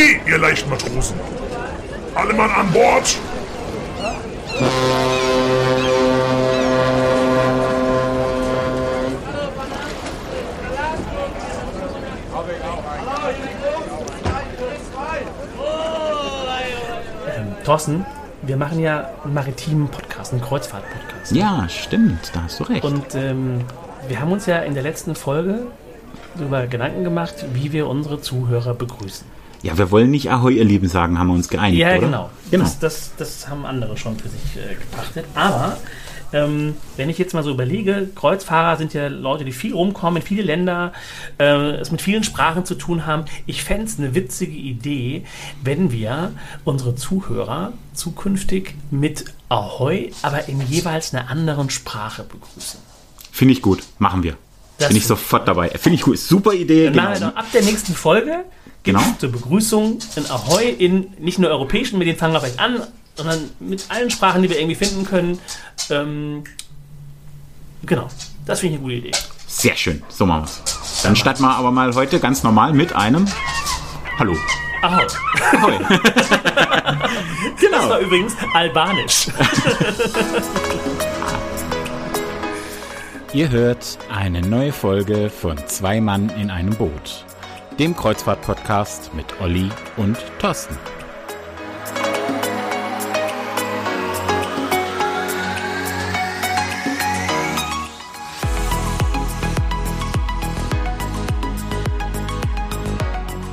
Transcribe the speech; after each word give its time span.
Okay, 0.00 0.18
ihr 0.26 0.38
leichten 0.38 0.70
Matrosen. 0.70 1.14
Alle 2.14 2.32
Mann 2.32 2.50
an 2.50 2.72
Bord. 2.72 3.18
Ähm, 17.36 17.54
Thorsten, 17.62 18.06
wir 18.40 18.56
machen 18.56 18.80
ja 18.80 19.10
einen 19.22 19.34
maritimen 19.34 19.88
Podcast, 19.88 20.32
einen 20.32 20.40
Kreuzfahrt-Podcast. 20.40 21.32
Ja, 21.32 21.68
stimmt, 21.68 22.30
da 22.32 22.44
hast 22.44 22.58
du 22.58 22.64
recht. 22.64 22.84
Und 22.84 23.14
ähm, 23.16 23.66
wir 24.08 24.18
haben 24.18 24.32
uns 24.32 24.46
ja 24.46 24.60
in 24.60 24.72
der 24.72 24.82
letzten 24.82 25.14
Folge 25.14 25.66
darüber 26.36 26.66
Gedanken 26.66 27.04
gemacht, 27.04 27.44
wie 27.52 27.72
wir 27.72 27.86
unsere 27.86 28.22
Zuhörer 28.22 28.72
begrüßen. 28.72 29.39
Ja, 29.62 29.76
wir 29.78 29.90
wollen 29.90 30.10
nicht 30.10 30.30
Ahoi, 30.30 30.54
ihr 30.54 30.64
Lieben 30.64 30.88
sagen, 30.88 31.18
haben 31.18 31.28
wir 31.28 31.34
uns 31.34 31.48
geeinigt, 31.48 31.80
Ja, 31.80 31.90
oder? 31.90 31.98
genau. 32.00 32.30
Genau. 32.50 32.64
Das, 32.64 32.78
das, 32.78 33.10
das 33.16 33.48
haben 33.48 33.64
andere 33.66 33.96
schon 33.96 34.16
für 34.18 34.28
sich 34.28 34.56
äh, 34.56 34.74
gepachtet. 34.74 35.24
Aber 35.34 35.76
ähm, 36.32 36.76
wenn 36.96 37.10
ich 37.10 37.18
jetzt 37.18 37.34
mal 37.34 37.42
so 37.42 37.50
überlege, 37.50 38.08
Kreuzfahrer 38.14 38.76
sind 38.76 38.94
ja 38.94 39.08
Leute, 39.08 39.44
die 39.44 39.52
viel 39.52 39.74
rumkommen, 39.74 40.20
in 40.22 40.26
viele 40.26 40.42
Länder, 40.42 40.92
äh, 41.38 41.72
es 41.72 41.90
mit 41.90 42.00
vielen 42.02 42.22
Sprachen 42.24 42.64
zu 42.64 42.74
tun 42.76 43.04
haben. 43.06 43.24
Ich 43.46 43.62
fände 43.64 43.84
es 43.86 43.98
eine 43.98 44.14
witzige 44.14 44.52
Idee, 44.56 45.24
wenn 45.62 45.90
wir 45.92 46.32
unsere 46.64 46.94
Zuhörer 46.94 47.72
zukünftig 47.94 48.74
mit 48.90 49.24
Ahoi, 49.48 50.12
aber 50.22 50.48
in 50.48 50.60
jeweils 50.68 51.12
einer 51.14 51.28
anderen 51.30 51.68
Sprache 51.70 52.22
begrüßen. 52.24 52.80
Finde 53.32 53.52
ich 53.54 53.62
gut, 53.62 53.82
machen 53.98 54.22
wir. 54.22 54.36
Das 54.78 54.88
Bin 54.88 54.96
ich 54.96 55.06
sofort 55.06 55.46
dabei. 55.46 55.68
Finde 55.70 55.96
ich 55.96 56.02
gut, 56.02 56.18
super 56.18 56.52
Idee. 56.54 56.86
Dann 56.86 56.94
machen 56.96 57.08
wir 57.10 57.14
Genau. 57.18 57.30
doch 57.30 57.36
ab 57.36 57.46
der 57.52 57.62
nächsten 57.62 57.92
Folge 57.94 58.44
Genau. 58.82 59.00
es 59.00 59.18
zur 59.18 59.30
Begrüßung 59.30 59.98
ein 60.16 60.30
Ahoi 60.30 60.68
in 60.70 61.08
nicht 61.18 61.38
nur 61.38 61.50
europäischen, 61.50 61.98
mit 61.98 62.08
denen 62.08 62.18
fangen 62.18 62.32
wir 62.32 62.40
vielleicht 62.40 62.58
an, 62.58 62.82
sondern 63.14 63.50
mit 63.60 63.84
allen 63.88 64.10
Sprachen, 64.10 64.42
die 64.42 64.48
wir 64.48 64.58
irgendwie 64.58 64.76
finden 64.76 65.04
können. 65.04 65.38
Ähm, 65.90 66.44
genau, 67.84 68.08
das 68.46 68.60
finde 68.60 68.76
ich 68.76 68.80
eine 68.80 68.82
gute 68.82 69.08
Idee. 69.08 69.18
Sehr 69.46 69.76
schön, 69.76 70.02
so 70.08 70.24
machen 70.24 70.44
wir's. 70.44 71.02
Dann 71.02 71.16
starten 71.16 71.42
wir 71.42 71.50
aber 71.50 71.70
mal 71.70 71.94
heute 71.94 72.20
ganz 72.20 72.42
normal 72.42 72.72
mit 72.72 72.94
einem 72.94 73.26
Hallo. 74.18 74.36
Ahoi. 74.82 75.06
Ahoi. 75.52 75.78
Das 77.60 77.60
genau. 77.60 77.88
war 77.88 77.98
übrigens 78.00 78.34
albanisch. 78.54 79.28
Ihr 83.32 83.48
hört 83.50 83.98
eine 84.12 84.40
neue 84.42 84.72
Folge 84.72 85.30
von 85.30 85.56
Zwei 85.66 86.00
Mann 86.00 86.30
in 86.30 86.50
einem 86.50 86.74
Boot, 86.74 87.24
dem 87.80 87.96
Kreuzfahrt-Podcast 87.96 89.14
mit 89.14 89.40
Olli 89.40 89.70
und 89.96 90.18
Thorsten. 90.38 90.76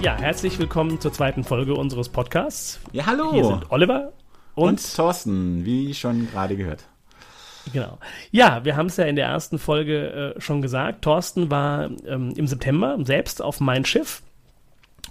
Ja, 0.02 0.18
herzlich 0.18 0.60
willkommen 0.60 1.00
zur 1.00 1.14
zweiten 1.14 1.46
Folge 1.46 1.76
unseres 1.76 2.10
Podcasts. 2.10 2.82
Ja, 2.92 3.06
hallo. 3.06 3.32
Hier 3.32 3.46
sind 3.46 3.72
Oliver 3.72 4.12
und, 4.56 4.72
Und 4.72 4.96
Thorsten, 4.98 5.64
wie 5.64 5.94
schon 5.94 6.30
gerade 6.30 6.58
gehört. 6.58 6.84
Genau. 7.74 7.98
Ja, 8.32 8.64
wir 8.66 8.76
haben 8.76 8.88
es 8.88 8.98
ja 8.98 9.06
in 9.06 9.16
der 9.16 9.28
ersten 9.28 9.60
Folge 9.60 10.36
äh, 10.38 10.42
schon 10.42 10.62
gesagt. 10.62 11.04
Thorsten 11.04 11.50
war 11.52 11.90
ähm, 12.06 12.34
im 12.36 12.48
September 12.48 12.98
selbst 13.04 13.42
auf 13.42 13.60
mein 13.60 13.86
Schiff. 13.86 14.22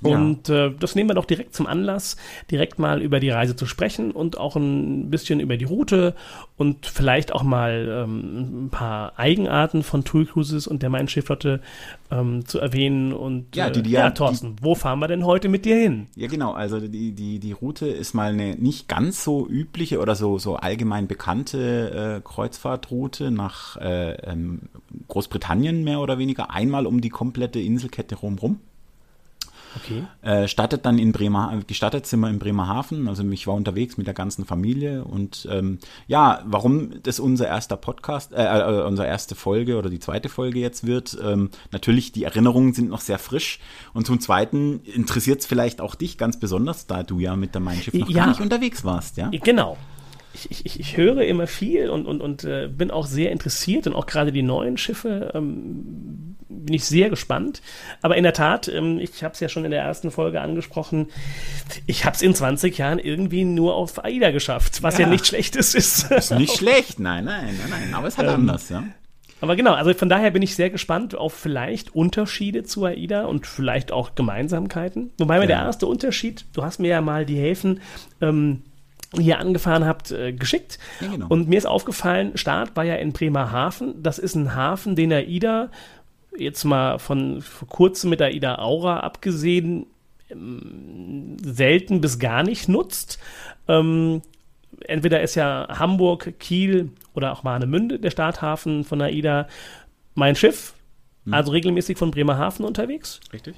Ja. 0.02 0.16
Und 0.16 0.48
äh, 0.48 0.70
das 0.78 0.94
nehmen 0.94 1.08
wir 1.10 1.14
doch 1.14 1.24
direkt 1.24 1.54
zum 1.54 1.66
Anlass, 1.66 2.16
direkt 2.50 2.78
mal 2.78 3.00
über 3.00 3.18
die 3.20 3.30
Reise 3.30 3.56
zu 3.56 3.66
sprechen 3.66 4.10
und 4.10 4.38
auch 4.38 4.56
ein 4.56 5.10
bisschen 5.10 5.40
über 5.40 5.56
die 5.56 5.64
Route 5.64 6.14
und 6.56 6.86
vielleicht 6.86 7.32
auch 7.32 7.42
mal 7.42 8.04
ähm, 8.04 8.66
ein 8.66 8.70
paar 8.70 9.18
Eigenarten 9.18 9.82
von 9.82 10.04
TUI 10.04 10.26
Cruises 10.26 10.66
und 10.66 10.82
der 10.82 10.90
Main 10.90 11.08
Schifflotte 11.08 11.60
ähm, 12.10 12.44
zu 12.46 12.58
erwähnen. 12.58 13.12
Und 13.12 13.56
Ja, 13.56 13.70
die- 13.70 13.82
die- 13.82 13.90
äh, 13.90 13.98
ja, 13.98 14.10
die- 14.10 14.14
Thorsten, 14.16 14.56
wo 14.60 14.74
fahren 14.74 14.98
wir 14.98 15.08
denn 15.08 15.24
heute 15.24 15.48
mit 15.48 15.64
dir 15.64 15.76
hin? 15.76 16.06
Ja, 16.14 16.28
genau. 16.28 16.52
Also 16.52 16.78
die, 16.80 17.12
die, 17.12 17.38
die 17.38 17.52
Route 17.52 17.86
ist 17.86 18.12
mal 18.14 18.32
eine 18.32 18.54
nicht 18.56 18.88
ganz 18.88 19.24
so 19.24 19.46
übliche 19.48 19.98
oder 20.00 20.14
so, 20.14 20.38
so 20.38 20.56
allgemein 20.56 21.06
bekannte 21.08 22.20
äh, 22.22 22.28
Kreuzfahrtroute 22.28 23.30
nach 23.30 23.76
äh, 23.78 24.12
ähm, 24.30 24.60
Großbritannien 25.08 25.84
mehr 25.84 26.00
oder 26.00 26.18
weniger. 26.18 26.50
Einmal 26.50 26.86
um 26.86 27.00
die 27.00 27.08
komplette 27.10 27.60
Inselkette 27.60 28.16
rumrum. 28.16 28.60
Okay. 29.76 30.04
Äh, 30.22 30.48
startet 30.48 30.86
dann 30.86 30.98
in 30.98 31.12
Bremer, 31.12 31.60
gestartet 31.66 32.06
sind 32.06 32.20
wir 32.20 32.30
in 32.30 32.38
Bremerhaven, 32.38 33.08
also 33.08 33.22
ich 33.30 33.46
war 33.46 33.54
unterwegs 33.54 33.96
mit 33.96 34.06
der 34.06 34.14
ganzen 34.14 34.44
Familie 34.44 35.04
und 35.04 35.46
ähm, 35.50 35.78
ja, 36.06 36.42
warum 36.46 37.02
das 37.02 37.20
unser 37.20 37.46
erster 37.46 37.76
Podcast, 37.76 38.32
äh, 38.32 38.44
äh, 38.44 38.82
unsere 38.84 39.06
erste 39.08 39.34
Folge 39.34 39.76
oder 39.76 39.90
die 39.90 40.00
zweite 40.00 40.28
Folge 40.28 40.58
jetzt 40.58 40.86
wird, 40.86 41.16
ähm, 41.22 41.50
natürlich 41.72 42.12
die 42.12 42.24
Erinnerungen 42.24 42.72
sind 42.72 42.88
noch 42.88 43.00
sehr 43.00 43.18
frisch 43.18 43.58
und 43.92 44.06
zum 44.06 44.20
Zweiten 44.20 44.80
interessiert 44.84 45.40
es 45.40 45.46
vielleicht 45.46 45.80
auch 45.80 45.94
dich 45.94 46.18
ganz 46.18 46.38
besonders, 46.38 46.86
da 46.86 47.02
du 47.02 47.18
ja 47.18 47.36
mit 47.36 47.54
der 47.54 47.60
Mein 47.60 47.78
Schiff 47.80 47.94
noch 47.94 48.08
Ja. 48.08 48.24
gar 48.24 48.28
nicht 48.28 48.40
unterwegs 48.40 48.84
warst, 48.84 49.16
ja? 49.16 49.30
Genau. 49.30 49.76
Ich, 50.50 50.64
ich- 50.66 50.80
ich, 50.80 50.96
höre 50.96 51.22
immer 51.22 51.46
viel 51.46 51.88
und, 51.88 52.06
und, 52.06 52.20
und 52.20 52.44
äh, 52.44 52.68
bin 52.68 52.90
auch 52.90 53.06
sehr 53.06 53.32
interessiert 53.32 53.86
und 53.86 53.94
auch 53.94 54.06
gerade 54.06 54.32
die 54.32 54.42
neuen 54.42 54.76
Schiffe 54.76 55.30
ähm, 55.34 56.36
bin 56.48 56.74
ich 56.74 56.84
sehr 56.84 57.10
gespannt. 57.10 57.62
Aber 58.02 58.16
in 58.16 58.22
der 58.22 58.32
Tat, 58.32 58.68
ähm, 58.68 58.98
ich 58.98 59.22
habe 59.24 59.34
es 59.34 59.40
ja 59.40 59.48
schon 59.48 59.64
in 59.64 59.70
der 59.70 59.82
ersten 59.82 60.10
Folge 60.10 60.40
angesprochen, 60.40 61.08
ich 61.86 62.04
habe 62.04 62.14
es 62.16 62.22
in 62.22 62.34
20 62.34 62.76
Jahren 62.78 62.98
irgendwie 62.98 63.44
nur 63.44 63.74
auf 63.74 64.04
AIDA 64.04 64.30
geschafft, 64.30 64.82
was 64.82 64.98
ja, 64.98 65.06
Ja. 65.06 65.08
nicht 65.12 65.26
schlechtes 65.26 65.74
ist. 65.74 66.10
Ist 66.10 66.32
nicht 66.32 66.56
schlecht, 66.56 67.00
nein, 67.00 67.24
nein, 67.24 67.56
nein, 67.58 67.70
nein, 67.70 67.94
aber 67.94 68.06
es 68.08 68.14
ist 68.14 68.18
halt 68.18 68.28
Ähm, 68.28 68.34
anders, 68.40 68.68
ja? 68.68 68.84
Aber 69.40 69.54
genau, 69.54 69.74
also 69.74 69.92
von 69.92 70.08
daher 70.08 70.30
bin 70.30 70.40
ich 70.42 70.54
sehr 70.56 70.70
gespannt 70.70 71.14
auf 71.14 71.34
vielleicht 71.34 71.94
Unterschiede 71.94 72.62
zu 72.64 72.84
AIDA 72.86 73.24
und 73.26 73.46
vielleicht 73.46 73.92
auch 73.92 74.14
Gemeinsamkeiten. 74.14 75.10
Wobei 75.18 75.38
mir 75.40 75.46
der 75.46 75.58
Ja. 75.58 75.64
erste 75.66 75.86
Unterschied, 75.86 76.46
du 76.54 76.62
hast 76.64 76.80
mir 76.80 76.88
ja 76.88 77.00
mal 77.02 77.26
die 77.26 77.36
Häfen 77.36 77.80
ähm, 78.22 78.62
die 79.14 79.28
ihr 79.28 79.38
angefahren 79.38 79.84
habt, 79.84 80.10
äh, 80.10 80.32
geschickt. 80.32 80.78
Ja, 81.00 81.08
genau. 81.08 81.26
Und 81.28 81.48
mir 81.48 81.58
ist 81.58 81.66
aufgefallen, 81.66 82.36
Start 82.36 82.76
war 82.76 82.84
ja 82.84 82.96
in 82.96 83.12
Bremerhaven. 83.12 84.02
Das 84.02 84.18
ist 84.18 84.34
ein 84.34 84.54
Hafen, 84.54 84.96
den 84.96 85.12
AIDA, 85.12 85.70
jetzt 86.36 86.64
mal 86.64 86.98
von 86.98 87.40
vor 87.42 87.68
kurzem 87.68 88.10
mit 88.10 88.20
AIDA 88.20 88.58
Aura 88.58 89.00
abgesehen, 89.00 89.86
ähm, 90.30 91.36
selten 91.42 92.00
bis 92.00 92.18
gar 92.18 92.42
nicht 92.42 92.68
nutzt. 92.68 93.18
Ähm, 93.68 94.22
entweder 94.80 95.22
ist 95.22 95.34
ja 95.34 95.68
Hamburg, 95.70 96.38
Kiel 96.38 96.90
oder 97.14 97.32
auch 97.32 97.44
Warnemünde 97.44 97.98
der 97.98 98.10
Starthafen 98.10 98.84
von 98.84 99.00
AIDA 99.00 99.46
mein 100.14 100.34
Schiff, 100.34 100.74
also 101.30 101.52
regelmäßig 101.52 101.98
von 101.98 102.10
Bremerhaven 102.10 102.64
unterwegs. 102.64 103.20
Richtig. 103.32 103.56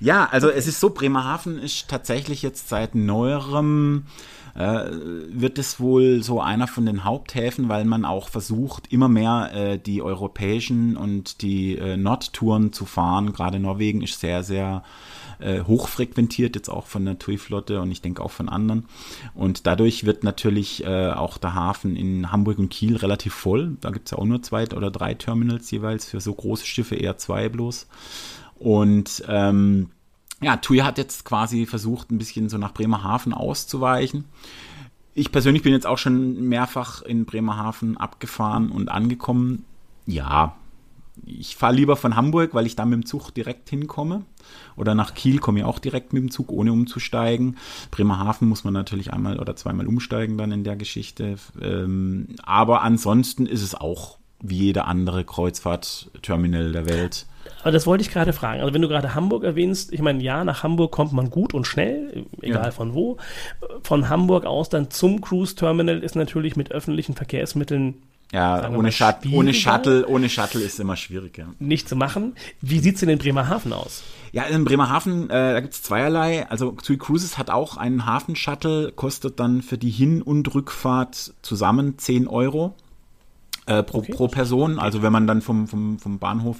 Ja, 0.00 0.28
also 0.30 0.48
es 0.50 0.66
ist 0.66 0.80
so, 0.80 0.90
Bremerhaven 0.90 1.58
ist 1.58 1.88
tatsächlich 1.88 2.42
jetzt 2.42 2.68
seit 2.68 2.94
neuerem, 2.94 4.04
äh, 4.54 4.84
wird 5.30 5.58
es 5.58 5.80
wohl 5.80 6.22
so 6.22 6.40
einer 6.40 6.66
von 6.66 6.86
den 6.86 7.04
Haupthäfen, 7.04 7.68
weil 7.68 7.84
man 7.84 8.04
auch 8.04 8.28
versucht, 8.28 8.92
immer 8.92 9.08
mehr 9.08 9.50
äh, 9.54 9.78
die 9.78 10.02
europäischen 10.02 10.96
und 10.96 11.42
die 11.42 11.76
äh, 11.76 11.96
Nordtouren 11.96 12.72
zu 12.72 12.84
fahren. 12.84 13.32
Gerade 13.32 13.60
Norwegen 13.60 14.02
ist 14.02 14.20
sehr, 14.20 14.42
sehr 14.42 14.82
äh, 15.40 15.62
hochfrequentiert, 15.62 16.54
jetzt 16.54 16.68
auch 16.68 16.86
von 16.86 17.04
der 17.04 17.18
TUI-Flotte 17.18 17.80
und 17.80 17.90
ich 17.90 18.02
denke 18.02 18.22
auch 18.22 18.30
von 18.30 18.48
anderen. 18.48 18.86
Und 19.34 19.66
dadurch 19.66 20.04
wird 20.04 20.24
natürlich 20.24 20.84
äh, 20.84 21.10
auch 21.10 21.38
der 21.38 21.54
Hafen 21.54 21.96
in 21.96 22.30
Hamburg 22.30 22.58
und 22.58 22.70
Kiel 22.70 22.96
relativ 22.96 23.34
voll. 23.34 23.76
Da 23.80 23.90
gibt 23.90 24.08
es 24.08 24.12
ja 24.12 24.18
auch 24.18 24.24
nur 24.24 24.42
zwei 24.42 24.64
oder 24.68 24.90
drei 24.90 25.14
Terminals 25.14 25.70
jeweils 25.70 26.04
für 26.04 26.20
so 26.20 26.34
große 26.34 26.66
Schiffe, 26.66 26.96
eher 26.96 27.16
zwei 27.16 27.48
bloß. 27.48 27.86
Und 28.60 29.24
ähm, 29.26 29.88
ja, 30.42 30.58
TUI 30.58 30.78
hat 30.78 30.98
jetzt 30.98 31.24
quasi 31.24 31.66
versucht, 31.66 32.10
ein 32.10 32.18
bisschen 32.18 32.48
so 32.50 32.58
nach 32.58 32.74
Bremerhaven 32.74 33.32
auszuweichen. 33.32 34.26
Ich 35.14 35.32
persönlich 35.32 35.62
bin 35.62 35.72
jetzt 35.72 35.86
auch 35.86 35.98
schon 35.98 36.46
mehrfach 36.48 37.02
in 37.02 37.24
Bremerhaven 37.24 37.96
abgefahren 37.96 38.70
und 38.70 38.90
angekommen. 38.90 39.64
Ja, 40.06 40.56
ich 41.26 41.56
fahre 41.56 41.74
lieber 41.74 41.96
von 41.96 42.16
Hamburg, 42.16 42.54
weil 42.54 42.66
ich 42.66 42.76
da 42.76 42.84
mit 42.84 42.94
dem 42.94 43.06
Zug 43.06 43.30
direkt 43.30 43.70
hinkomme. 43.70 44.24
Oder 44.76 44.94
nach 44.94 45.14
Kiel 45.14 45.38
komme 45.38 45.60
ich 45.60 45.64
auch 45.64 45.78
direkt 45.78 46.12
mit 46.12 46.22
dem 46.22 46.30
Zug, 46.30 46.52
ohne 46.52 46.72
umzusteigen. 46.72 47.56
Bremerhaven 47.90 48.48
muss 48.48 48.64
man 48.64 48.74
natürlich 48.74 49.12
einmal 49.12 49.40
oder 49.40 49.56
zweimal 49.56 49.86
umsteigen 49.86 50.36
dann 50.38 50.52
in 50.52 50.64
der 50.64 50.76
Geschichte. 50.76 51.36
Ähm, 51.60 52.28
aber 52.42 52.82
ansonsten 52.82 53.46
ist 53.46 53.62
es 53.62 53.74
auch 53.74 54.19
wie 54.42 54.56
jeder 54.58 54.86
andere 54.86 55.24
Kreuzfahrtterminal 55.24 56.72
der 56.72 56.86
Welt. 56.88 57.26
Aber 57.62 57.72
das 57.72 57.86
wollte 57.86 58.02
ich 58.02 58.10
gerade 58.10 58.32
fragen. 58.32 58.60
Also 58.60 58.72
wenn 58.74 58.82
du 58.82 58.88
gerade 58.88 59.14
Hamburg 59.14 59.44
erwähnst, 59.44 59.92
ich 59.92 60.00
meine, 60.00 60.22
ja, 60.22 60.44
nach 60.44 60.62
Hamburg 60.62 60.92
kommt 60.92 61.12
man 61.12 61.30
gut 61.30 61.52
und 61.52 61.66
schnell, 61.66 62.24
egal 62.40 62.66
Ja. 62.66 62.70
von 62.70 62.94
wo. 62.94 63.18
Von 63.82 64.08
Hamburg 64.08 64.46
aus 64.46 64.68
dann 64.68 64.90
zum 64.90 65.20
Cruise 65.20 65.54
Terminal 65.54 66.02
ist 66.02 66.16
natürlich 66.16 66.56
mit 66.56 66.70
öffentlichen 66.72 67.14
Verkehrsmitteln 67.14 67.96
Ja, 68.32 68.70
ohne, 68.70 68.92
Shut 68.92 69.16
ohne. 69.32 69.52
Shuttle, 69.52 70.06
ohne 70.06 70.28
Shuttle 70.28 70.60
ist 70.62 70.78
immer 70.80 70.96
schwierig, 70.96 71.36
ja. 71.36 71.46
nicht 71.58 71.88
zu 71.88 71.96
machen. 71.96 72.34
Wie 72.60 72.78
sieht's 72.78 73.00
denn 73.00 73.08
in 73.08 73.18
Bremerhaven 73.18 73.72
aus? 73.72 74.04
Ja, 74.32 74.44
in 74.44 74.64
Bremerhaven, 74.64 75.28
äh, 75.28 75.52
da 75.54 75.60
gibt's 75.60 75.82
zweierlei. 75.82 76.48
Also 76.48 76.70
TUI 76.70 76.96
Cruises 76.96 77.36
hat 77.38 77.50
auch 77.50 77.76
einen 77.76 78.06
Hafenshuttle, 78.06 78.92
kostet 78.92 79.40
dann 79.40 79.60
für 79.62 79.76
die 79.78 79.90
Hin- 79.90 80.22
und 80.22 80.54
Rückfahrt 80.54 81.34
zusammen 81.42 81.98
10 81.98 82.28
Euro. 82.28 82.74
Äh, 83.70 83.82
pro, 83.84 83.98
Okay. 83.98 84.12
pro 84.12 84.28
Person, 84.28 84.78
also 84.78 85.02
wenn 85.02 85.12
man 85.12 85.26
dann 85.26 85.42
vom, 85.42 85.68
vom, 85.68 85.98
vom 85.98 86.18
Bahnhof, 86.18 86.58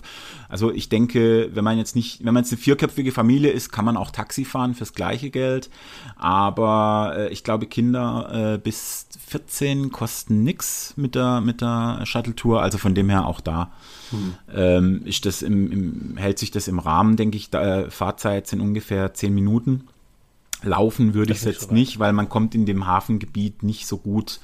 also 0.48 0.70
ich 0.70 0.88
denke, 0.88 1.50
wenn 1.52 1.64
man 1.64 1.76
jetzt 1.76 1.96
nicht, 1.96 2.24
wenn 2.24 2.32
man 2.32 2.44
jetzt 2.44 2.52
eine 2.52 2.60
vierköpfige 2.60 3.10
Familie 3.10 3.50
ist, 3.50 3.72
kann 3.72 3.84
man 3.84 3.96
auch 3.96 4.10
Taxi 4.10 4.44
fahren 4.44 4.74
fürs 4.74 4.92
gleiche 4.92 5.30
Geld, 5.30 5.70
aber 6.16 7.14
äh, 7.16 7.28
ich 7.32 7.42
glaube 7.42 7.66
Kinder 7.66 8.54
äh, 8.54 8.58
bis 8.58 9.08
14 9.26 9.90
kosten 9.90 10.44
nix 10.44 10.94
mit 10.96 11.14
der, 11.14 11.40
mit 11.40 11.60
der 11.60 12.02
Shuttle-Tour, 12.04 12.62
also 12.62 12.78
von 12.78 12.94
dem 12.94 13.10
her 13.10 13.26
auch 13.26 13.40
da 13.40 13.70
ähm, 14.54 15.02
ist 15.04 15.26
das 15.26 15.42
im, 15.42 15.72
im, 15.72 16.16
hält 16.16 16.38
sich 16.38 16.50
das 16.50 16.68
im 16.68 16.78
Rahmen, 16.78 17.16
denke 17.16 17.36
ich, 17.36 17.50
da, 17.50 17.80
äh, 17.80 17.90
Fahrzeit 17.90 18.46
sind 18.46 18.60
ungefähr 18.60 19.14
10 19.14 19.34
Minuten. 19.34 19.84
Laufen 20.62 21.14
würde 21.14 21.32
ich 21.32 21.44
nicht 21.44 21.54
jetzt 21.54 21.72
nicht, 21.72 21.98
weil 21.98 22.12
man 22.12 22.28
kommt 22.28 22.54
in 22.54 22.66
dem 22.66 22.86
Hafengebiet 22.86 23.62
nicht 23.62 23.86
so 23.86 23.96
gut 23.96 24.40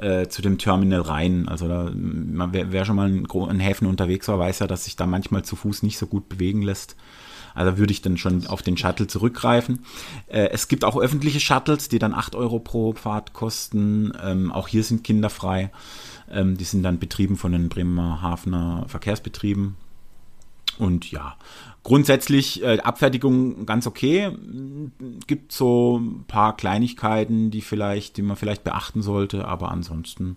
äh, 0.00 0.28
zu 0.28 0.42
dem 0.42 0.58
Terminal 0.58 1.02
rein. 1.02 1.48
Also 1.48 1.68
da, 1.68 1.90
man, 1.94 2.52
wer, 2.52 2.72
wer 2.72 2.84
schon 2.84 2.96
mal 2.96 3.08
in, 3.08 3.24
in 3.24 3.60
Häfen 3.60 3.86
unterwegs 3.86 4.28
war, 4.28 4.38
weiß 4.38 4.60
ja, 4.60 4.66
dass 4.66 4.84
sich 4.84 4.96
da 4.96 5.06
manchmal 5.06 5.44
zu 5.44 5.56
Fuß 5.56 5.82
nicht 5.82 5.98
so 5.98 6.06
gut 6.06 6.28
bewegen 6.28 6.62
lässt. 6.62 6.96
Also 7.54 7.78
würde 7.78 7.92
ich 7.92 8.02
dann 8.02 8.16
schon 8.16 8.46
auf 8.46 8.62
den 8.62 8.76
Shuttle 8.76 9.06
zurückgreifen. 9.06 9.80
Äh, 10.28 10.48
es 10.50 10.68
gibt 10.68 10.84
auch 10.84 10.96
öffentliche 10.96 11.40
Shuttles, 11.40 11.88
die 11.88 11.98
dann 11.98 12.14
8 12.14 12.34
Euro 12.34 12.58
pro 12.58 12.92
Fahrt 12.92 13.32
kosten. 13.32 14.12
Ähm, 14.22 14.52
auch 14.52 14.68
hier 14.68 14.84
sind 14.84 15.04
Kinder 15.04 15.30
frei. 15.30 15.70
Ähm, 16.30 16.56
die 16.56 16.64
sind 16.64 16.82
dann 16.82 16.98
betrieben 16.98 17.36
von 17.36 17.52
den 17.52 17.68
Bremerhavener 17.68 18.84
Verkehrsbetrieben. 18.86 19.76
Und 20.78 21.10
ja, 21.10 21.36
grundsätzlich 21.82 22.62
äh, 22.62 22.78
Abfertigung 22.78 23.66
ganz 23.66 23.86
okay. 23.86 24.30
Gibt 25.26 25.52
so 25.52 25.98
ein 25.98 26.24
paar 26.26 26.56
Kleinigkeiten, 26.56 27.50
die 27.50 27.62
vielleicht, 27.62 28.16
die 28.16 28.22
man 28.22 28.36
vielleicht 28.36 28.64
beachten 28.64 29.02
sollte, 29.02 29.46
aber 29.46 29.70
ansonsten. 29.70 30.36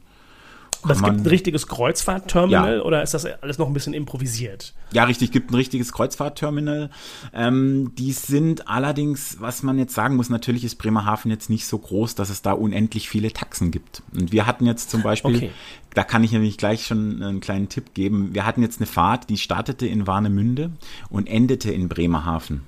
Kann 0.83 0.97
gibt 1.15 1.25
ein 1.25 1.29
richtiges 1.29 1.67
Kreuzfahrtterminal 1.67 2.77
Ja. 2.77 2.81
oder 2.83 3.01
ist 3.03 3.13
das 3.13 3.25
alles 3.25 3.57
noch 3.57 3.67
ein 3.67 3.73
bisschen 3.73 3.93
improvisiert? 3.93 4.73
Ja, 4.91 5.05
richtig, 5.05 5.31
gibt 5.31 5.51
ein 5.51 5.55
richtiges 5.55 5.91
Kreuzfahrtterminal. 5.93 6.89
Ähm, 7.33 7.93
die 7.97 8.11
sind 8.11 8.67
allerdings, 8.67 9.37
was 9.39 9.63
man 9.63 9.79
jetzt 9.79 9.93
sagen 9.95 10.15
muss, 10.15 10.29
natürlich 10.29 10.63
ist 10.63 10.75
Bremerhaven 10.75 11.31
jetzt 11.31 11.49
nicht 11.49 11.65
so 11.65 11.77
groß, 11.77 12.15
dass 12.15 12.29
es 12.29 12.41
da 12.41 12.51
unendlich 12.53 13.09
viele 13.09 13.31
Taxen 13.31 13.71
gibt. 13.71 14.03
Und 14.13 14.31
wir 14.31 14.45
hatten 14.45 14.65
jetzt 14.65 14.89
zum 14.91 15.01
Beispiel, 15.01 15.35
Okay. 15.37 15.51
da 15.93 16.03
kann 16.03 16.23
ich 16.23 16.31
nämlich 16.31 16.57
gleich 16.57 16.85
schon 16.85 17.21
einen 17.23 17.39
kleinen 17.39 17.69
Tipp 17.69 17.93
geben. 17.93 18.33
Wir 18.33 18.45
hatten 18.45 18.61
jetzt 18.61 18.79
eine 18.79 18.87
Fahrt, 18.87 19.29
die 19.29 19.37
startete 19.37 19.87
in 19.87 20.05
Warnemünde 20.05 20.71
und 21.09 21.27
endete 21.27 21.71
in 21.71 21.89
Bremerhaven. 21.89 22.61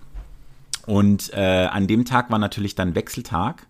Und 0.86 1.32
äh, 1.34 1.68
an 1.72 1.88
dem 1.88 2.06
Tag 2.06 2.30
war 2.30 2.40
natürlich 2.40 2.76
dann 2.76 2.96
Wechseltag. 2.96 3.68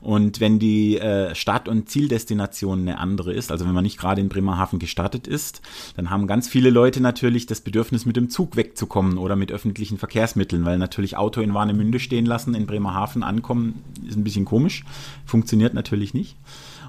Und 0.00 0.40
wenn 0.40 0.58
die 0.58 0.98
äh, 0.98 1.34
Start- 1.34 1.68
und 1.68 1.88
Zieldestination 1.88 2.80
eine 2.80 2.98
andere 2.98 3.32
ist, 3.32 3.52
also 3.52 3.66
wenn 3.66 3.74
man 3.74 3.84
nicht 3.84 3.98
gerade 3.98 4.20
in 4.20 4.28
Bremerhaven 4.28 4.78
gestartet 4.78 5.26
ist, 5.26 5.62
dann 5.96 6.10
haben 6.10 6.26
ganz 6.26 6.48
viele 6.48 6.70
Leute 6.70 7.00
natürlich 7.00 7.46
das 7.46 7.60
Bedürfnis, 7.60 8.06
mit 8.06 8.16
dem 8.16 8.30
Zug 8.30 8.56
wegzukommen 8.56 9.18
oder 9.18 9.36
mit 9.36 9.52
öffentlichen 9.52 9.98
Verkehrsmitteln, 9.98 10.64
weil 10.64 10.78
natürlich 10.78 11.16
Auto 11.16 11.40
in 11.40 11.54
Warnemünde 11.54 12.00
stehen 12.00 12.26
lassen, 12.26 12.54
in 12.54 12.66
Bremerhaven 12.66 13.22
ankommen, 13.22 13.82
ist 14.06 14.16
ein 14.16 14.24
bisschen 14.24 14.44
komisch, 14.44 14.84
funktioniert 15.24 15.74
natürlich 15.74 16.14
nicht. 16.14 16.36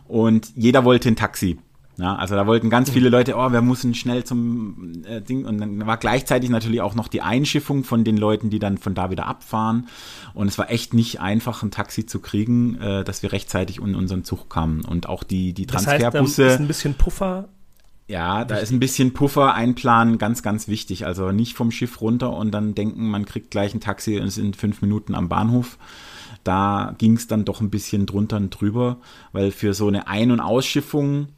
Und 0.07 0.51
jeder 0.55 0.85
wollte 0.85 1.09
ein 1.09 1.15
Taxi. 1.15 1.57
Ja, 1.97 2.15
also 2.15 2.35
da 2.35 2.45
wollten 2.45 2.69
ganz 2.69 2.89
viele 2.89 3.07
Leute, 3.09 3.35
oh, 3.35 3.51
wir 3.51 3.61
müssen 3.61 3.93
schnell 3.93 4.25
zum 4.25 5.03
äh, 5.05 5.21
Ding. 5.21 5.45
Und 5.45 5.59
dann 5.59 5.87
war 5.87 5.97
gleichzeitig 5.97 6.49
natürlich 6.49 6.81
auch 6.81 6.93
noch 6.93 7.07
die 7.07 7.21
Einschiffung 7.21 7.83
von 7.85 8.03
den 8.03 8.17
Leuten, 8.17 8.49
die 8.49 8.59
dann 8.59 8.77
von 8.77 8.95
da 8.95 9.09
wieder 9.11 9.27
abfahren. 9.27 9.87
Und 10.33 10.47
es 10.47 10.57
war 10.57 10.69
echt 10.69 10.93
nicht 10.93 11.21
einfach, 11.21 11.63
ein 11.63 11.71
Taxi 11.71 12.05
zu 12.05 12.19
kriegen, 12.19 12.75
äh, 12.81 13.03
dass 13.05 13.23
wir 13.23 13.31
rechtzeitig 13.31 13.79
in 13.79 13.95
unseren 13.95 14.25
Zug 14.25 14.49
kamen. 14.49 14.83
Und 14.83 15.07
auch 15.07 15.23
die, 15.23 15.53
die 15.53 15.65
Das 15.65 15.87
heißt, 15.87 16.03
da 16.03 16.11
Transferbusse. 16.11 16.43
ist 16.43 16.59
ein 16.59 16.67
bisschen 16.67 16.93
Puffer. 16.95 17.47
Ja, 18.07 18.45
da 18.45 18.57
ist 18.57 18.71
ein 18.71 18.79
bisschen 18.79 19.13
Puffer 19.13 19.55
einplanen 19.55 20.19
ganz, 20.19 20.43
ganz 20.43 20.67
wichtig. 20.67 21.07
Also 21.07 21.31
nicht 21.31 21.55
vom 21.55 21.71
Schiff 21.71 22.01
runter 22.01 22.33
und 22.33 22.51
dann 22.51 22.75
denken, 22.75 23.09
man 23.09 23.25
kriegt 23.25 23.49
gleich 23.49 23.73
ein 23.73 23.79
Taxi 23.79 24.19
und 24.19 24.27
ist 24.27 24.37
in 24.37 24.53
fünf 24.53 24.81
Minuten 24.81 25.15
am 25.15 25.27
Bahnhof. 25.27 25.77
Da 26.43 26.93
ging 26.99 27.15
es 27.15 27.25
dann 27.25 27.45
doch 27.45 27.61
ein 27.61 27.71
bisschen 27.71 28.05
drunter 28.05 28.37
und 28.37 28.51
drüber, 28.51 28.97
weil 29.31 29.49
für 29.49 29.73
so 29.73 29.87
eine 29.87 30.07
Ein- 30.07 30.29
und 30.29 30.39
Ausschiffung, 30.39 31.29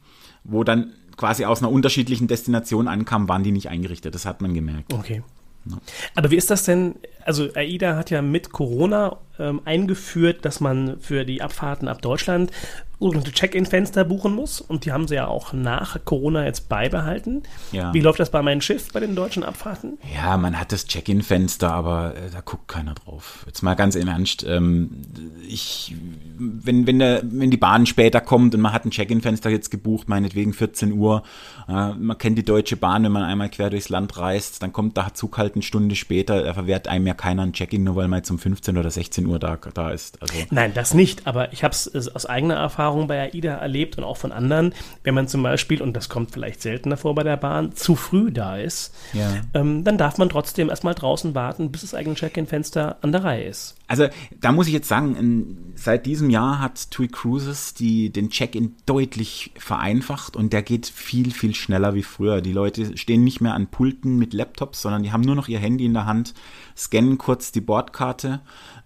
wo 0.48 0.64
dann 0.64 0.92
quasi 1.16 1.44
aus 1.44 1.62
einer 1.62 1.70
unterschiedlichen 1.70 2.26
Destination 2.26 2.88
ankam, 2.88 3.28
waren 3.28 3.42
die 3.42 3.52
nicht 3.52 3.68
eingerichtet. 3.68 4.14
Das 4.14 4.26
hat 4.26 4.40
man 4.40 4.54
gemerkt. 4.54 4.92
Okay. 4.92 5.22
Aber 6.14 6.30
wie 6.30 6.36
ist 6.36 6.50
das 6.50 6.64
denn? 6.64 6.94
Also 7.24 7.52
AIDA 7.54 7.96
hat 7.96 8.10
ja 8.10 8.22
mit 8.22 8.52
Corona 8.52 9.18
ähm, 9.38 9.60
eingeführt, 9.64 10.44
dass 10.44 10.60
man 10.60 10.98
für 11.00 11.24
die 11.24 11.42
Abfahrten 11.42 11.88
ab 11.88 12.02
Deutschland 12.02 12.50
sogenannte 13.00 13.32
Check-in-Fenster 13.32 14.04
buchen 14.04 14.34
muss. 14.34 14.60
Und 14.60 14.84
die 14.84 14.92
haben 14.92 15.06
sie 15.06 15.14
ja 15.14 15.28
auch 15.28 15.52
nach 15.52 16.04
Corona 16.04 16.44
jetzt 16.44 16.68
beibehalten. 16.68 17.42
Ja. 17.72 17.94
Wie 17.94 18.00
läuft 18.00 18.18
das 18.18 18.30
bei 18.30 18.42
meinem 18.42 18.60
Schiff 18.60 18.92
bei 18.92 19.00
den 19.00 19.14
deutschen 19.14 19.44
Abfahrten? 19.44 19.98
Ja, 20.14 20.36
man 20.36 20.58
hat 20.58 20.72
das 20.72 20.86
Check-in-Fenster, 20.86 21.70
aber 21.70 22.16
äh, 22.16 22.30
da 22.32 22.40
guckt 22.40 22.68
keiner 22.68 22.94
drauf. 22.94 23.44
Jetzt 23.46 23.62
mal 23.62 23.74
ganz 23.74 23.94
im 23.94 24.08
Ernst. 24.08 24.44
Ähm, 24.48 25.02
ich, 25.46 25.94
wenn, 26.38 26.86
wenn, 26.86 26.98
der, 26.98 27.22
wenn 27.24 27.50
die 27.50 27.56
Bahn 27.56 27.86
später 27.86 28.20
kommt 28.20 28.54
und 28.54 28.60
man 28.60 28.72
hat 28.72 28.84
ein 28.84 28.90
Check-in-Fenster 28.90 29.50
jetzt 29.50 29.70
gebucht, 29.70 30.08
meinetwegen 30.08 30.52
14 30.52 30.92
Uhr, 30.92 31.22
äh, 31.68 31.92
man 31.92 32.18
kennt 32.18 32.36
die 32.38 32.44
Deutsche 32.44 32.76
Bahn, 32.76 33.04
wenn 33.04 33.12
man 33.12 33.22
einmal 33.22 33.48
quer 33.48 33.70
durchs 33.70 33.88
Land 33.90 34.18
reist, 34.18 34.62
dann 34.62 34.72
kommt 34.72 34.96
der 34.96 35.14
Zug 35.14 35.38
halt 35.38 35.54
eine 35.54 35.62
Stunde 35.62 35.94
später, 35.94 36.42
da 36.42 36.54
verwehrt 36.54 36.88
einem 36.88 37.06
ja 37.06 37.14
keiner 37.14 37.42
ein 37.42 37.52
Check-in, 37.52 37.84
nur 37.84 37.96
weil 37.96 38.08
man 38.08 38.18
jetzt 38.18 38.30
um 38.30 38.38
15 38.38 38.76
oder 38.76 38.90
16 38.90 39.26
Uhr 39.30 39.38
da, 39.38 39.56
da 39.74 39.90
ist. 39.90 40.20
Also, 40.22 40.34
Nein, 40.50 40.72
das 40.74 40.94
nicht. 40.94 41.26
Aber 41.26 41.52
ich 41.52 41.64
habe 41.64 41.72
es 41.72 42.08
aus 42.14 42.26
eigener 42.26 42.54
Erfahrung 42.56 43.06
bei 43.06 43.20
AIDA 43.32 43.54
erlebt 43.54 43.98
und 43.98 44.04
auch 44.04 44.16
von 44.16 44.32
anderen, 44.32 44.74
wenn 45.04 45.14
man 45.14 45.28
zum 45.28 45.42
Beispiel, 45.42 45.80
und 45.82 45.94
das 45.94 46.08
kommt 46.08 46.32
vielleicht 46.32 46.62
seltener 46.62 46.96
vor 46.96 47.14
bei 47.14 47.22
der 47.22 47.36
Bahn, 47.36 47.74
zu 47.74 47.96
früh 47.96 48.30
da 48.30 48.56
ist, 48.56 48.94
Ja. 49.12 49.28
ähm, 49.54 49.84
dann 49.84 49.98
darf 49.98 50.18
man 50.18 50.28
trotzdem 50.28 50.68
erstmal 50.70 50.94
draußen 50.94 51.34
warten, 51.34 51.72
bis 51.72 51.80
das 51.82 51.94
eigene 51.94 52.14
Check-in-Fenster 52.14 52.96
an 53.00 53.12
der 53.12 53.24
Reihe 53.24 53.44
ist. 53.44 53.76
Also 53.88 54.06
da 54.38 54.52
muss 54.52 54.66
ich 54.66 54.74
jetzt 54.74 54.86
sagen, 54.86 55.16
in, 55.16 55.72
seit 55.74 56.04
diesem 56.04 56.28
Jahr 56.28 56.60
hat 56.60 56.90
TUI 56.90 57.08
Cruises 57.08 57.72
die, 57.72 58.10
den 58.10 58.28
Check-in 58.28 58.74
deutlich 58.84 59.52
vereinfacht 59.56 60.36
und 60.36 60.52
der 60.52 60.62
geht 60.62 60.86
viel, 60.86 61.30
viel 61.32 61.54
schneller 61.54 61.94
wie 61.94 62.02
früher. 62.02 62.42
Die 62.42 62.52
Leute 62.52 62.98
stehen 62.98 63.24
nicht 63.24 63.40
mehr 63.40 63.54
an 63.54 63.68
Pulten 63.68 64.18
mit 64.18 64.34
Laptops, 64.34 64.82
sondern 64.82 65.02
die 65.02 65.10
haben 65.10 65.22
nur 65.22 65.34
noch 65.34 65.48
ihr 65.48 65.58
Handy 65.58 65.86
in 65.86 65.94
der 65.94 66.04
Hand, 66.04 66.34
scannen 66.76 67.16
kurz 67.16 67.50
die 67.50 67.62
Bordkarte, 67.62 68.40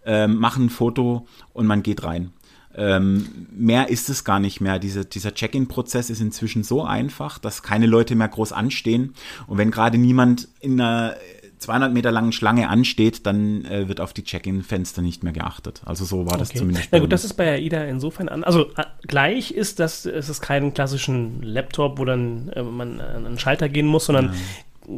ähm, 0.07 0.37
machen 0.37 0.67
ein 0.67 0.71
Foto 0.71 1.27
und 1.53 1.67
man 1.67 1.83
geht 1.83 2.05
rein. 2.05 2.33
Ähm, 2.75 3.49
mehr 3.51 3.91
ist 3.91 4.09
es 4.09 4.25
gar 4.25 4.41
nicht 4.41 4.61
mehr. 4.61 4.79
Diese, 4.79 5.05
dieser 5.05 5.35
Check-in-Prozess 5.35 6.11
ist 6.11 6.21
inzwischen 6.21 6.63
so 6.63 6.85
einfach, 6.85 7.39
dass 7.39 7.63
keine 7.63 7.87
Leute 7.87 8.15
mehr 8.15 8.29
groß 8.29 8.53
anstehen. 8.53 9.15
Und 9.47 9.59
wenn 9.59 9.71
gerade 9.71 9.99
niemand 9.99 10.49
in 10.61 10.81
einer 10.81 11.17
200 11.63 11.93
Meter 11.93 12.11
langen 12.13 12.33
Schlange 12.33 12.69
ansteht, 12.69 13.27
dann 13.27 13.65
äh, 13.65 13.89
wird 13.89 14.01
auf 14.01 14.13
die 14.13 14.25
Check-in-Fenster 14.25 15.01
nicht 15.03 15.23
mehr 15.25 15.33
geachtet. 15.33 15.81
Also 15.85 16.05
so 16.05 16.27
war 16.27 16.37
das 16.39 16.51
Okay. 16.51 16.59
zumindest. 16.59 16.89
Na 16.93 16.99
gut, 16.99 17.13
das 17.13 17.25
ist 17.25 17.35
bei 17.35 17.53
AIDA 17.53 17.85
insofern 17.85 18.29
an. 18.29 18.45
Also 18.45 18.67
äh, 18.77 18.85
gleich 19.07 19.51
ist, 19.53 19.81
dass 19.81 20.05
es 20.05 20.29
ist 20.29 20.41
keinen 20.43 20.75
klassischen 20.75 21.43
Laptop, 21.43 21.99
wo 21.99 22.05
dann 22.05 22.51
äh, 22.51 22.63
man 22.63 23.01
an 23.01 23.27
einen 23.27 23.39
Schalter 23.39 23.69
gehen 23.69 23.87
muss, 23.87 24.07
sondern 24.07 24.35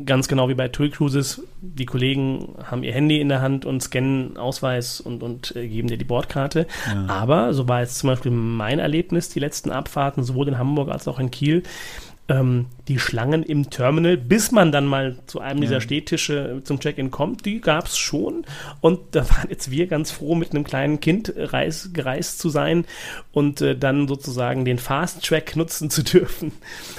ganz 0.06 0.28
genau 0.28 0.48
wie 0.48 0.54
bei 0.54 0.68
TUI 0.68 0.88
Cruises, 0.88 1.42
die 1.60 1.84
Kollegen 1.84 2.54
haben 2.64 2.82
ihr 2.84 2.92
Handy 2.94 3.20
in 3.20 3.28
der 3.28 3.42
Hand 3.42 3.66
und 3.66 3.82
scannen 3.82 4.38
Ausweis 4.38 4.98
und, 4.98 5.22
und 5.22 5.54
äh, 5.56 5.68
geben 5.68 5.88
dir 5.88 5.98
die 5.98 6.04
Bordkarte. 6.06 6.66
Aber 7.06 7.52
so 7.52 7.68
war 7.68 7.80
jetzt 7.82 7.98
zum 7.98 8.08
Beispiel 8.08 8.30
mein 8.32 8.78
Erlebnis, 8.78 9.28
die 9.28 9.40
letzten 9.40 9.70
Abfahrten, 9.70 10.24
sowohl 10.24 10.48
in 10.48 10.56
Hamburg 10.58 10.88
als 10.88 11.06
auch 11.06 11.18
in 11.18 11.30
Kiel, 11.30 11.62
ähm, 12.28 12.66
die 12.88 12.98
Schlangen 12.98 13.42
im 13.42 13.68
Terminal, 13.68 14.16
bis 14.16 14.50
man 14.50 14.72
dann 14.72 14.86
mal 14.86 15.18
zu 15.26 15.40
einem 15.40 15.60
dieser 15.60 15.80
Stehtische 15.82 16.60
zum 16.64 16.80
Check-in 16.80 17.10
kommt, 17.10 17.44
die 17.44 17.60
gab 17.60 17.86
es 17.86 17.98
schon. 17.98 18.46
Und 18.80 19.00
da 19.14 19.28
waren 19.28 19.50
jetzt 19.50 19.70
wir 19.70 19.86
ganz 19.86 20.10
froh, 20.10 20.34
mit 20.34 20.50
einem 20.52 20.64
kleinen 20.64 21.00
Kind 21.00 21.28
äh, 21.36 21.44
reis, 21.44 21.90
gereist 21.92 22.38
zu 22.38 22.48
sein 22.48 22.86
und 23.32 23.60
äh, 23.60 23.76
dann 23.76 24.08
sozusagen 24.08 24.64
den 24.64 24.78
Fast-Track 24.78 25.54
nutzen 25.56 25.90
zu 25.90 26.02
dürfen 26.02 26.52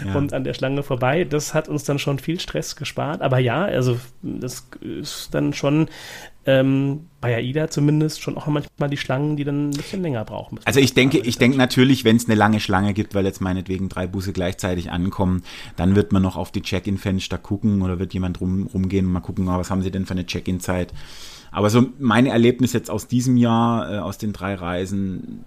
Ja. 0.06 0.14
und 0.16 0.32
an 0.34 0.44
der 0.44 0.54
Schlange 0.54 0.84
vorbei. 0.84 1.24
Das 1.24 1.54
hat 1.56 1.68
uns 1.70 1.84
dann 1.86 1.98
schon 1.98 2.20
viel 2.20 2.40
Stress 2.40 2.76
gespart. 2.76 3.22
Aber 3.22 3.40
ja, 3.40 3.66
also 3.66 3.98
das 4.22 4.68
ist 4.82 5.30
dann 5.34 5.54
schon 5.54 5.88
ähm, 6.46 7.08
bei 7.22 7.36
AIDA 7.36 7.70
zumindest 7.70 8.22
schon 8.22 8.38
auch 8.38 8.46
manchmal 8.46 8.90
die 8.90 8.98
Schlangen, 8.98 9.36
die 9.36 9.44
dann 9.44 9.70
ein 9.70 9.72
bisschen 9.72 10.02
länger 10.04 10.24
brauchen. 10.26 10.60
Also 10.66 10.80
ich 10.80 10.94
denke, 10.94 11.18
ich 11.18 11.38
denke 11.38 11.58
natürlich, 11.58 12.06
wenn 12.06 12.18
es 12.18 12.26
eine 12.26 12.36
lange 12.36 12.60
Schlange 12.60 12.94
gibt, 12.94 13.16
weil 13.16 13.26
jetzt 13.26 13.42
meinetwegen 13.42 13.90
drei 13.90 14.06
Busse 14.06 14.32
gleichzeitig 14.32 14.92
ankommen, 14.92 15.44
dann 15.76 15.96
wird 15.96 16.12
man 16.12 16.22
noch 16.22 16.36
auf 16.36 16.52
die 16.52 16.62
Check-in-Fenster 16.62 17.40
gucken 17.40 17.82
oder 17.82 17.98
wird 17.98 18.14
jemand 18.14 18.42
rum, 18.42 18.70
rumgehen 18.72 19.08
und 19.08 19.12
mal 19.12 19.22
gucken, 19.22 19.50
ah, 19.50 19.58
was 19.58 19.72
haben 19.72 19.82
sie 19.82 19.92
denn 19.92 20.06
für 20.06 20.12
eine 20.12 20.26
Check-in-Zeit. 20.26 20.94
Aber 21.52 21.70
so 21.70 21.88
mein 22.00 22.28
Erlebnis 22.28 22.74
jetzt 22.74 22.92
aus 22.92 23.08
diesem 23.08 23.38
Jahr, 23.38 23.92
äh, 23.92 23.98
aus 23.98 24.18
den 24.18 24.34
drei 24.34 24.54
Reisen, 24.54 25.46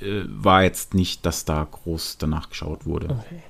äh, 0.00 0.22
war 0.26 0.62
jetzt 0.62 0.94
nicht, 0.94 1.26
dass 1.26 1.44
da 1.44 1.66
groß 1.70 2.16
danach 2.18 2.48
geschaut 2.48 2.86
wurde. 2.86 3.10
Okay. 3.10 3.42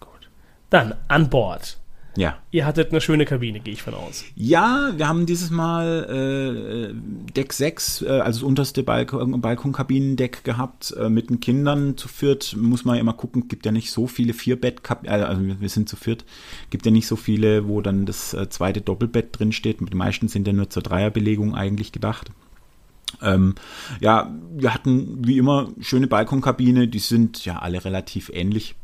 Gut. 0.00 0.30
Dann 0.70 0.94
an 1.08 1.28
Bord. 1.28 1.78
Ja. 2.16 2.38
Ihr 2.50 2.66
hattet 2.66 2.90
eine 2.90 3.00
schöne 3.00 3.24
Kabine, 3.24 3.60
gehe 3.60 3.74
ich 3.74 3.82
von 3.82 3.94
aus. 3.94 4.24
Ja, 4.34 4.92
wir 4.96 5.06
haben 5.06 5.26
dieses 5.26 5.50
Mal 5.50 6.90
äh, 6.92 7.32
Deck 7.32 7.52
6, 7.52 8.02
äh, 8.02 8.08
also 8.08 8.40
das 8.40 8.42
unterste 8.42 8.82
Balkon, 8.82 9.40
Balkonkabinendeck 9.40 10.42
gehabt, 10.42 10.94
äh, 10.98 11.08
mit 11.08 11.30
den 11.30 11.38
Kindern 11.40 11.96
zu 11.96 12.08
viert. 12.08 12.56
Muss 12.56 12.84
man 12.84 12.96
ja 12.96 13.00
immer 13.00 13.12
gucken, 13.12 13.46
gibt 13.46 13.66
ja 13.66 13.72
nicht 13.72 13.92
so 13.92 14.06
viele 14.06 14.32
Vierbett, 14.32 14.80
äh, 15.04 15.10
also 15.10 15.42
wir 15.60 15.68
sind 15.68 15.88
zu 15.88 15.96
viert, 15.96 16.24
gibt 16.70 16.86
ja 16.86 16.90
nicht 16.90 17.06
so 17.06 17.14
viele, 17.14 17.68
wo 17.68 17.80
dann 17.80 18.04
das 18.04 18.34
äh, 18.34 18.48
zweite 18.48 18.80
Doppelbett 18.80 19.38
drin 19.38 19.52
steht. 19.52 19.78
Die 19.80 19.96
meisten 19.96 20.28
sind 20.28 20.46
ja 20.46 20.52
nur 20.52 20.70
zur 20.70 20.82
Dreierbelegung 20.82 21.54
eigentlich 21.54 21.92
gedacht. 21.92 22.32
Ähm, 23.22 23.54
ja, 24.00 24.34
wir 24.54 24.74
hatten 24.74 25.26
wie 25.26 25.38
immer 25.38 25.70
schöne 25.80 26.06
Balkonkabine, 26.06 26.88
die 26.88 26.98
sind 26.98 27.44
ja 27.44 27.58
alle 27.58 27.84
relativ 27.84 28.30
ähnlich. 28.32 28.74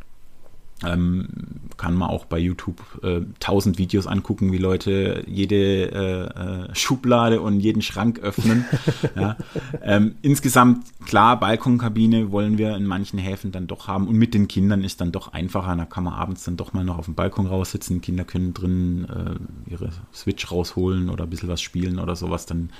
Ähm, 0.83 1.29
kann 1.77 1.95
man 1.95 2.11
auch 2.11 2.25
bei 2.25 2.39
YouTube 2.39 2.83
äh, 3.03 3.21
tausend 3.41 3.79
Videos 3.79 4.07
angucken, 4.07 4.53
wie 4.53 4.59
Leute 4.59 5.25
jede 5.27 5.93
äh, 5.93 6.25
äh, 6.71 6.75
Schublade 6.75 7.41
und 7.41 7.61
jeden 7.61 7.81
Schrank 7.81 8.19
öffnen. 8.19 8.65
ja. 9.17 9.37
ähm, 9.83 10.17
insgesamt, 10.23 10.87
klar, 11.07 11.39
Balkonkabine 11.39 12.33
wollen 12.33 12.59
wir 12.59 12.77
in 12.77 12.87
manchen 12.87 13.19
Häfen 13.19 13.53
dann 13.53 13.67
doch 13.67 13.87
haben 13.87 14.09
und 14.09 14.17
mit 14.17 14.35
den 14.35 14.49
Kindern 14.49 14.83
ist 14.83 15.01
dann 15.01 15.13
doch 15.13 15.33
einfacher. 15.33 15.77
Da 15.77 15.85
kann 15.85 16.05
man 16.05 16.15
abends 16.15 16.45
dann 16.45 16.57
doch 16.57 16.73
mal 16.73 16.85
noch 16.85 16.99
auf 16.99 17.07
dem 17.07 17.15
Balkon 17.15 17.47
raussitzen. 17.47 18.01
Kinder 18.01 18.25
können 18.25 18.53
drin 18.53 19.07
äh, 19.09 19.71
ihre 19.71 19.91
Switch 20.13 20.51
rausholen 20.51 21.09
oder 21.09 21.25
ein 21.25 21.31
bisschen 21.31 21.49
was 21.49 21.63
spielen 21.63 21.99
oder 21.99 22.17
sowas. 22.17 22.47
Dann, 22.47 22.71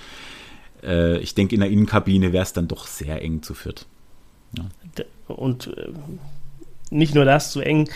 äh, 0.83 1.19
ich 1.19 1.35
denke, 1.35 1.55
in 1.55 1.61
der 1.61 1.71
Innenkabine 1.71 2.33
wäre 2.33 2.43
es 2.43 2.53
dann 2.53 2.69
doch 2.69 2.87
sehr 2.87 3.23
eng 3.23 3.43
zu 3.43 3.55
viert. 3.55 3.87
Ja. 4.57 4.65
Und 5.29 5.69
äh, 5.69 5.89
nicht 6.95 7.15
nur 7.15 7.25
das, 7.25 7.51
zu 7.51 7.61
eng. 7.61 7.89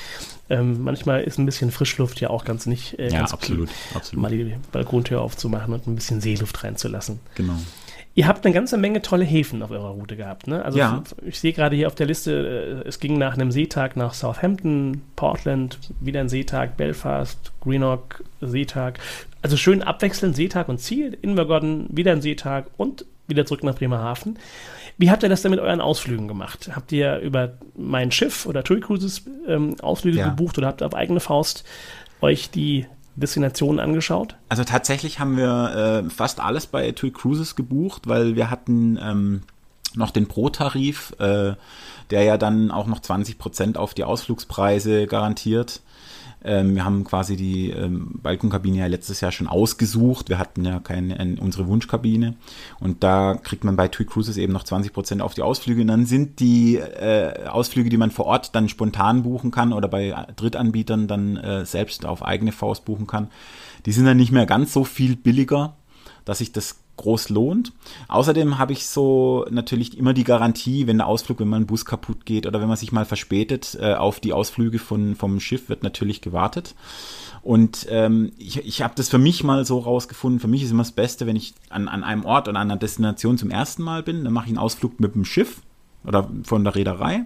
Ähm, 0.51 0.83
manchmal 0.83 1.23
ist 1.23 1.39
ein 1.39 1.47
bisschen 1.47 1.71
Frischluft 1.71 2.21
ja 2.21 2.31
auch 2.31 2.45
ganz 2.45 2.67
nicht 2.67 2.99
äh, 2.99 3.09
ja, 3.11 3.19
ganz 3.19 3.33
absolut, 3.33 3.69
absolut. 3.95 4.23
Mal 4.23 4.31
die 4.31 4.55
Balkontür 4.73 5.21
aufzumachen 5.21 5.75
und 5.75 5.87
ein 5.87 5.95
bisschen 5.95 6.21
Seeluft 6.21 6.65
reinzulassen. 6.65 7.21
Genau. 7.35 7.55
Ihr 8.15 8.27
habt 8.27 8.45
eine 8.45 8.53
ganze 8.53 8.79
Menge 8.79 9.01
tolle 9.01 9.25
Häfen 9.25 9.63
auf 9.63 9.71
eurer 9.71 9.91
Route 9.91 10.17
gehabt. 10.17 10.49
Ne? 10.49 10.65
Also 10.65 10.79
ja. 10.79 11.05
ich 11.25 11.39
sehe 11.39 11.53
gerade 11.53 11.77
hier 11.77 11.87
auf 11.87 11.95
der 11.95 12.07
Liste, 12.07 12.83
äh, 12.85 12.89
es 12.89 12.99
ging 12.99 13.17
nach 13.19 13.35
einem 13.35 13.53
Seetag 13.53 13.97
nach 13.97 14.15
Southampton, 14.15 15.03
Portland, 15.15 15.79
wieder 16.01 16.21
ein 16.21 16.29
Seetag, 16.29 16.77
Belfast, 16.77 17.53
Greenock, 17.61 18.25
Seetag. 18.41 18.99
Also 19.43 19.57
schön 19.57 19.83
abwechselnd 19.83 20.35
Seetag 20.35 20.69
und 20.69 20.81
Ziel, 20.81 21.17
Invergordon, 21.23 21.87
wieder 21.91 22.11
ein 22.13 22.23
Seetag 22.23 22.67
und 22.77 23.05
wieder 23.29 23.47
zurück 23.47 23.63
nach 23.63 23.77
Bremerhaven. 23.77 24.39
Wie 24.99 25.11
habt 25.13 25.23
ihr 25.23 25.29
das 25.29 25.43
denn 25.43 25.53
mit 25.53 25.61
euren 25.61 25.81
Ausflügen 25.81 26.27
gemacht? 26.27 26.71
Habt 26.75 26.91
ihr 26.91 27.19
über 27.19 27.53
mein 27.77 28.11
Schiff 28.11 28.47
oder 28.47 28.65
TUI 28.65 28.81
Cruises 28.81 29.23
ähm, 29.47 29.77
Ausflüge 29.81 30.19
ja. 30.19 30.29
gebucht 30.29 30.59
oder 30.59 30.67
habt 30.67 30.83
ihr 30.83 30.87
auf 30.87 30.95
eigene 30.95 31.21
Faust 31.21 31.65
euch 32.21 32.51
die 32.51 32.87
Destinationen 33.15 33.79
angeschaut? 33.79 34.35
Also 34.49 34.65
tatsächlich 34.65 35.21
haben 35.21 35.37
wir 35.37 36.05
äh, 36.07 36.11
fast 36.11 36.41
alles 36.41 36.67
bei 36.67 36.91
TUI 36.91 37.13
Cruises 37.13 37.55
gebucht, 37.55 38.09
weil 38.09 38.35
wir 38.35 38.51
hatten 38.51 38.99
ähm, 39.01 39.43
noch 39.95 40.11
den 40.11 40.27
Pro-Tarif, 40.27 41.15
äh, 41.21 41.55
der 42.11 42.23
ja 42.23 42.37
dann 42.37 42.73
auch 42.73 42.87
noch 42.87 43.01
20 43.01 43.39
Prozent 43.39 43.79
auf 43.79 43.95
die 43.95 44.05
Ausflugspreise 44.05 45.07
garantiert. 45.07 45.81
Ähm, 46.45 46.75
wir 46.75 46.85
haben 46.85 47.05
quasi 47.05 47.37
die 47.37 47.71
ähm, 47.71 48.21
Balkonkabine 48.23 48.79
ja 48.79 48.87
letztes 48.87 49.21
Jahr 49.21 49.33
schon 49.33 49.49
ausgesucht. 49.49 50.29
Wir 50.29 50.39
hatten 50.39 50.65
ja 50.65 50.79
keine 50.79 51.19
äh, 51.19 51.37
unsere 51.41 51.67
Wunschkabine 51.67 52.35
und 52.81 53.03
da 53.03 53.35
kriegt 53.35 53.65
man 53.65 53.77
bei 53.77 53.89
TUI 53.89 54.07
Cruises 54.07 54.37
eben 54.37 54.53
noch 54.53 54.65
20 54.65 54.93
Prozent 54.93 55.23
auf 55.23 55.35
die 55.35 55.43
Ausflüge. 55.43 55.81
Und 55.81 55.89
dann 55.89 56.07
sind 56.07 56.41
die 56.41 56.77
äh, 56.77 57.47
Ausflüge, 57.47 57.91
die 57.91 57.97
man 57.97 58.11
vor 58.11 58.27
Ort 58.27 58.55
dann 58.55 58.69
spontan 58.69 59.23
buchen 59.23 59.51
kann 59.51 59.73
oder 59.73 59.89
bei 59.89 60.15
Drittanbietern 60.37 61.09
dann 61.09 61.37
äh, 61.37 61.67
selbst 61.67 62.07
auf 62.07 62.25
eigene 62.25 62.53
Faust 62.53 62.85
buchen 62.85 63.07
kann, 63.07 63.29
die 63.87 63.93
sind 63.93 64.05
dann 64.05 64.17
nicht 64.17 64.33
mehr 64.33 64.47
ganz 64.47 64.73
so 64.73 64.85
viel 64.85 65.17
billiger, 65.17 65.77
dass 66.25 66.39
sich 66.39 66.53
das 66.53 66.77
groß 66.99 67.31
lohnt. 67.31 67.73
Außerdem 68.09 68.59
habe 68.59 68.75
ich 68.75 68.87
so 68.87 69.47
natürlich 69.51 69.97
immer 69.97 70.13
die 70.13 70.25
Garantie, 70.25 70.87
wenn 70.87 70.99
der 70.99 71.07
Ausflug, 71.07 71.41
wenn 71.41 71.49
mal 71.49 71.57
ein 71.57 71.67
Bus 71.67 71.87
kaputt 71.87 72.27
geht 72.27 72.47
oder 72.47 72.61
wenn 72.61 72.69
man 72.69 72.77
sich 72.77 72.93
mal 72.93 73.07
verspätet, 73.07 73.79
äh, 73.81 73.95
auf 73.95 74.21
die 74.21 74.35
Ausflüge 74.35 74.79
von, 74.79 75.17
vom 75.17 75.41
Schiff 75.41 75.71
wird 75.71 75.83
natürlich 75.83 76.21
gewartet. 76.21 76.75
Und 77.43 77.87
ähm, 77.89 78.33
ich, 78.37 78.59
ich 78.59 78.83
habe 78.83 78.95
das 78.97 79.09
für 79.09 79.19
mich 79.19 79.43
mal 79.43 79.65
so 79.65 79.79
rausgefunden. 79.79 80.41
Für 80.41 80.49
mich 80.49 80.63
ist 80.63 80.71
immer 80.71 80.83
das 80.83 80.93
Beste, 80.93 81.27
wenn 81.27 81.37
ich 81.37 81.55
an, 81.71 81.89
an 81.89 82.05
einem 82.05 82.27
Ort 82.27 82.49
oder 82.49 82.61
an 82.61 82.71
einer 82.71 82.79
Destination 82.79 83.39
zum 83.39 83.51
ersten 83.51 83.83
Mal 83.83 84.03
bin, 84.03 84.25
dann 84.25 84.33
mache 84.35 84.47
ich 84.47 84.51
einen 84.51 84.59
Ausflug 84.59 85.01
mit 85.01 85.15
dem 85.15 85.25
Schiff 85.25 85.63
oder 86.05 86.29
von 86.43 86.65
der 86.65 86.75
Reederei 86.75 87.25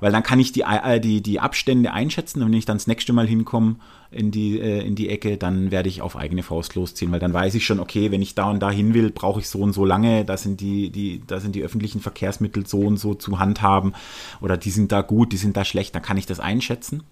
weil 0.00 0.12
dann 0.12 0.22
kann 0.22 0.38
ich 0.38 0.52
die, 0.52 0.64
die, 1.02 1.22
die 1.22 1.40
Abstände 1.40 1.92
einschätzen 1.92 2.42
und 2.42 2.48
wenn 2.48 2.58
ich 2.58 2.66
dann 2.66 2.76
das 2.76 2.86
nächste 2.86 3.14
Mal 3.14 3.26
hinkomme 3.26 3.76
in 4.14 4.30
die, 4.30 4.60
äh, 4.60 4.86
in 4.86 4.94
die 4.94 5.08
Ecke, 5.08 5.36
dann 5.36 5.70
werde 5.70 5.88
ich 5.88 6.02
auf 6.02 6.16
eigene 6.16 6.42
Faust 6.42 6.74
losziehen, 6.74 7.12
weil 7.12 7.20
dann 7.20 7.32
weiß 7.32 7.54
ich 7.54 7.66
schon, 7.66 7.80
okay, 7.80 8.10
wenn 8.10 8.22
ich 8.22 8.34
da 8.34 8.50
und 8.50 8.60
da 8.60 8.70
hin 8.70 8.94
will, 8.94 9.10
brauche 9.10 9.40
ich 9.40 9.48
so 9.48 9.60
und 9.60 9.72
so 9.72 9.84
lange, 9.84 10.24
da 10.24 10.36
sind 10.36 10.60
die, 10.60 10.90
die, 10.90 11.22
da 11.26 11.40
sind 11.40 11.54
die 11.54 11.62
öffentlichen 11.62 12.00
Verkehrsmittel 12.00 12.66
so 12.66 12.80
und 12.80 12.96
so 12.96 13.14
zu 13.14 13.38
handhaben 13.38 13.94
oder 14.40 14.56
die 14.56 14.70
sind 14.70 14.92
da 14.92 15.02
gut, 15.02 15.32
die 15.32 15.36
sind 15.36 15.56
da 15.56 15.64
schlecht, 15.64 15.94
dann 15.94 16.02
kann 16.02 16.16
ich 16.16 16.26
das 16.26 16.40
einschätzen. 16.40 17.02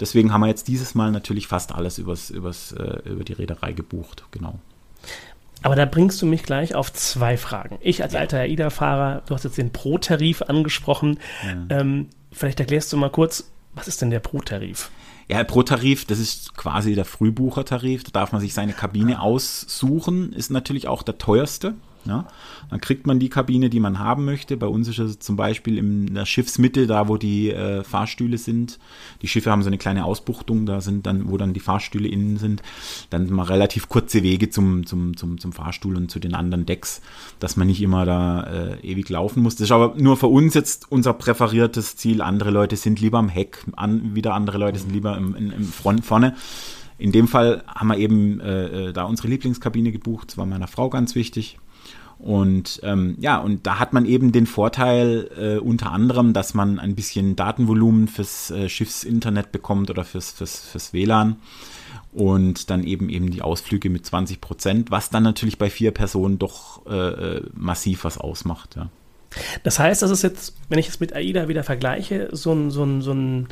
Deswegen 0.00 0.32
haben 0.32 0.42
wir 0.42 0.48
jetzt 0.48 0.68
dieses 0.68 0.94
Mal 0.94 1.10
natürlich 1.10 1.48
fast 1.48 1.74
alles 1.74 1.98
übers, 1.98 2.30
übers, 2.30 2.72
äh, 2.72 3.00
über 3.08 3.24
die 3.24 3.32
Reederei 3.32 3.72
gebucht, 3.72 4.24
genau. 4.30 4.58
Aber 5.62 5.74
da 5.74 5.86
bringst 5.86 6.22
du 6.22 6.26
mich 6.26 6.44
gleich 6.44 6.76
auf 6.76 6.92
zwei 6.92 7.36
Fragen. 7.36 7.78
Ich 7.80 8.02
als 8.02 8.14
alter 8.14 8.38
AIDA-Fahrer, 8.38 9.22
du 9.26 9.34
hast 9.34 9.42
jetzt 9.42 9.58
den 9.58 9.72
Pro-Tarif 9.72 10.42
angesprochen. 10.42 11.18
Ja. 11.44 11.80
Ähm, 11.80 12.06
Vielleicht 12.32 12.60
erklärst 12.60 12.92
du 12.92 12.96
mal 12.96 13.10
kurz, 13.10 13.50
was 13.74 13.88
ist 13.88 14.02
denn 14.02 14.10
der 14.10 14.20
Pro-Tarif? 14.20 14.90
Ja, 15.30 15.44
Pro-Tarif, 15.44 16.06
das 16.06 16.18
ist 16.18 16.56
quasi 16.56 16.94
der 16.94 17.04
Frühbuchertarif. 17.04 18.02
Da 18.04 18.10
darf 18.12 18.32
man 18.32 18.40
sich 18.40 18.54
seine 18.54 18.72
Kabine 18.72 19.20
aussuchen, 19.20 20.32
ist 20.32 20.50
natürlich 20.50 20.88
auch 20.88 21.02
der 21.02 21.18
teuerste. 21.18 21.74
Ja? 22.04 22.26
Dann 22.70 22.80
kriegt 22.80 23.06
man 23.06 23.18
die 23.18 23.28
Kabine, 23.28 23.70
die 23.70 23.80
man 23.80 23.98
haben 23.98 24.24
möchte. 24.24 24.56
Bei 24.56 24.66
uns 24.66 24.88
ist 24.88 24.98
es 24.98 25.18
zum 25.18 25.36
Beispiel 25.36 25.78
in 25.78 26.14
der 26.14 26.26
Schiffsmitte, 26.26 26.86
da 26.86 27.08
wo 27.08 27.16
die 27.16 27.50
äh, 27.50 27.84
Fahrstühle 27.84 28.38
sind. 28.38 28.78
Die 29.22 29.28
Schiffe 29.28 29.50
haben 29.50 29.62
so 29.62 29.68
eine 29.68 29.78
kleine 29.78 30.04
Ausbuchtung, 30.04 30.66
da 30.66 30.80
sind 30.80 31.06
dann, 31.06 31.30
wo 31.30 31.36
dann 31.36 31.52
die 31.52 31.60
Fahrstühle 31.60 32.08
innen 32.08 32.36
sind. 32.36 32.62
Dann 33.10 33.30
mal 33.30 33.44
relativ 33.44 33.88
kurze 33.88 34.22
Wege 34.22 34.50
zum, 34.50 34.86
zum, 34.86 35.16
zum, 35.16 35.38
zum 35.38 35.52
Fahrstuhl 35.52 35.96
und 35.96 36.10
zu 36.10 36.18
den 36.18 36.34
anderen 36.34 36.66
Decks, 36.66 37.00
dass 37.38 37.56
man 37.56 37.66
nicht 37.66 37.82
immer 37.82 38.04
da 38.04 38.42
äh, 38.44 38.80
ewig 38.82 39.08
laufen 39.08 39.42
muss. 39.42 39.56
Das 39.56 39.66
ist 39.66 39.72
aber 39.72 39.94
nur 39.96 40.16
für 40.16 40.28
uns 40.28 40.54
jetzt 40.54 40.90
unser 40.90 41.12
präferiertes 41.12 41.96
Ziel. 41.96 42.22
Andere 42.22 42.50
Leute 42.50 42.76
sind 42.76 43.00
lieber 43.00 43.18
am 43.18 43.28
Heck, 43.28 43.64
an, 43.76 44.14
wieder 44.14 44.34
andere 44.34 44.58
Leute 44.58 44.78
sind 44.78 44.92
lieber 44.92 45.16
im, 45.16 45.34
im, 45.34 45.50
im 45.50 45.64
Front 45.64 46.04
vorne. 46.04 46.34
In 46.98 47.12
dem 47.12 47.28
Fall 47.28 47.62
haben 47.66 47.88
wir 47.88 47.98
eben 47.98 48.40
äh, 48.40 48.88
äh 48.88 48.92
da 48.92 49.04
unsere 49.04 49.28
Lieblingskabine 49.28 49.92
gebucht. 49.92 50.30
Das 50.30 50.38
war 50.38 50.46
meiner 50.46 50.66
Frau 50.66 50.90
ganz 50.90 51.14
wichig. 51.14 51.58
Und 52.18 52.80
ähm, 52.82 53.16
ja, 53.20 53.38
und 53.38 53.66
da 53.66 53.78
hat 53.78 53.92
man 53.92 54.04
eben 54.04 54.32
den 54.32 54.46
Vorteil 54.46 55.30
äh, 55.38 55.58
unter 55.58 55.92
anderem, 55.92 56.32
dass 56.32 56.52
man 56.52 56.80
ein 56.80 56.96
bisschen 56.96 57.36
Datenvolumen 57.36 58.08
fürs 58.08 58.50
äh, 58.50 58.68
Schiffsinternet 58.68 59.52
bekommt 59.52 59.88
oder 59.88 60.04
fürs, 60.04 60.32
fürs, 60.32 60.58
fürs 60.58 60.92
WLAN 60.92 61.36
und 62.12 62.70
dann 62.70 62.82
eben 62.82 63.08
eben 63.08 63.30
die 63.30 63.42
Ausflüge 63.42 63.88
mit 63.88 64.04
20 64.04 64.40
Prozent, 64.40 64.90
was 64.90 65.10
dann 65.10 65.22
natürlich 65.22 65.58
bei 65.58 65.70
vier 65.70 65.92
Personen 65.92 66.38
doch 66.38 66.84
äh, 66.86 66.96
äh, 66.96 67.42
massiv 67.54 68.02
was 68.02 68.18
ausmacht. 68.18 68.74
Ja. 68.74 68.88
Das 69.62 69.78
heißt, 69.78 70.02
das 70.02 70.10
ist 70.10 70.22
jetzt, 70.22 70.56
wenn 70.68 70.78
ich 70.78 70.88
es 70.88 70.98
mit 70.98 71.14
AIDA 71.14 71.48
wieder 71.48 71.62
vergleiche, 71.62 72.30
so 72.32 72.52
ein, 72.52 72.70
so 72.70 72.82
ein, 72.82 73.02
so 73.02 73.12
ein 73.12 73.48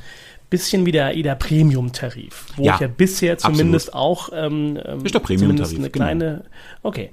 bisschen 0.51 0.87
wie 0.87 0.93
der 0.93 1.07
AIDA 1.07 1.35
Premium-Tarif, 1.35 2.47
wo 2.57 2.65
ja, 2.65 2.75
ich 2.75 2.81
ja 2.81 2.89
bisher 2.89 3.39
zumindest 3.39 3.95
absolut. 3.95 4.05
auch 4.05 4.31
ähm, 4.33 4.77
ist 5.05 5.15
der 5.15 5.21
Premium-Tarif, 5.21 5.79
eine 5.79 5.91
genau. 5.91 6.05
kleine, 6.05 6.25
genau. 6.25 6.45
okay. 6.83 7.11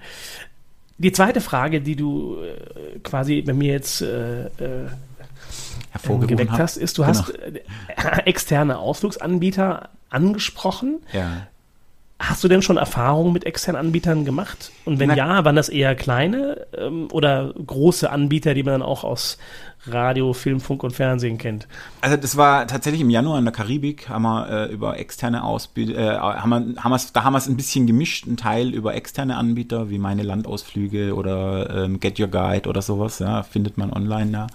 Die 1.04 1.12
zweite 1.12 1.42
Frage, 1.42 1.82
die 1.82 1.96
du 1.96 2.38
äh, 2.38 3.00
quasi 3.00 3.42
bei 3.42 3.54
mir 3.54 3.74
jetzt 3.74 4.02
äh, 4.02 4.46
äh, 4.46 4.90
geweckt 6.28 6.52
hast, 6.54 6.78
ist, 6.78 6.98
du 6.98 7.04
genau. 7.04 7.14
hast 7.20 7.30
äh, 7.30 7.62
externe 8.26 8.78
Ausflugsanbieter 8.78 9.90
angesprochen. 10.10 11.02
Ja. 11.12 11.48
Hast 12.30 12.42
du 12.44 12.48
denn 12.48 12.62
schon 12.62 12.78
Erfahrungen 12.78 13.34
mit 13.34 13.46
externen 13.46 13.80
Anbietern 13.80 14.24
gemacht? 14.24 14.72
Und 14.86 15.00
wenn 15.00 15.10
Na, 15.10 15.16
ja, 15.16 15.44
waren 15.44 15.58
das 15.58 15.68
eher 15.68 15.94
kleine 15.94 16.66
ähm, 16.78 17.10
oder 17.12 17.54
große 17.54 18.10
Anbieter, 18.10 18.54
die 18.54 18.64
man 18.64 18.76
dann 18.76 18.82
auch 18.82 19.04
aus 19.04 19.38
Radio, 19.88 20.32
Film, 20.32 20.62
Funk 20.62 20.84
und 20.84 20.92
Fernsehen 20.92 21.38
kennt? 21.38 21.68
Also 22.00 22.16
das 22.16 22.38
war 22.38 22.66
tatsächlich 22.68 23.02
im 23.02 23.10
Januar 23.10 23.40
in 23.40 23.44
der 23.44 23.52
Karibik, 23.52 24.08
haben 24.08 24.22
wir 24.22 24.50
äh, 24.50 24.72
über 24.72 24.98
externe 24.98 25.44
Ausbieter, 25.44 25.98
äh, 25.98 26.18
haben 26.18 26.50
wir, 26.50 26.84
haben 26.84 26.98
da 27.12 27.24
haben 27.26 27.34
wir 27.34 27.38
es 27.38 27.48
ein 27.48 27.58
bisschen 27.58 27.88
gemischt, 27.88 28.26
ein 28.26 28.38
Teil 28.38 28.74
über 28.74 28.96
externe 28.96 29.36
Anbieter 29.36 29.90
wie 29.90 29.98
meine 29.98 30.24
Landausflüge 30.24 31.16
oder 31.16 31.84
ähm, 31.84 32.00
Get 32.00 32.20
Your 32.22 32.30
Guide 32.30 32.70
oder 32.70 32.82
sowas, 32.82 33.20
ja, 33.20 33.44
findet 33.44 33.78
man 33.78 33.92
online 33.92 34.32
ja. 34.32 34.48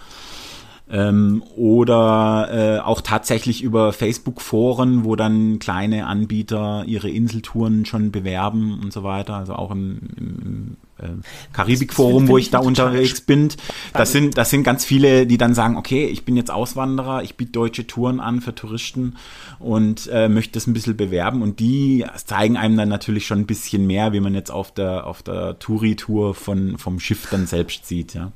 Ähm, 0.91 1.43
oder 1.55 2.49
äh, 2.51 2.79
auch 2.81 3.03
tatsächlich 3.03 3.63
über 3.63 3.93
Facebook-Foren, 3.93 5.05
wo 5.05 5.17
dann 5.17 5.59
kleine 5.59 6.07
Anbieter 6.07 6.85
ihre 6.87 7.11
Inseltouren 7.11 7.85
schon 7.85 8.11
bewerben 8.11 8.81
und 8.83 8.93
so 8.93 9.03
weiter. 9.03 9.35
Also 9.35 9.55
auch 9.55 9.71
im, 9.71 9.99
im 10.17 10.77
äh, 10.99 11.09
Karibikforum, 11.53 12.29
wo 12.29 12.39
ich 12.39 12.51
da 12.51 12.59
unterwegs 12.59 13.21
bin. 13.21 13.51
Das 13.93 14.13
sind, 14.13 14.39
das 14.39 14.51
sind 14.51 14.63
ganz 14.63 14.85
viele, 14.85 15.27
die 15.27 15.39
dann 15.39 15.55
sagen, 15.55 15.77
okay, 15.77 16.07
ich 16.07 16.25
bin 16.25 16.37
jetzt 16.37 16.51
Auswanderer, 16.51 17.23
ich 17.23 17.37
biete 17.37 17.53
deutsche 17.53 17.87
Touren 17.87 18.19
an 18.19 18.41
für 18.41 18.55
Touristen 18.55 19.17
und 19.59 20.09
äh, 20.11 20.29
möchte 20.29 20.55
das 20.55 20.67
ein 20.67 20.73
bisschen 20.73 20.97
bewerben. 20.97 21.43
Und 21.43 21.61
die 21.61 22.05
zeigen 22.25 22.57
einem 22.57 22.77
dann 22.77 22.89
natürlich 22.89 23.27
schon 23.27 23.41
ein 23.41 23.47
bisschen 23.47 23.87
mehr, 23.87 24.13
wie 24.13 24.21
man 24.21 24.35
jetzt 24.35 24.51
auf 24.51 24.73
der, 24.73 25.07
auf 25.07 25.23
der 25.23 25.59
Touri-Tour 25.59 26.35
von, 26.35 26.79
vom 26.79 26.99
Schiff 26.99 27.29
dann 27.31 27.47
selbst 27.47 27.87
sieht, 27.87 28.15
ja. 28.15 28.33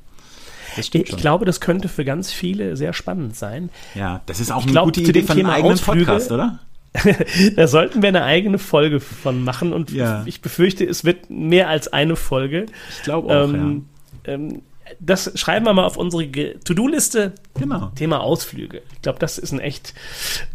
Ich 0.77 0.91
schon. 0.91 1.19
glaube, 1.19 1.45
das 1.45 1.59
könnte 1.61 1.87
für 1.87 2.05
ganz 2.05 2.31
viele 2.31 2.75
sehr 2.77 2.93
spannend 2.93 3.35
sein. 3.35 3.69
Ja, 3.95 4.21
das 4.25 4.39
ist 4.39 4.51
auch 4.51 4.59
ich 4.59 4.63
eine 4.65 4.71
glaub, 4.73 4.85
gute 4.85 5.01
Idee 5.01 5.23
von 5.23 5.37
einem 5.37 5.49
eigenen 5.49 5.73
Ausflüge, 5.73 6.05
Podcast, 6.05 6.31
oder? 6.31 6.59
da 7.55 7.67
sollten 7.67 8.01
wir 8.01 8.09
eine 8.09 8.23
eigene 8.23 8.59
Folge 8.59 8.99
von 8.99 9.43
machen 9.43 9.73
und 9.73 9.91
ja. 9.91 10.23
ich 10.25 10.41
befürchte, 10.41 10.85
es 10.85 11.03
wird 11.03 11.29
mehr 11.29 11.69
als 11.69 11.87
eine 11.91 12.15
Folge. 12.15 12.67
Ich 12.97 13.03
glaube 13.03 13.27
auch, 13.29 13.49
ähm, 13.49 13.85
ja. 14.25 14.33
Ähm, 14.33 14.61
das 14.99 15.31
schreiben 15.35 15.65
wir 15.65 15.73
mal 15.73 15.85
auf 15.85 15.97
unsere 15.97 16.29
To-Do-Liste. 16.59 17.33
Genau. 17.55 17.91
Thema 17.95 18.19
Ausflüge. 18.19 18.81
Ich 18.93 19.01
glaube, 19.01 19.19
das 19.19 19.37
ist 19.37 19.51
ein 19.51 19.59
echt 19.59 19.93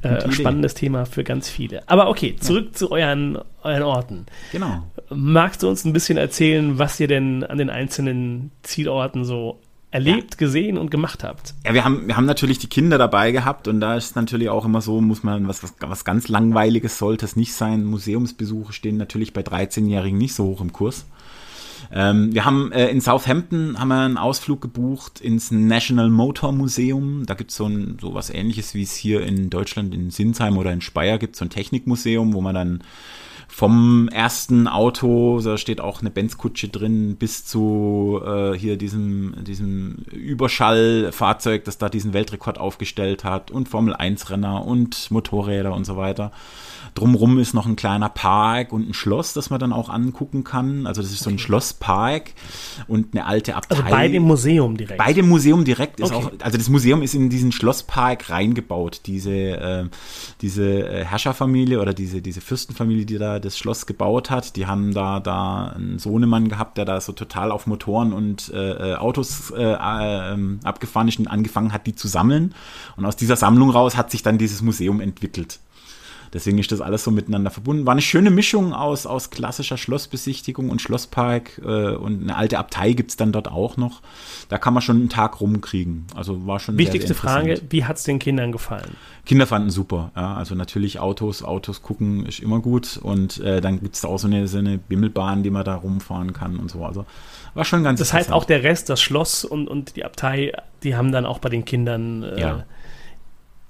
äh, 0.03 0.31
spannendes 0.31 0.75
Thema 0.75 1.07
für 1.07 1.25
ganz 1.25 1.49
viele. 1.49 1.89
Aber 1.89 2.09
okay, 2.09 2.37
zurück 2.39 2.67
ja. 2.67 2.73
zu 2.73 2.91
euren, 2.91 3.39
euren 3.63 3.83
Orten. 3.83 4.27
Genau. 4.53 4.85
Magst 5.11 5.63
du 5.63 5.69
uns 5.69 5.85
ein 5.85 5.93
bisschen 5.93 6.19
erzählen, 6.19 6.79
was 6.79 7.01
ihr 7.01 7.09
denn 7.09 7.43
an 7.45 7.59
den 7.59 7.71
einzelnen 7.71 8.51
Zielorten 8.63 9.25
so 9.25 9.61
erlebt, 9.91 10.35
ja. 10.35 10.39
gesehen 10.39 10.77
und 10.77 10.91
gemacht 10.91 11.25
habt. 11.25 11.55
Ja, 11.65 11.73
wir 11.75 11.85
haben, 11.85 12.07
wir 12.07 12.17
haben 12.17 12.27
natürlich 12.27 12.59
die 12.59 12.67
Kinder 12.69 12.99
dabei 12.99 13.33
gehabt 13.33 13.69
und 13.69 13.81
da 13.81 13.97
ist 13.97 14.17
natürlich 14.17 14.51
auch 14.51 14.65
immer 14.65 14.81
so, 14.81 15.01
muss 15.01 15.23
man, 15.23 15.49
was, 15.49 15.63
was, 15.63 15.75
was 15.81 16.05
ganz 16.05 16.29
Langweiliges 16.29 16.99
sollte 16.99 17.25
es 17.25 17.37
nicht 17.37 17.55
sein. 17.55 17.85
Museumsbesuche 17.85 18.73
stehen 18.73 18.97
natürlich 18.99 19.33
bei 19.33 19.41
13-Jährigen 19.41 20.19
nicht 20.19 20.35
so 20.35 20.45
hoch 20.45 20.61
im 20.61 20.73
Kurs. 20.73 21.07
Ähm, 21.93 22.35
wir 22.35 22.45
haben 22.45 22.71
äh, 22.73 22.89
in 22.89 23.01
Southampton 23.01 23.79
haben 23.79 23.89
wir 23.89 24.01
einen 24.01 24.19
Ausflug 24.19 24.61
gebucht 24.61 25.21
ins 25.21 25.51
National 25.51 26.11
Motor 26.11 26.53
Museum. 26.53 27.25
Da 27.25 27.35
gibt 27.35 27.51
es 27.51 27.57
so, 27.57 27.67
ein, 27.67 27.97
so 28.01 28.15
was 28.15 28.31
ähnliches, 28.31 28.75
wie 28.75 28.83
es 28.83 28.95
hier 28.95 29.23
in 29.23 29.49
Deutschland 29.49 29.95
in 29.95 30.11
Sinsheim 30.11 30.59
oder 30.59 30.73
in 30.73 30.81
Speyer 30.81 31.19
gibt, 31.19 31.37
so 31.37 31.45
ein 31.45 31.51
Technikmuseum, 31.51 32.35
wo 32.35 32.41
man 32.41 32.55
dann 32.55 32.83
vom 33.59 34.07
ersten 34.11 34.69
Auto, 34.69 35.41
da 35.41 35.59
steht 35.59 35.81
auch 35.81 36.01
eine 36.01 36.11
Benzkutsche 36.11 36.69
drin, 36.69 37.17
bis 37.17 37.45
zu 37.45 38.21
äh, 38.25 38.53
hier 38.53 38.77
diesem, 38.77 39.35
diesem 39.43 39.97
Überschallfahrzeug, 40.13 41.65
das 41.65 41.77
da 41.77 41.89
diesen 41.89 42.13
Weltrekord 42.13 42.57
aufgestellt 42.61 43.25
hat 43.25 43.51
und 43.51 43.69
Formel 43.69 43.95
1 43.95 44.31
Renner 44.31 44.65
und 44.65 45.11
Motorräder 45.11 45.75
und 45.75 45.87
so 45.87 45.97
weiter. 45.97 46.31
Drumrum 46.99 47.39
ist 47.39 47.55
noch 47.55 47.67
ein 47.67 47.77
kleiner 47.77 48.09
Park 48.09 48.73
und 48.73 48.89
ein 48.89 48.95
Schloss, 48.95 49.33
das 49.33 49.51
man 49.51 49.61
dann 49.61 49.73
auch 49.73 49.89
angucken 49.89 50.43
kann. 50.43 50.87
Also 50.87 51.01
das 51.01 51.13
ist 51.13 51.23
so 51.23 51.31
ein 51.31 51.35
okay. 51.35 51.45
Schlosspark 51.45 52.33
und 52.89 53.15
eine 53.15 53.25
alte 53.25 53.55
Abtei. 53.55 53.77
Also 53.77 53.89
bei 53.89 54.09
dem 54.09 54.25
Museum 54.25 54.77
direkt. 54.77 54.99
Bei 54.99 55.13
dem 55.13 55.29
Museum 55.29 55.65
direkt 55.65 56.01
ist 56.01 56.13
okay. 56.13 56.27
auch, 56.27 56.45
also 56.45 56.59
das 56.59 56.69
Museum 56.69 57.03
ist 57.03 57.15
in 57.15 57.31
diesen 57.31 57.53
Schlosspark 57.53 58.31
reingebaut. 58.31 59.03
Diese, 59.07 59.33
äh, 59.33 59.85
diese 60.41 60.65
äh, 60.65 61.05
Herrscherfamilie 61.05 61.81
oder 61.81 61.95
diese, 61.95 62.21
diese 62.21 62.41
Fürstenfamilie, 62.41 63.07
die 63.07 63.19
da 63.19 63.39
das 63.39 63.57
Schloss 63.57 63.87
gebaut 63.87 64.31
hat, 64.31 64.57
die 64.57 64.67
haben 64.67 64.93
da, 64.93 65.21
da 65.21 65.69
einen 65.77 66.01
Sohnemann 66.01 66.49
gehabt, 66.49 66.79
der 66.79 66.85
da 66.85 67.01
so 67.01 67.13
total 67.13 67.53
auf 67.53 67.67
Motoren 67.69 68.13
und 68.13 68.53
äh, 68.53 68.93
äh 68.93 68.95
Autos 68.97 69.53
äh, 69.53 69.63
äh, 69.63 70.59
abgefahren 70.65 71.07
ist 71.07 71.21
und 71.21 71.29
angefangen 71.29 71.73
hat, 71.73 71.87
die 71.87 71.95
zu 71.95 72.09
sammeln. 72.09 72.55
Und 72.97 73.07
aus 73.07 73.15
dieser 73.15 73.37
Sammlung 73.37 73.71
raus 73.71 73.97
hat 73.97 74.11
sich 74.11 74.23
dann 74.23 74.39
dieses 74.39 74.63
Museum 74.63 75.01
entwickelt. 75.01 75.61
Deswegen 76.33 76.59
ist 76.59 76.73
das 76.73 76.81
alles 76.81 77.05
so 77.05 77.11
miteinander 77.11 77.51
verbunden. 77.51 77.87
War 77.87 77.93
eine 77.93 78.03
schöne 78.03 78.31
Mischung 78.31 78.73
aus, 78.73 79.07
aus 79.07 79.31
klassischer 79.31 79.77
Schlossbesichtigung 79.77 80.71
und 80.71 80.83
Schlosspark 80.83 81.59
äh, 81.65 81.95
und 81.95 82.23
eine 82.23 82.37
alte 82.37 82.59
Abtei 82.59 82.93
gibt 82.93 83.11
es 83.11 83.17
dann 83.17 83.33
dort 83.33 83.49
auch 83.49 83.77
noch. 83.77 84.03
Da 84.49 84.59
kann 84.59 84.75
man 84.75 84.83
schon 84.83 84.97
einen 84.97 85.09
Tag 85.09 85.41
rumkriegen. 85.41 86.07
Also 86.15 86.47
war 86.47 86.61
schon 86.61 86.77
Wichtigste 86.79 87.15
sehr, 87.15 87.23
sehr 87.23 87.31
Frage, 87.31 87.63
wie 87.71 87.85
hat 87.85 87.97
es 87.97 88.05
den 88.05 88.19
Kindern 88.19 88.53
gefallen? 88.53 88.97
Kinder 89.25 89.47
fanden 89.47 89.71
super. 89.71 90.11
Ja, 90.17 90.35
also 90.35 90.55
natürlich 90.55 91.01
Autos, 91.01 91.43
Autos 91.43 91.83
gucken 91.83 92.27
ist 92.27 92.41
immer 92.41 92.61
gut 92.61 92.97
und 92.97 93.39
äh, 93.41 93.61
dann 93.61 93.81
gibt 93.81 93.95
es 93.95 94.05
auch 94.05 94.19
so 94.19 94.27
eine, 94.27 94.49
so 94.49 94.59
eine 94.59 94.79
Bimmelbahn, 94.79 95.43
die 95.43 95.51
man 95.51 95.65
da 95.65 95.75
rumfahren 95.75 96.33
kann 96.33 96.57
und 96.57 96.71
so. 96.71 96.85
Also 96.85 97.05
war 97.55 97.65
schon 97.65 97.83
ganz 97.83 97.99
Das 97.99 98.13
heißt 98.13 98.33
auch 98.33 98.45
der 98.45 98.63
Rest, 98.63 98.89
das 98.89 99.01
Schloss 99.01 99.45
und, 99.45 99.69
und 99.69 99.97
die 99.97 100.05
Abtei, 100.05 100.53
die 100.83 100.97
haben 100.97 101.13
dann 101.13 101.27
auch 101.27 101.39
bei 101.39 101.49
den 101.49 101.65
Kindern 101.65 102.23
äh, 102.23 102.41
ja 102.41 102.65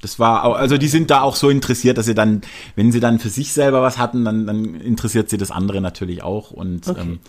das 0.01 0.19
war, 0.19 0.45
auch, 0.45 0.55
also 0.55 0.79
die 0.79 0.89
sind 0.89 1.11
da 1.11 1.23
auch 1.23 1.35
so 1.35 1.51
interessiert, 1.51 1.99
dass 1.99 2.07
sie 2.07 2.15
dann, 2.15 2.43
wenn 2.77 2.93
sie 2.93 3.01
dann 3.01 3.19
für 3.19 3.29
sich 3.29 3.53
selber 3.53 3.83
was 3.83 3.99
hatten, 3.99 4.25
dann, 4.25 4.47
dann 4.47 4.77
interessiert 4.77 5.29
sie 5.29 5.39
das 5.39 5.51
andere 5.51 5.81
natürlich 5.81 6.23
auch. 6.23 6.53
Und 6.53 6.87
okay. 6.87 7.01
ähm, 7.01 7.21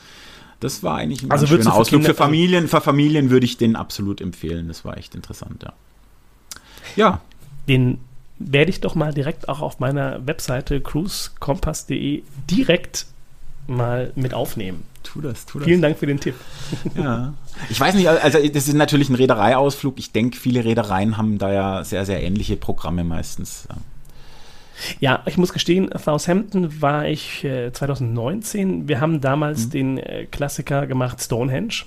das 0.59 0.83
war 0.83 0.97
eigentlich 0.97 1.23
ein 1.23 1.31
also 1.31 1.47
schöner 1.47 1.73
Ausflug. 1.73 2.03
Für 2.03 2.13
Familien, 2.13 2.67
für 2.67 2.81
Familien 2.81 3.31
würde 3.31 3.45
ich 3.45 3.57
den 3.57 3.75
absolut 3.75 4.21
empfehlen. 4.21 4.67
Das 4.67 4.85
war 4.85 4.97
echt 4.97 5.15
interessant, 5.15 5.63
ja. 5.63 5.73
Ja. 6.95 7.21
Den 7.67 7.99
werde 8.37 8.69
ich 8.69 8.81
doch 8.81 8.95
mal 8.95 9.13
direkt 9.13 9.49
auch 9.49 9.61
auf 9.61 9.79
meiner 9.79 10.25
Webseite 10.27 10.79
cruisekompass.de 10.79 12.23
direkt 12.49 13.07
mal 13.69 14.11
mit 14.15 14.33
aufnehmen. 14.33 14.83
Tu 15.03 15.21
das, 15.21 15.45
tu 15.45 15.59
das. 15.59 15.65
Vielen 15.67 15.81
Dank 15.81 15.97
für 15.97 16.05
den 16.05 16.19
Tipp. 16.19 16.35
Ja. 16.95 17.33
Ich 17.69 17.77
weiß 17.77 17.93
nicht, 17.95 18.07
also 18.07 18.39
das 18.47 18.69
ist 18.69 18.73
natürlich 18.73 19.09
ein 19.09 19.15
Reedereiausflug. 19.15 19.99
Ich 19.99 20.13
denke, 20.13 20.37
viele 20.37 20.63
Reedereien 20.63 21.17
haben 21.17 21.37
da 21.39 21.51
ja 21.51 21.83
sehr, 21.83 22.05
sehr 22.05 22.23
ähnliche 22.23 22.55
Programme 22.55 23.03
meistens. 23.03 23.67
Ja, 25.01 25.23
ich 25.25 25.37
muss 25.37 25.51
gestehen, 25.51 25.89
Southampton 25.93 26.81
war 26.81 27.05
ich 27.05 27.43
äh, 27.43 27.73
2019. 27.73 28.87
Wir 28.87 29.01
haben 29.01 29.19
damals 29.19 29.65
mhm. 29.65 29.69
den 29.71 29.97
äh, 29.97 30.25
Klassiker 30.25 30.87
gemacht, 30.87 31.21
Stonehenge. 31.21 31.83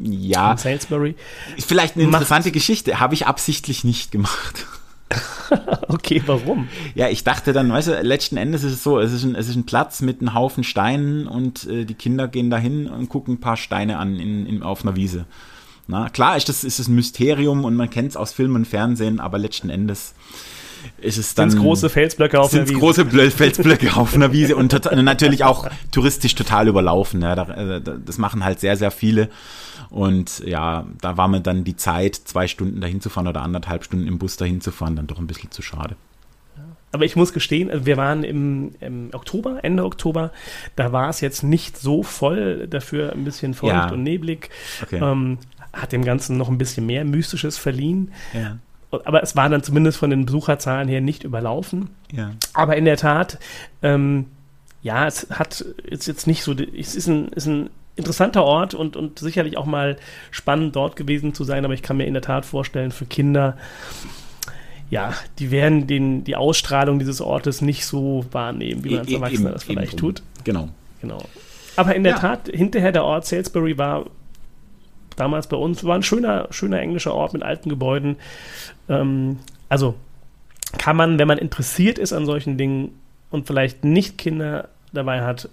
Ja. 0.00 0.52
In 0.52 0.58
Salisbury. 0.58 1.16
Vielleicht 1.58 1.96
eine 1.96 2.04
interessante 2.04 2.48
Macht, 2.48 2.54
Geschichte. 2.54 3.00
Habe 3.00 3.14
ich 3.14 3.26
absichtlich 3.26 3.82
nicht 3.82 4.12
gemacht. 4.12 4.66
okay, 5.88 6.22
warum? 6.26 6.68
Ja, 6.94 7.08
ich 7.08 7.24
dachte 7.24 7.52
dann, 7.52 7.72
weißt 7.72 7.88
du, 7.88 8.00
letzten 8.02 8.36
Endes 8.36 8.62
ist 8.62 8.72
es 8.72 8.82
so, 8.82 9.00
es 9.00 9.12
ist 9.12 9.24
ein, 9.24 9.34
es 9.34 9.48
ist 9.48 9.56
ein 9.56 9.66
Platz 9.66 10.00
mit 10.00 10.20
einem 10.20 10.34
Haufen 10.34 10.64
Steinen 10.64 11.26
und 11.26 11.66
äh, 11.66 11.84
die 11.84 11.94
Kinder 11.94 12.28
gehen 12.28 12.50
dahin 12.50 12.88
und 12.88 13.08
gucken 13.08 13.34
ein 13.34 13.40
paar 13.40 13.56
Steine 13.56 13.98
an 13.98 14.16
in, 14.16 14.46
in, 14.46 14.62
auf 14.62 14.82
einer 14.82 14.96
Wiese. 14.96 15.26
Na, 15.86 16.08
klar 16.08 16.36
ist 16.36 16.48
das 16.48 16.62
ist 16.62 16.78
es 16.78 16.86
ein 16.86 16.94
Mysterium 16.94 17.64
und 17.64 17.74
man 17.74 17.90
kennt 17.90 18.10
es 18.10 18.16
aus 18.16 18.32
Film 18.32 18.54
und 18.54 18.66
Fernsehen, 18.66 19.18
aber 19.18 19.38
letzten 19.38 19.70
Endes 19.70 20.14
ist 21.00 21.18
es 21.18 21.34
dann. 21.34 21.50
Sind 21.50 21.60
große 21.60 21.88
Felsblöcke 21.88 22.40
auf 22.40 22.52
einer 22.54 22.68
Wiese. 22.68 22.78
große 22.78 23.30
Felsblöcke 23.30 23.92
auf 23.96 24.14
einer 24.14 24.32
Wiese 24.32 24.56
und 24.56 24.70
total, 24.70 25.02
natürlich 25.02 25.44
auch 25.44 25.68
touristisch 25.90 26.34
total 26.34 26.68
überlaufen. 26.68 27.22
Ja, 27.22 27.34
äh, 27.34 27.80
das 27.80 28.18
machen 28.18 28.44
halt 28.44 28.60
sehr, 28.60 28.76
sehr 28.76 28.90
viele. 28.90 29.28
Und 29.90 30.40
ja, 30.46 30.86
da 31.00 31.16
war 31.16 31.28
mir 31.28 31.40
dann 31.40 31.64
die 31.64 31.76
Zeit, 31.76 32.14
zwei 32.14 32.46
Stunden 32.46 32.80
dahin 32.80 33.00
zu 33.00 33.10
fahren 33.10 33.26
oder 33.26 33.42
anderthalb 33.42 33.84
Stunden 33.84 34.06
im 34.06 34.18
Bus 34.18 34.36
dahin 34.36 34.60
zu 34.60 34.70
fahren, 34.70 34.96
dann 34.96 35.06
doch 35.06 35.18
ein 35.18 35.26
bisschen 35.26 35.50
zu 35.50 35.62
schade. 35.62 35.96
Aber 36.92 37.04
ich 37.04 37.14
muss 37.14 37.32
gestehen, 37.32 37.70
also 37.70 37.86
wir 37.86 37.96
waren 37.96 38.24
im, 38.24 38.72
im, 38.80 39.10
Oktober, 39.12 39.60
Ende 39.62 39.84
Oktober, 39.84 40.32
da 40.74 40.92
war 40.92 41.08
es 41.08 41.20
jetzt 41.20 41.42
nicht 41.42 41.78
so 41.78 42.02
voll, 42.02 42.66
dafür 42.68 43.12
ein 43.12 43.24
bisschen 43.24 43.54
feucht 43.54 43.72
ja. 43.72 43.90
und 43.90 44.02
neblig. 44.02 44.50
Okay. 44.82 44.98
Ähm, 45.00 45.38
hat 45.72 45.92
dem 45.92 46.04
Ganzen 46.04 46.36
noch 46.36 46.48
ein 46.48 46.58
bisschen 46.58 46.86
mehr 46.86 47.04
Mystisches 47.04 47.58
verliehen. 47.58 48.12
Ja. 48.34 48.58
Aber 49.04 49.22
es 49.22 49.36
war 49.36 49.48
dann 49.48 49.62
zumindest 49.62 49.98
von 49.98 50.10
den 50.10 50.26
Besucherzahlen 50.26 50.88
her 50.88 51.00
nicht 51.00 51.22
überlaufen. 51.22 51.90
Ja. 52.12 52.32
Aber 52.54 52.76
in 52.76 52.84
der 52.84 52.96
Tat, 52.96 53.38
ähm, 53.82 54.26
ja, 54.82 55.06
es 55.06 55.28
hat 55.30 55.60
ist 55.60 56.08
jetzt 56.08 56.26
nicht 56.26 56.42
so, 56.42 56.54
es 56.54 56.96
ist 56.96 57.06
ein, 57.06 57.28
ist 57.28 57.46
ein 57.46 57.70
interessanter 58.00 58.44
Ort 58.44 58.74
und, 58.74 58.96
und 58.96 59.18
sicherlich 59.18 59.56
auch 59.56 59.66
mal 59.66 59.96
spannend 60.30 60.76
dort 60.76 60.96
gewesen 60.96 61.34
zu 61.34 61.44
sein, 61.44 61.64
aber 61.64 61.74
ich 61.74 61.82
kann 61.82 61.96
mir 61.96 62.04
in 62.04 62.14
der 62.14 62.22
Tat 62.22 62.44
vorstellen, 62.44 62.90
für 62.90 63.06
Kinder, 63.06 63.56
ja, 64.90 65.14
die 65.38 65.50
werden 65.50 65.86
den, 65.86 66.24
die 66.24 66.36
Ausstrahlung 66.36 66.98
dieses 66.98 67.20
Ortes 67.20 67.62
nicht 67.62 67.86
so 67.86 68.26
wahrnehmen, 68.32 68.84
wie 68.84 68.90
man 68.90 68.98
als 69.00 69.08
e-, 69.08 69.14
Erwachsener 69.14 69.50
das 69.52 69.64
vielleicht 69.64 69.96
tut. 69.96 70.22
Genau. 70.44 70.68
Genau. 71.00 71.22
Aber 71.76 71.94
in 71.94 72.02
der 72.02 72.14
ja. 72.14 72.18
Tat, 72.18 72.48
hinterher 72.52 72.92
der 72.92 73.04
Ort 73.04 73.26
Salisbury 73.26 73.78
war 73.78 74.06
damals 75.16 75.46
bei 75.46 75.56
uns, 75.56 75.84
war 75.84 75.94
ein 75.94 76.02
schöner, 76.02 76.48
schöner 76.50 76.80
englischer 76.80 77.14
Ort 77.14 77.32
mit 77.32 77.42
alten 77.42 77.68
Gebäuden. 77.68 78.16
Ähm, 78.88 79.38
also 79.68 79.94
kann 80.78 80.96
man, 80.96 81.18
wenn 81.18 81.28
man 81.28 81.38
interessiert 81.38 81.98
ist 81.98 82.12
an 82.12 82.26
solchen 82.26 82.58
Dingen 82.58 82.98
und 83.30 83.46
vielleicht 83.46 83.84
nicht 83.84 84.18
Kinder 84.18 84.68
dabei 84.92 85.22
hat, 85.22 85.48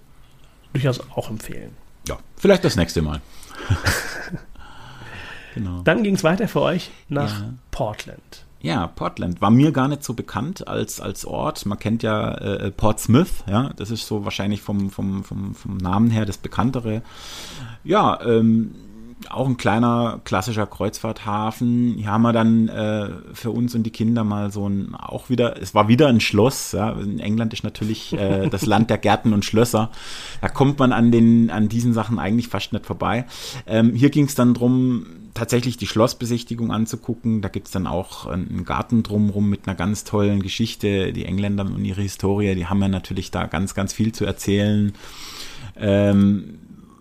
durchaus 0.74 1.00
auch 1.12 1.30
empfehlen. 1.30 1.72
Ja, 2.08 2.18
vielleicht 2.36 2.64
das 2.64 2.76
nächste 2.76 3.02
Mal. 3.02 3.22
genau. 5.56 5.82
Dann 5.84 6.04
ging 6.04 6.16
es 6.16 6.24
weiter 6.24 6.48
für 6.48 6.62
euch 6.62 6.92
nach 7.10 7.40
ja. 7.40 7.54
Portland. 7.72 8.44
Ja, 8.60 8.88
Portland 8.88 9.40
war 9.40 9.52
mir 9.52 9.72
gar 9.72 9.88
nicht 9.88 10.04
so 10.04 10.14
bekannt 10.14 10.68
als, 10.68 11.00
als 11.00 11.26
Ort. 11.26 11.66
Man 11.66 11.78
kennt 11.78 12.02
ja 12.02 12.34
äh, 12.34 12.72
Portsmouth, 12.72 13.44
ja, 13.48 13.72
das 13.76 13.92
ist 13.92 14.08
so 14.08 14.26
wahrscheinlich 14.26 14.62
vom, 14.62 14.90
vom, 14.90 15.24
vom, 15.24 15.54
vom 15.54 15.78
Namen 15.78 16.10
her 16.10 16.26
das 16.26 16.38
bekanntere. 16.38 17.04
Ja, 17.84 18.20
ähm, 18.26 18.74
auch 19.32 19.48
ein 19.48 19.58
kleiner 19.58 20.20
klassischer 20.24 20.68
Kreuzfahrthafen. 20.68 21.96
Hier 21.98 22.12
haben 22.12 22.22
wir 22.22 22.34
dann 22.34 22.68
äh, 22.68 23.10
für 23.34 23.52
uns 23.52 23.76
und 23.76 23.84
die 23.84 23.92
Kinder 23.92 24.24
mal 24.24 24.52
so 24.52 24.68
ein, 24.68 24.96
auch 24.96 25.30
wieder, 25.30 25.62
es 25.62 25.74
war 25.76 25.88
wieder 25.88 26.08
ein 26.08 26.20
Schloss. 26.20 26.72
Ja. 26.72 26.92
In 26.92 27.20
England 27.20 27.54
ist 27.54 27.64
natürlich 27.64 28.14
äh, 28.14 28.48
das 28.52 28.66
Land 28.66 28.90
der 28.90 28.98
Gärten 28.98 29.34
und 29.34 29.46
Schlösser. 29.46 29.92
Da 30.42 30.50
kommt 30.50 30.80
man 30.80 30.92
an, 30.92 31.12
den, 31.12 31.50
an 31.50 31.70
diesen 31.70 31.94
Sachen 31.94 32.20
eigentlich 32.20 32.48
fast 32.48 32.74
nicht 32.74 32.86
vorbei. 32.86 33.26
Ähm, 33.66 33.94
hier 33.94 34.10
ging 34.10 34.26
es 34.26 34.36
dann 34.36 34.54
drum 34.54 35.06
tatsächlich 35.34 35.78
die 35.78 35.88
Schlossbesichtigung 35.88 36.72
anzugucken. 36.72 37.42
Da 37.42 37.50
gibt 37.50 37.68
es 37.68 37.74
dann 37.74 37.88
auch 37.88 38.26
einen 38.26 38.66
Garten 38.66 39.04
drumherum 39.04 39.50
mit 39.50 39.68
einer 39.68 39.76
ganz 39.76 40.04
tollen 40.04 40.42
Geschichte. 40.42 41.14
Die 41.14 41.26
Engländer 41.26 41.66
und 41.66 41.86
ihre 41.86 42.02
Historie, 42.02 42.56
die 42.56 42.66
haben 42.66 42.82
ja 42.82 42.88
natürlich 42.88 43.32
da 43.32 43.46
ganz, 43.46 43.76
ganz 43.76 43.94
viel 43.94 44.14
zu 44.14 44.26
erzählen. 44.26 44.94
Ähm, 45.76 46.60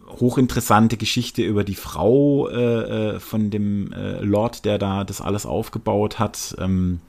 hochinteressante 0.08 0.96
Geschichte 0.96 1.42
über 1.42 1.64
die 1.64 1.74
Frau 1.74 2.48
äh, 2.48 3.14
äh, 3.16 3.20
von 3.20 3.50
dem 3.50 3.92
äh, 3.92 4.20
Lord, 4.20 4.64
der 4.64 4.78
da 4.78 5.04
das 5.04 5.20
alles 5.20 5.46
aufgebaut 5.46 6.18
hat. 6.18 6.56
Ähm, 6.58 7.00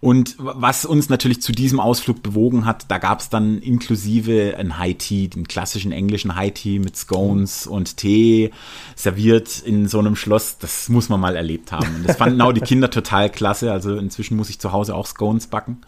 und 0.00 0.36
was 0.38 0.84
uns 0.84 1.08
natürlich 1.08 1.42
zu 1.42 1.52
diesem 1.52 1.80
Ausflug 1.80 2.22
bewogen 2.22 2.64
hat, 2.64 2.86
da 2.88 2.98
gab 2.98 3.20
es 3.20 3.28
dann 3.28 3.58
inklusive 3.58 4.56
ein 4.58 4.78
High 4.78 4.96
Tea, 4.96 5.28
den 5.28 5.46
klassischen 5.46 5.92
englischen 5.92 6.34
High 6.34 6.52
Tea 6.52 6.78
mit 6.78 6.96
Scones 6.96 7.66
und 7.66 7.96
Tee 7.96 8.50
serviert 8.96 9.60
in 9.60 9.88
so 9.88 9.98
einem 9.98 10.16
Schloss. 10.16 10.58
Das 10.58 10.88
muss 10.88 11.08
man 11.08 11.20
mal 11.20 11.36
erlebt 11.36 11.72
haben. 11.72 11.96
Und 11.96 12.08
das 12.08 12.16
fanden 12.16 12.40
auch 12.40 12.52
die 12.52 12.60
Kinder 12.60 12.90
total 12.90 13.30
klasse. 13.30 13.72
Also 13.72 13.96
inzwischen 13.96 14.36
muss 14.36 14.50
ich 14.50 14.58
zu 14.58 14.72
Hause 14.72 14.94
auch 14.94 15.06
Scones 15.06 15.46
backen. 15.46 15.82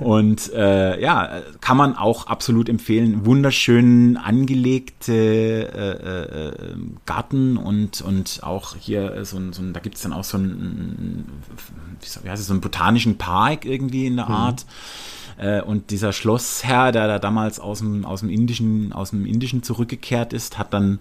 Und 0.00 0.52
äh, 0.52 1.00
ja, 1.00 1.42
kann 1.60 1.76
man 1.76 1.96
auch 1.96 2.26
absolut 2.26 2.68
empfehlen. 2.68 3.24
Wunderschön 3.24 4.16
angelegte 4.16 5.12
äh, 5.12 6.48
äh, 6.48 6.76
Garten 7.06 7.56
und, 7.56 8.00
und 8.00 8.40
auch 8.42 8.76
hier 8.76 9.24
so 9.24 9.36
ein, 9.36 9.52
so 9.52 9.62
ein 9.62 9.72
da 9.72 9.80
gibt 9.80 9.96
es 9.96 10.02
dann 10.02 10.12
auch 10.12 10.24
so 10.24 10.38
ein, 10.38 11.26
wie 12.22 12.28
heißt 12.28 12.40
es, 12.40 12.46
so 12.46 12.52
einen 12.52 12.60
botanischen 12.60 13.18
Park 13.18 13.64
irgendwie 13.64 14.06
in 14.06 14.16
der 14.16 14.26
mhm. 14.26 14.34
Art. 14.34 14.66
Äh, 15.38 15.62
und 15.62 15.90
dieser 15.90 16.12
Schlossherr, 16.12 16.92
der 16.92 17.06
da 17.06 17.18
damals 17.18 17.60
aus 17.60 17.78
dem, 17.78 18.04
aus 18.04 18.20
dem 18.20 18.30
Indischen, 18.30 18.92
aus 18.92 19.10
dem 19.10 19.26
Indischen 19.26 19.62
zurückgekehrt 19.62 20.32
ist, 20.32 20.58
hat 20.58 20.72
dann 20.72 21.00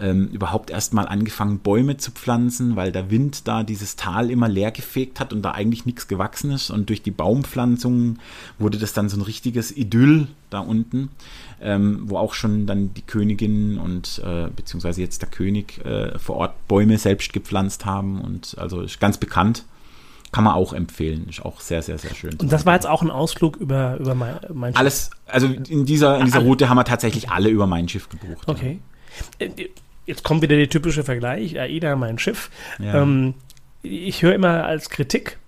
ähm, 0.00 0.28
überhaupt 0.28 0.70
erstmal 0.70 1.08
angefangen, 1.08 1.58
Bäume 1.58 1.96
zu 1.96 2.10
pflanzen, 2.10 2.76
weil 2.76 2.92
der 2.92 3.10
Wind 3.10 3.48
da 3.48 3.62
dieses 3.62 3.96
Tal 3.96 4.30
immer 4.30 4.48
leer 4.48 4.70
gefegt 4.70 5.20
hat 5.20 5.32
und 5.32 5.42
da 5.42 5.52
eigentlich 5.52 5.86
nichts 5.86 6.08
gewachsen 6.08 6.50
ist. 6.50 6.70
Und 6.70 6.88
durch 6.88 7.02
die 7.02 7.10
Baumpflanzungen 7.10 8.18
wurde 8.58 8.78
das 8.78 8.92
dann 8.92 9.08
so 9.08 9.16
ein 9.16 9.22
richtiges 9.22 9.76
Idyll 9.76 10.28
da 10.50 10.60
unten, 10.60 11.10
ähm, 11.60 12.02
wo 12.04 12.18
auch 12.18 12.34
schon 12.34 12.66
dann 12.66 12.94
die 12.94 13.02
Königin 13.02 13.78
und 13.78 14.22
äh, 14.24 14.48
beziehungsweise 14.54 15.00
jetzt 15.00 15.22
der 15.22 15.28
König 15.28 15.84
äh, 15.84 16.18
vor 16.18 16.36
Ort 16.36 16.68
Bäume 16.68 16.98
selbst 16.98 17.32
gepflanzt 17.32 17.84
haben. 17.84 18.20
Und 18.20 18.56
also 18.58 18.82
ist 18.82 19.00
ganz 19.00 19.18
bekannt 19.18 19.64
kann 20.32 20.44
man 20.44 20.54
auch 20.54 20.74
empfehlen. 20.74 21.28
Ist 21.30 21.42
auch 21.42 21.60
sehr, 21.60 21.80
sehr, 21.80 21.96
sehr 21.96 22.14
schön. 22.14 22.34
Und 22.34 22.52
das 22.52 22.66
war 22.66 22.74
jetzt 22.74 22.86
auch 22.86 23.00
ein 23.00 23.10
Ausflug 23.10 23.56
über, 23.56 23.96
über 23.96 24.14
mein, 24.14 24.38
mein 24.52 24.72
Schiff? 24.72 24.78
Alles, 24.78 25.10
also 25.26 25.46
in 25.46 25.86
dieser, 25.86 26.18
in 26.18 26.26
dieser 26.26 26.40
Route 26.40 26.68
haben 26.68 26.76
wir 26.76 26.84
tatsächlich 26.84 27.30
alle 27.30 27.48
über 27.48 27.66
mein 27.66 27.88
Schiff 27.88 28.10
gebucht. 28.10 28.46
Okay. 28.46 28.80
Ja. 29.40 29.46
Äh, 30.06 30.10
jetzt 30.10 30.24
kommt 30.24 30.42
wieder 30.42 30.56
der 30.56 30.68
typische 30.68 31.04
Vergleich, 31.04 31.58
AIDA, 31.58 31.96
mein 31.96 32.18
Schiff. 32.18 32.50
Ja. 32.78 33.02
Ähm, 33.02 33.34
ich 33.82 34.22
höre 34.22 34.34
immer 34.34 34.64
als 34.64 34.90
Kritik, 34.90 35.38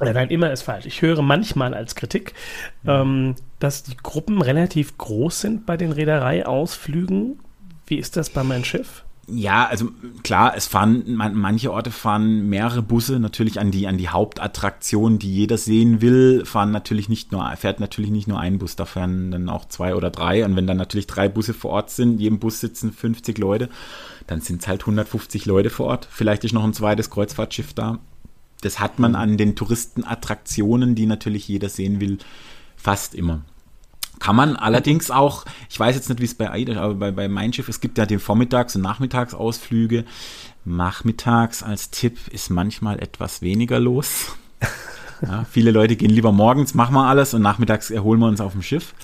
nein, 0.00 0.28
immer 0.28 0.52
ist 0.52 0.62
falsch, 0.62 0.86
ich 0.86 1.00
höre 1.02 1.22
manchmal 1.22 1.72
als 1.74 1.94
Kritik, 1.94 2.34
ja. 2.82 3.00
ähm, 3.00 3.36
dass 3.58 3.84
die 3.84 3.96
Gruppen 3.96 4.42
relativ 4.42 4.98
groß 4.98 5.40
sind 5.40 5.66
bei 5.66 5.76
den 5.76 5.92
Reedereiausflügen. 5.92 7.38
Wie 7.86 7.96
ist 7.96 8.16
das 8.16 8.30
bei 8.30 8.42
meinem 8.42 8.64
Schiff? 8.64 9.04
Ja, 9.26 9.66
also 9.66 9.90
klar, 10.22 10.54
es 10.56 10.66
fahren, 10.66 11.02
manche 11.06 11.72
Orte 11.72 11.90
fahren 11.90 12.48
mehrere 12.48 12.82
Busse 12.82 13.18
natürlich 13.18 13.58
an 13.58 13.70
die, 13.70 13.86
an 13.86 13.96
die 13.96 14.08
Hauptattraktion, 14.08 15.18
die 15.18 15.32
jeder 15.32 15.56
sehen 15.56 16.02
will, 16.02 16.44
fahren 16.44 16.70
natürlich 16.70 17.08
nicht 17.08 17.32
nur, 17.32 17.50
fährt 17.56 17.80
natürlich 17.80 18.10
nicht 18.10 18.28
nur 18.28 18.38
ein 18.38 18.58
Bus, 18.58 18.76
da 18.76 18.84
fahren 18.84 19.30
dann 19.30 19.48
auch 19.48 19.66
zwei 19.66 19.94
oder 19.94 20.10
drei. 20.10 20.44
Und 20.44 20.56
wenn 20.56 20.66
dann 20.66 20.76
natürlich 20.76 21.06
drei 21.06 21.28
Busse 21.28 21.54
vor 21.54 21.70
Ort 21.70 21.90
sind, 21.90 22.20
jedem 22.20 22.38
Bus 22.38 22.60
sitzen 22.60 22.92
50 22.92 23.38
Leute, 23.38 23.70
dann 24.26 24.40
sind 24.40 24.60
es 24.60 24.68
halt 24.68 24.82
150 24.82 25.46
Leute 25.46 25.70
vor 25.70 25.86
Ort. 25.86 26.06
Vielleicht 26.10 26.44
ist 26.44 26.52
noch 26.52 26.64
ein 26.64 26.74
zweites 26.74 27.08
Kreuzfahrtschiff 27.08 27.72
da. 27.72 27.98
Das 28.60 28.80
hat 28.80 28.98
man 28.98 29.14
an 29.14 29.36
den 29.36 29.56
Touristenattraktionen, 29.56 30.94
die 30.94 31.06
natürlich 31.06 31.48
jeder 31.48 31.68
sehen 31.68 32.00
will, 32.00 32.18
fast 32.76 33.14
immer. 33.14 33.42
Kann 34.18 34.36
man 34.36 34.56
allerdings 34.56 35.10
auch, 35.10 35.44
ich 35.68 35.78
weiß 35.78 35.94
jetzt 35.94 36.08
nicht, 36.08 36.20
wie 36.20 36.24
es 36.24 36.34
bei 36.34 36.50
AIDA, 36.50 36.80
aber 36.80 36.94
bei, 36.94 37.10
bei 37.10 37.28
Mein 37.28 37.52
Schiff, 37.52 37.68
es 37.68 37.80
gibt 37.80 37.98
ja 37.98 38.06
den 38.06 38.20
Vormittags- 38.20 38.76
und 38.76 38.82
Nachmittagsausflüge. 38.82 40.04
Nachmittags 40.64 41.62
als 41.62 41.90
Tipp 41.90 42.18
ist 42.30 42.50
manchmal 42.50 43.00
etwas 43.00 43.42
weniger 43.42 43.80
los. 43.80 44.36
Ja, 45.22 45.46
viele 45.50 45.70
Leute 45.70 45.96
gehen 45.96 46.10
lieber 46.10 46.32
morgens, 46.32 46.74
machen 46.74 46.94
wir 46.94 47.06
alles 47.06 47.34
und 47.34 47.40
nachmittags 47.42 47.90
erholen 47.90 48.20
wir 48.20 48.26
uns 48.26 48.40
auf 48.40 48.52
dem 48.52 48.62
Schiff. 48.62 48.94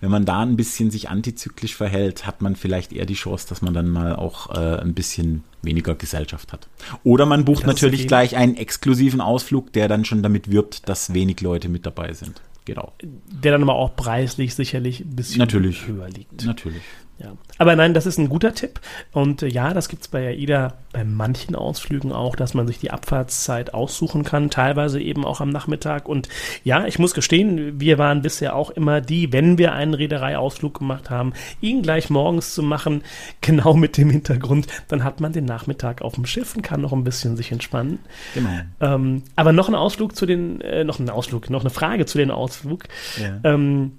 Wenn 0.00 0.10
man 0.10 0.24
da 0.24 0.40
ein 0.40 0.56
bisschen 0.56 0.90
sich 0.90 1.10
antizyklisch 1.10 1.74
verhält, 1.74 2.26
hat 2.26 2.40
man 2.40 2.56
vielleicht 2.56 2.92
eher 2.92 3.04
die 3.04 3.14
Chance, 3.14 3.46
dass 3.48 3.62
man 3.62 3.74
dann 3.74 3.88
mal 3.88 4.16
auch 4.16 4.50
äh, 4.50 4.80
ein 4.80 4.94
bisschen 4.94 5.44
weniger 5.62 5.94
Gesellschaft 5.94 6.52
hat. 6.52 6.68
Oder 7.04 7.26
man 7.26 7.44
bucht 7.44 7.64
das 7.64 7.66
natürlich 7.66 8.06
gleich 8.06 8.36
einen 8.36 8.56
exklusiven 8.56 9.20
Ausflug, 9.20 9.72
der 9.72 9.88
dann 9.88 10.04
schon 10.04 10.22
damit 10.22 10.50
wirbt, 10.50 10.88
dass 10.88 11.12
wenig 11.12 11.40
Leute 11.40 11.68
mit 11.68 11.84
dabei 11.84 12.12
sind. 12.12 12.40
Genau. 12.66 12.92
Der 13.02 13.52
dann 13.52 13.62
aber 13.62 13.74
auch 13.76 13.96
preislich 13.96 14.54
sicherlich 14.54 15.00
ein 15.00 15.16
bisschen 15.16 15.38
Natürlich. 15.38 15.86
höher 15.86 16.10
liegt. 16.10 16.44
Natürlich. 16.44 16.82
Ja. 17.18 17.32
Aber 17.58 17.76
nein, 17.76 17.94
das 17.94 18.04
ist 18.04 18.18
ein 18.18 18.28
guter 18.28 18.52
Tipp. 18.52 18.80
Und 19.12 19.42
äh, 19.42 19.48
ja, 19.48 19.72
das 19.72 19.88
gibt 19.88 20.02
es 20.02 20.08
bei 20.08 20.28
AIDA 20.28 20.74
bei 20.92 21.04
manchen 21.04 21.54
Ausflügen 21.54 22.12
auch, 22.12 22.36
dass 22.36 22.52
man 22.52 22.66
sich 22.66 22.78
die 22.78 22.90
Abfahrtszeit 22.90 23.72
aussuchen 23.72 24.22
kann, 24.22 24.50
teilweise 24.50 25.00
eben 25.00 25.24
auch 25.24 25.40
am 25.40 25.48
Nachmittag. 25.48 26.08
Und 26.08 26.28
ja, 26.62 26.86
ich 26.86 26.98
muss 26.98 27.14
gestehen, 27.14 27.80
wir 27.80 27.96
waren 27.96 28.20
bisher 28.20 28.54
auch 28.54 28.70
immer 28.70 29.00
die, 29.00 29.32
wenn 29.32 29.56
wir 29.56 29.72
einen 29.72 29.94
Reedereiausflug 29.94 30.78
gemacht 30.78 31.08
haben, 31.08 31.32
ihn 31.60 31.82
gleich 31.82 32.10
morgens 32.10 32.54
zu 32.54 32.62
machen, 32.62 33.02
genau 33.40 33.74
mit 33.74 33.96
dem 33.96 34.10
Hintergrund, 34.10 34.66
dann 34.88 35.02
hat 35.02 35.20
man 35.20 35.32
den 35.32 35.46
Nachmittag 35.46 36.02
auf 36.02 36.14
dem 36.14 36.26
Schiff 36.26 36.54
und 36.54 36.62
kann 36.62 36.82
noch 36.82 36.92
ein 36.92 37.04
bisschen 37.04 37.36
sich 37.36 37.50
entspannen. 37.50 37.98
Genau. 38.34 38.50
Ähm, 38.80 39.22
aber 39.36 39.52
noch 39.52 39.68
ein 39.68 39.74
Ausflug 39.74 40.14
zu 40.14 40.26
den, 40.26 40.60
äh, 40.60 40.84
noch 40.84 40.98
ein 40.98 41.08
Ausflug, 41.08 41.48
noch 41.48 41.62
eine 41.62 41.70
Frage 41.70 42.04
zu 42.04 42.18
den 42.18 42.30
Ausflug. 42.30 42.84
Ja. 43.18 43.40
Ähm, 43.44 43.92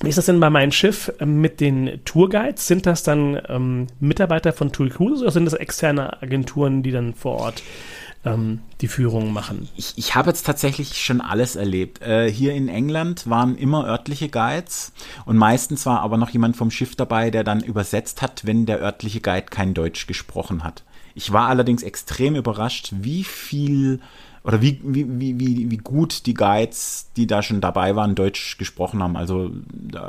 wie 0.00 0.08
ist 0.08 0.18
das 0.18 0.26
denn 0.26 0.40
bei 0.40 0.50
meinem 0.50 0.72
Schiff 0.72 1.12
ähm, 1.20 1.40
mit 1.40 1.60
den 1.60 2.00
Tourguides? 2.04 2.66
Sind 2.66 2.86
das 2.86 3.02
dann 3.02 3.40
ähm, 3.48 3.86
Mitarbeiter 4.00 4.52
von 4.52 4.72
Tour 4.72 4.88
Cruises 4.88 5.22
oder 5.22 5.32
sind 5.32 5.44
das 5.44 5.54
externe 5.54 6.22
Agenturen, 6.22 6.82
die 6.82 6.92
dann 6.92 7.14
vor 7.14 7.40
Ort 7.40 7.62
ähm, 8.24 8.60
die 8.80 8.88
Führung 8.88 9.32
machen? 9.32 9.68
Ich, 9.76 9.94
ich 9.96 10.14
habe 10.14 10.30
jetzt 10.30 10.46
tatsächlich 10.46 11.02
schon 11.02 11.20
alles 11.20 11.56
erlebt. 11.56 12.00
Äh, 12.02 12.30
hier 12.30 12.54
in 12.54 12.68
England 12.68 13.28
waren 13.28 13.56
immer 13.56 13.86
örtliche 13.86 14.28
Guides 14.28 14.92
und 15.24 15.36
meistens 15.36 15.84
war 15.84 16.00
aber 16.00 16.16
noch 16.16 16.30
jemand 16.30 16.56
vom 16.56 16.70
Schiff 16.70 16.94
dabei, 16.94 17.30
der 17.30 17.42
dann 17.42 17.62
übersetzt 17.62 18.22
hat, 18.22 18.46
wenn 18.46 18.66
der 18.66 18.80
örtliche 18.80 19.20
Guide 19.20 19.46
kein 19.50 19.74
Deutsch 19.74 20.06
gesprochen 20.06 20.62
hat. 20.62 20.84
Ich 21.14 21.32
war 21.32 21.48
allerdings 21.48 21.82
extrem 21.82 22.36
überrascht, 22.36 22.92
wie 23.00 23.24
viel 23.24 23.98
oder 24.48 24.62
wie, 24.62 24.80
wie, 24.82 25.38
wie, 25.38 25.70
wie 25.70 25.76
gut 25.76 26.24
die 26.24 26.32
Guides, 26.32 27.10
die 27.18 27.26
da 27.26 27.42
schon 27.42 27.60
dabei 27.60 27.96
waren, 27.96 28.14
Deutsch 28.14 28.56
gesprochen 28.56 29.02
haben. 29.02 29.14
Also 29.14 29.50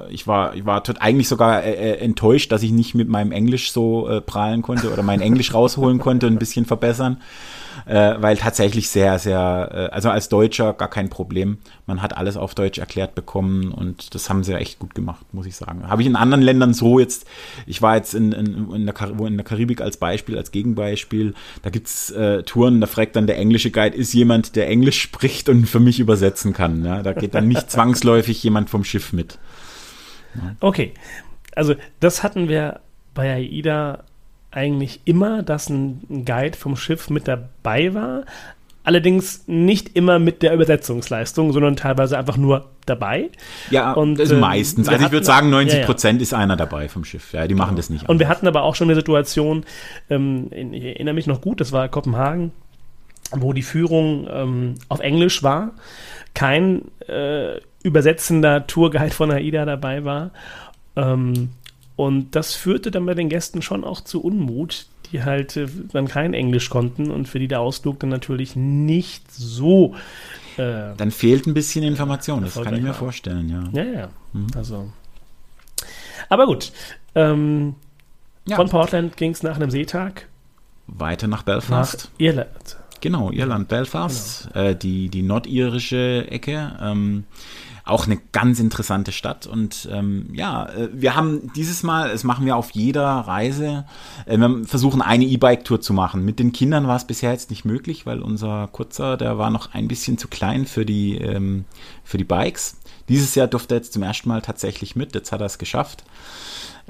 ich 0.10 0.28
war, 0.28 0.56
ich 0.56 0.66
war 0.66 0.82
eigentlich 1.00 1.28
sogar 1.28 1.62
äh, 1.62 1.74
äh, 1.74 1.98
enttäuscht, 1.98 2.50
dass 2.54 2.64
ich 2.64 2.72
nicht 2.72 2.96
mit 2.96 3.10
meinem 3.10 3.34
Englisch 3.34 3.74
so 3.74 4.08
äh, 4.08 4.22
prahlen 4.22 4.62
konnte 4.62 4.94
oder 4.94 5.04
mein 5.04 5.20
Englisch 5.20 5.54
rausholen 5.54 6.00
konnte 6.00 6.26
und 6.28 6.34
ein 6.34 6.40
bisschen 6.40 6.66
verbessern 6.66 7.18
äh, 7.86 8.16
weil 8.20 8.38
tatsächlich 8.38 8.90
sehr, 8.90 9.20
sehr, 9.20 9.70
äh, 9.72 9.94
also 9.94 10.10
als 10.10 10.30
Deutscher 10.30 10.74
gar 10.74 10.90
kein 10.90 11.10
Problem. 11.10 11.58
Man 11.86 12.02
hat 12.02 12.18
alles 12.18 12.38
auf 12.38 12.56
Deutsch 12.56 12.78
erklärt 12.78 13.16
bekommen 13.16 13.72
und 13.72 14.14
das 14.16 14.30
haben 14.30 14.44
sie 14.44 14.54
echt 14.54 14.80
gut 14.80 14.96
gemacht, 14.96 15.26
muss 15.34 15.46
ich 15.46 15.56
sagen. 15.56 15.88
Habe 15.88 16.02
ich 16.02 16.08
in 16.08 16.16
anderen 16.16 16.42
Ländern 16.42 16.74
so 16.74 17.00
jetzt, 17.00 17.26
ich 17.66 17.82
war 17.82 17.96
jetzt 17.96 18.14
in, 18.14 18.32
in, 18.32 18.72
in, 18.74 18.86
der, 18.86 18.96
in 19.26 19.38
der 19.38 19.46
Karibik 19.46 19.82
als 19.82 19.98
Beispiel, 19.98 20.38
als 20.38 20.52
Gegenbeispiel, 20.52 21.34
da 21.62 21.70
gibt's 21.70 22.12
äh, 22.12 22.44
Touren, 22.44 22.82
da 22.82 22.88
fragt 22.88 23.16
dann 23.16 23.28
der 23.28 23.38
englische 23.38 23.72
Guide, 23.72 23.96
ist 23.96 24.14
jemand, 24.14 24.56
der 24.56 24.68
Englisch 24.68 25.02
spricht 25.02 25.50
und 25.50 25.66
für 25.66 25.80
mich 25.80 26.00
übersetzen 26.00 26.54
kann. 26.54 26.86
Ja? 26.86 27.04
Da 27.04 27.14
geht 27.14 27.34
dann 27.36 27.48
nicht 27.48 27.72
zwangsläufig 27.72 28.42
jemand 28.44 28.70
vom 28.70 28.84
Schiff 28.84 29.14
mit. 29.14 29.40
Ja. 30.36 30.56
Okay, 30.60 30.94
also 31.56 31.76
das 32.00 32.24
hatten 32.24 32.48
wir 32.48 32.82
bei 33.14 33.34
AIDA 33.34 34.04
eigentlich 34.52 35.02
immer, 35.06 35.44
dass 35.44 35.70
ein 35.70 36.26
Guide 36.26 36.58
vom 36.58 36.76
Schiff 36.76 37.10
mit 37.10 37.28
dabei 37.28 37.94
war. 37.94 38.24
Allerdings 38.84 39.44
nicht 39.46 39.96
immer 39.96 40.18
mit 40.18 40.42
der 40.42 40.54
Übersetzungsleistung, 40.54 41.54
sondern 41.54 41.76
teilweise 41.76 42.18
einfach 42.18 42.38
nur 42.38 42.70
dabei. 42.86 43.30
Ja, 43.70 43.94
und, 43.94 44.18
das 44.18 44.32
ähm, 44.32 44.40
meistens. 44.40 44.88
Also 44.88 45.06
ich 45.06 45.12
würde 45.12 45.26
sagen, 45.26 45.50
90 45.52 45.86
Prozent 45.86 46.20
ja, 46.20 46.22
ja. 46.22 46.24
ist 46.24 46.34
einer 46.34 46.56
dabei 46.56 46.90
vom 46.90 47.06
Schiff. 47.06 47.34
Ja, 47.34 47.46
die 47.48 47.54
machen 47.54 47.76
das 47.76 47.90
nicht. 47.90 48.04
Und 48.04 48.10
anders. 48.10 48.20
wir 48.22 48.30
hatten 48.30 48.48
aber 48.48 48.64
auch 48.64 48.76
schon 48.76 48.88
eine 48.88 48.96
Situation, 48.96 49.64
ähm, 50.10 50.48
ich 50.52 50.84
erinnere 50.84 51.14
mich 51.14 51.28
noch 51.28 51.42
gut, 51.42 51.62
das 51.62 51.72
war 51.72 51.88
Kopenhagen, 51.90 52.52
wo 53.32 53.54
die 53.54 53.62
Führung 53.62 54.28
ähm, 54.32 54.76
auf 54.88 55.02
Englisch 55.02 55.44
war, 55.44 55.74
kein 56.34 56.84
äh, 57.08 57.60
übersetzender 57.84 58.66
Tourguide 58.66 59.14
von 59.14 59.32
AIDA 59.32 59.66
dabei 59.66 60.04
war. 60.04 60.32
Ähm, 60.96 61.50
und 62.00 62.34
das 62.34 62.56
führte 62.56 62.92
dann 62.92 63.06
bei 63.06 63.14
den 63.14 63.28
Gästen 63.28 63.62
schon 63.62 63.84
auch 63.84 64.00
zu 64.00 64.24
Unmut, 64.24 64.86
die 65.12 65.22
halt 65.22 65.58
äh, 65.58 65.68
dann 65.92 66.08
kein 66.08 66.34
Englisch 66.34 66.70
konnten 66.70 67.12
und 67.12 67.28
für 67.28 67.40
die 67.40 67.50
der 67.50 67.60
Ausflug 67.60 68.00
dann 68.00 68.10
natürlich 68.10 68.56
nicht 68.56 69.30
so. 69.30 69.96
Äh, 70.56 70.96
dann 70.96 71.12
fehlt 71.12 71.46
ein 71.46 71.54
bisschen 71.54 71.84
Information, 71.84 72.42
das 72.42 72.54
kann 72.54 72.74
ich 72.74 72.82
mir 72.82 72.88
war. 72.88 72.94
vorstellen, 72.94 73.50
ja. 73.50 73.84
Ja, 73.84 73.92
ja. 73.92 74.10
Mhm. 74.32 74.48
Also. 74.56 74.90
Aber 76.30 76.46
gut. 76.46 76.72
Ähm, 77.16 77.76
ja. 78.46 78.56
Von 78.56 78.70
Portland 78.70 79.18
ging 79.18 79.32
es 79.32 79.44
nach 79.44 79.58
einem 79.58 79.70
Seetag 79.70 80.30
weiter 80.88 81.28
nach 81.28 81.44
Belfast. 81.44 82.12
Nach 82.14 82.20
Irland. 82.22 82.78
Genau, 83.02 83.30
Irland, 83.30 83.68
Belfast, 83.68 84.50
genau. 84.54 84.66
Äh, 84.68 84.76
die, 84.78 85.10
die 85.10 85.22
nordirische 85.22 86.28
Ecke. 86.32 86.78
Ähm, 86.82 87.26
auch 87.90 88.06
eine 88.06 88.18
ganz 88.32 88.60
interessante 88.60 89.12
Stadt. 89.12 89.48
Und 89.48 89.88
ähm, 89.92 90.30
ja, 90.34 90.68
äh, 90.70 90.90
wir 90.94 91.16
haben 91.16 91.52
dieses 91.56 91.84
Mal, 91.84 92.10
das 92.10 92.24
machen 92.24 92.46
wir 92.46 92.56
auf 92.56 92.72
jeder 92.72 93.06
Reise, 93.06 93.86
äh, 94.26 94.38
wir 94.38 94.66
versuchen 94.66 95.02
eine 95.02 95.26
E-Bike-Tour 95.26 95.82
zu 95.82 95.94
machen. 95.94 96.26
Mit 96.26 96.40
den 96.40 96.52
Kindern 96.52 96.88
war 96.88 96.96
es 96.96 97.06
bisher 97.06 97.32
jetzt 97.32 97.50
nicht 97.50 97.66
möglich, 97.66 98.06
weil 98.06 98.22
unser 98.22 98.68
Kurzer, 98.72 99.18
der 99.18 99.38
war 99.38 99.50
noch 99.50 99.74
ein 99.74 99.88
bisschen 99.88 100.18
zu 100.18 100.28
klein 100.28 100.66
für 100.66 100.86
die, 100.86 101.18
ähm, 101.18 101.66
für 102.04 102.18
die 102.18 102.24
Bikes. 102.24 102.78
Dieses 103.10 103.36
Jahr 103.36 103.48
durfte 103.48 103.76
er 103.76 103.80
jetzt 103.80 103.94
zum 103.94 104.04
ersten 104.04 104.30
Mal 104.30 104.42
tatsächlich 104.42 104.96
mit, 104.96 105.16
jetzt 105.16 105.32
hat 105.32 105.42
er 105.42 105.48
es 105.48 105.58
geschafft. 105.58 106.04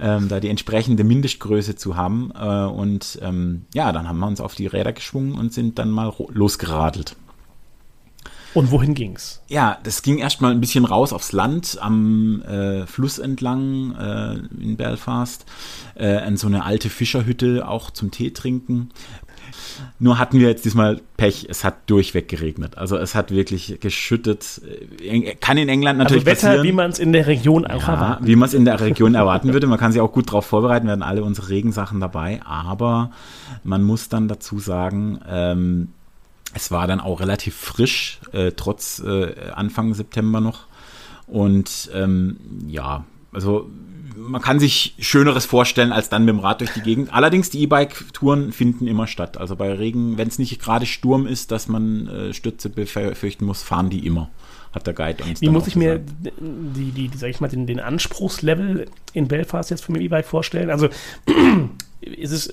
Ähm, 0.02 0.30
da 0.30 0.40
die 0.40 0.48
entsprechende 0.48 1.04
Mindestgröße 1.04 1.76
zu 1.76 1.98
haben. 1.98 2.32
Äh, 2.34 2.66
und 2.66 3.20
ähm, 3.22 3.66
ja, 3.74 3.92
dann 3.92 4.08
haben 4.08 4.20
wir 4.20 4.28
uns 4.28 4.40
auf 4.40 4.56
die 4.56 4.68
Räder 4.68 4.94
geschwungen 4.94 5.34
und 5.34 5.52
sind 5.54 5.78
dann 5.78 5.90
mal 5.90 6.14
losgeradelt. 6.30 7.18
Und 8.54 8.72
wohin 8.72 8.96
ging's? 8.96 9.42
Ja, 9.48 9.78
das 9.84 10.02
ging 10.02 10.18
erstmal 10.18 10.52
ein 10.52 10.60
bisschen 10.60 10.86
raus 10.86 11.14
aufs 11.14 11.32
Land, 11.32 11.78
am 11.82 12.42
äh, 12.42 12.88
Fluss 12.88 13.20
entlang 13.20 13.96
äh, 13.96 14.62
in 14.62 14.76
Belfast, 14.76 15.46
äh, 15.96 16.18
an 16.18 16.38
so 16.38 16.48
eine 16.48 16.64
alte 16.64 16.90
Fischerhütte 16.90 17.68
auch 17.68 17.92
zum 17.92 18.12
Tee 18.12 18.32
trinken. 18.32 18.90
Nur 20.00 20.18
hatten 20.18 20.40
wir 20.40 20.48
jetzt 20.48 20.66
diesmal 20.66 21.02
Pech, 21.18 21.48
es 21.50 21.64
hat 21.64 21.90
durchweg 21.90 22.28
geregnet. 22.28 22.78
Also 22.78 22.98
es 22.98 23.16
hat 23.16 23.32
wirklich 23.32 23.80
geschüttet. 23.80 24.62
Kann 25.42 25.58
in 25.58 25.70
England 25.70 26.00
natürlich 26.00 26.26
also 26.26 26.32
Wetter, 26.32 26.48
passieren. 26.48 26.68
wie 26.68 26.72
man 26.72 26.92
es 26.92 27.00
in 27.00 27.14
der 27.14 27.28
Region 27.28 27.66
auch 27.66 27.88
ja, 27.88 27.94
erwarten. 27.94 28.28
Wie 28.28 28.36
man 28.36 28.48
es 28.48 28.54
in 28.54 28.66
der 28.66 28.80
Region 28.80 29.16
erwarten 29.16 29.54
würde. 29.54 29.68
Man 29.68 29.80
kann 29.80 29.92
sich 29.92 30.02
auch 30.02 30.12
gut 30.12 30.30
darauf 30.30 30.46
vorbereiten, 30.46 30.88
werden 30.88 31.04
alle 31.04 31.24
unsere 31.24 31.50
Regensachen 31.50 32.00
dabei. 32.00 32.42
Aber 32.46 33.12
man 33.64 33.84
muss 33.84 34.10
dann 34.10 34.28
dazu 34.28 34.60
sagen, 34.60 35.20
ähm, 35.28 35.90
es 36.54 36.72
war 36.72 36.88
dann 36.88 37.00
auch 37.00 37.20
relativ 37.20 37.56
frisch, 37.56 38.20
äh, 38.32 38.52
trotz 38.52 39.00
äh, 39.00 39.52
Anfang 39.54 39.94
September 39.94 40.42
noch. 40.42 40.66
Und 41.28 41.92
ähm, 41.94 42.38
ja, 42.68 43.06
also 43.32 43.70
man 44.16 44.42
kann 44.42 44.60
sich 44.60 44.96
Schöneres 45.00 45.46
vorstellen, 45.46 45.92
als 45.92 46.10
dann 46.10 46.26
mit 46.26 46.34
dem 46.34 46.40
Rad 46.40 46.62
durch 46.62 46.72
die 46.72 46.82
Gegend. 46.82 47.14
Allerdings, 47.14 47.50
die 47.50 47.62
E-Bike-Touren 47.62 48.52
finden 48.52 48.88
immer 48.88 49.08
statt. 49.08 49.38
Also 49.38 49.56
bei 49.56 49.74
Regen, 49.74 50.18
wenn 50.18 50.28
es 50.28 50.40
nicht 50.40 50.60
gerade 50.62 50.86
Sturm 50.86 51.26
ist, 51.26 51.52
dass 51.52 51.68
man 51.68 52.08
äh, 52.08 52.34
Stürze 52.34 52.70
befürchten 52.70 53.46
muss, 53.46 53.64
fahren 53.64 53.90
die 53.90 54.06
immer. 54.06 54.30
Hat 54.72 54.86
der 54.86 54.94
Guide 54.94 55.24
uns 55.24 55.42
Wie 55.42 55.50
muss 55.50 55.66
ich 55.66 55.76
mir 55.76 56.00
die, 56.00 56.92
die, 56.92 57.08
die, 57.08 57.18
sag 57.18 57.30
ich 57.30 57.40
mal, 57.40 57.48
den, 57.48 57.66
den 57.66 57.80
Anspruchslevel 57.80 58.86
in 59.14 59.28
Belfast 59.28 59.72
jetzt 59.72 59.84
für 59.84 59.92
mein 59.92 60.02
E-Bike 60.02 60.26
vorstellen? 60.26 60.70
Also 60.70 60.90
ist 62.02 62.32
es 62.32 62.52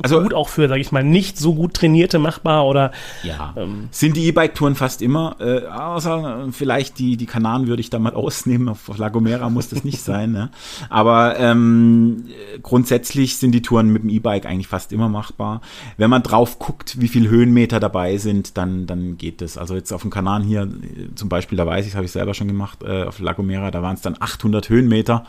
also, 0.00 0.22
gut 0.22 0.34
auch 0.34 0.48
für, 0.48 0.68
sage 0.68 0.80
ich 0.80 0.92
mal, 0.92 1.04
nicht 1.04 1.38
so 1.38 1.54
gut 1.54 1.74
trainierte 1.74 2.18
machbar 2.18 2.66
oder 2.66 2.92
ja. 3.22 3.52
Ähm, 3.56 3.88
sind 3.90 4.16
die 4.16 4.26
E-Bike-Touren 4.26 4.74
fast 4.74 5.02
immer, 5.02 5.36
äh, 5.40 5.66
außer 5.66 6.46
äh, 6.46 6.52
vielleicht 6.52 6.98
die, 6.98 7.16
die 7.16 7.26
Kanaren 7.26 7.66
würde 7.66 7.80
ich 7.80 7.90
da 7.90 7.98
mal 7.98 8.14
ausnehmen, 8.14 8.68
auf, 8.68 8.90
La 8.96 9.08
Gomera 9.08 9.50
muss 9.50 9.68
das 9.68 9.84
nicht 9.84 10.00
sein, 10.00 10.32
ne? 10.32 10.50
aber 10.88 11.38
ähm, 11.38 12.24
grundsätzlich 12.62 13.36
sind 13.36 13.52
die 13.52 13.62
Touren 13.62 13.88
mit 13.88 14.02
dem 14.02 14.10
E-Bike 14.10 14.46
eigentlich 14.46 14.68
fast 14.68 14.92
immer 14.92 15.08
machbar. 15.08 15.60
Wenn 15.96 16.10
man 16.10 16.22
drauf 16.22 16.58
guckt, 16.58 17.00
wie 17.00 17.08
viel 17.08 17.28
Höhenmeter 17.28 17.80
dabei 17.80 18.16
sind, 18.16 18.56
dann, 18.56 18.86
dann 18.86 19.18
geht 19.18 19.42
es. 19.42 19.58
Also 19.58 19.74
jetzt 19.74 19.92
auf 19.92 20.02
dem 20.02 20.10
Kanaren 20.10 20.42
hier 20.42 20.62
äh, 20.62 21.14
zum 21.14 21.28
Beispiel, 21.28 21.58
da 21.58 21.66
weiß 21.66 21.86
ich, 21.86 21.94
habe 21.94 22.04
ich 22.04 22.12
selber 22.12 22.34
schon 22.34 22.48
gemacht, 22.48 22.82
äh, 22.82 23.04
auf 23.04 23.18
La 23.18 23.32
Gomera, 23.32 23.70
da 23.70 23.82
waren 23.82 23.94
es 23.94 24.00
dann 24.00 24.16
800 24.18 24.68
Höhenmeter. 24.68 25.24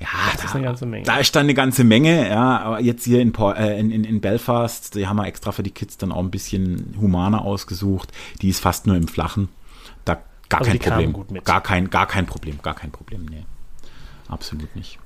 Ja, 0.00 0.08
das 0.32 0.40
da, 0.40 0.46
ist 0.46 0.54
eine 0.56 0.64
ganze 0.64 0.86
Menge. 0.86 1.04
Da 1.04 1.16
ist 1.18 1.34
dann 1.34 1.44
eine 1.44 1.54
ganze 1.54 1.84
Menge, 1.84 2.28
ja, 2.28 2.60
aber 2.60 2.80
jetzt 2.80 3.04
hier 3.04 3.20
in, 3.20 3.32
äh, 3.34 3.78
in, 3.78 3.90
in, 3.94 4.04
in 4.04 4.20
Belfast, 4.20 4.94
die 4.94 5.06
haben 5.06 5.16
wir 5.16 5.26
extra 5.26 5.52
für 5.52 5.62
die 5.62 5.70
Kids 5.70 5.96
dann 5.96 6.12
auch 6.12 6.20
ein 6.20 6.30
bisschen 6.30 6.94
humaner 7.00 7.42
ausgesucht. 7.42 8.12
Die 8.42 8.48
ist 8.48 8.60
fast 8.60 8.86
nur 8.86 8.96
im 8.96 9.08
Flachen. 9.08 9.48
Da 10.04 10.18
gar 10.48 10.60
also 10.60 10.76
kein 10.76 11.12
Problem. 11.12 11.44
Gar 11.44 11.62
kein, 11.62 11.90
gar 11.90 12.06
kein 12.06 12.26
Problem, 12.26 12.58
gar 12.62 12.74
kein 12.74 12.90
Problem, 12.90 13.26
nee. 13.26 13.44
Absolut 14.28 14.74
nicht. 14.74 14.98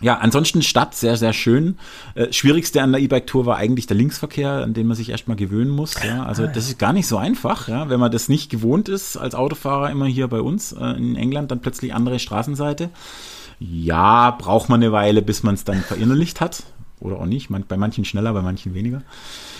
Ja, 0.00 0.18
ansonsten 0.18 0.60
Stadt 0.60 0.94
sehr, 0.94 1.16
sehr 1.16 1.32
schön. 1.32 1.78
Äh, 2.14 2.32
schwierigste 2.32 2.82
an 2.82 2.92
der 2.92 3.00
E-Bike-Tour 3.00 3.46
war 3.46 3.56
eigentlich 3.56 3.86
der 3.86 3.96
Linksverkehr, 3.96 4.50
an 4.50 4.74
den 4.74 4.88
man 4.88 4.96
sich 4.96 5.08
erstmal 5.08 5.36
gewöhnen 5.36 5.70
muss. 5.70 5.94
Ja. 6.02 6.24
Also 6.24 6.44
ah, 6.44 6.46
das 6.48 6.66
ist 6.66 6.78
gar 6.78 6.92
nicht 6.92 7.06
so 7.06 7.16
einfach, 7.16 7.68
ja. 7.68 7.88
wenn 7.88 8.00
man 8.00 8.10
das 8.10 8.28
nicht 8.28 8.50
gewohnt 8.50 8.88
ist 8.88 9.16
als 9.16 9.34
Autofahrer 9.34 9.90
immer 9.90 10.06
hier 10.06 10.26
bei 10.26 10.40
uns 10.40 10.72
äh, 10.72 10.84
in 10.96 11.16
England, 11.16 11.52
dann 11.52 11.60
plötzlich 11.60 11.94
andere 11.94 12.18
Straßenseite. 12.18 12.90
Ja, 13.60 14.32
braucht 14.32 14.68
man 14.68 14.82
eine 14.82 14.90
Weile, 14.90 15.22
bis 15.22 15.44
man 15.44 15.54
es 15.54 15.64
dann 15.64 15.80
verinnerlicht 15.80 16.40
hat 16.40 16.64
oder 17.00 17.20
auch 17.20 17.26
nicht. 17.26 17.48
bei 17.68 17.76
manchen 17.76 18.04
schneller, 18.04 18.32
bei 18.32 18.42
manchen 18.42 18.74
weniger. 18.74 19.02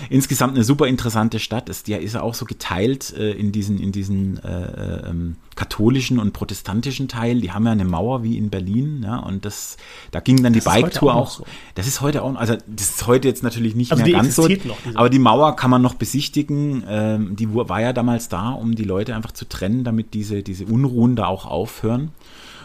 Insgesamt 0.08 0.54
eine 0.54 0.64
super 0.64 0.86
interessante 0.86 1.38
Stadt. 1.38 1.68
Ist, 1.68 1.88
ja 1.88 1.98
ist 1.98 2.16
auch 2.16 2.34
so 2.34 2.44
geteilt 2.44 3.12
äh, 3.16 3.32
in 3.32 3.52
diesen, 3.52 3.78
in 3.78 3.92
diesen 3.92 4.42
äh, 4.42 5.08
ähm, 5.08 5.36
katholischen 5.54 6.18
und 6.18 6.32
protestantischen 6.32 7.08
Teil. 7.08 7.40
Die 7.40 7.52
haben 7.52 7.66
ja 7.66 7.72
eine 7.72 7.84
Mauer 7.84 8.22
wie 8.22 8.38
in 8.38 8.50
Berlin. 8.50 9.02
Ja, 9.04 9.18
und 9.18 9.44
das, 9.44 9.76
da 10.10 10.20
ging 10.20 10.42
dann 10.42 10.52
das 10.52 10.64
die 10.64 10.70
Bike-Tour 10.70 11.14
auch. 11.14 11.22
auch 11.22 11.30
so. 11.30 11.44
Das 11.74 11.86
ist 11.86 12.00
heute 12.00 12.22
auch, 12.22 12.34
also 12.36 12.54
das 12.66 12.90
ist 12.90 13.06
heute 13.06 13.28
jetzt 13.28 13.42
natürlich 13.42 13.74
nicht 13.74 13.92
also 13.92 14.04
mehr 14.04 14.12
ganz 14.12 14.34
so. 14.34 14.48
Noch, 14.48 14.76
aber 14.94 15.10
die 15.10 15.18
Mauer 15.18 15.56
kann 15.56 15.70
man 15.70 15.82
noch 15.82 15.94
besichtigen. 15.94 16.84
Ähm, 16.88 17.36
die 17.36 17.52
war 17.52 17.80
ja 17.80 17.92
damals 17.92 18.28
da, 18.28 18.50
um 18.50 18.74
die 18.74 18.84
Leute 18.84 19.14
einfach 19.14 19.32
zu 19.32 19.48
trennen, 19.48 19.84
damit 19.84 20.14
diese, 20.14 20.42
diese 20.42 20.66
Unruhen 20.66 21.16
da 21.16 21.26
auch 21.26 21.46
aufhören. 21.46 22.12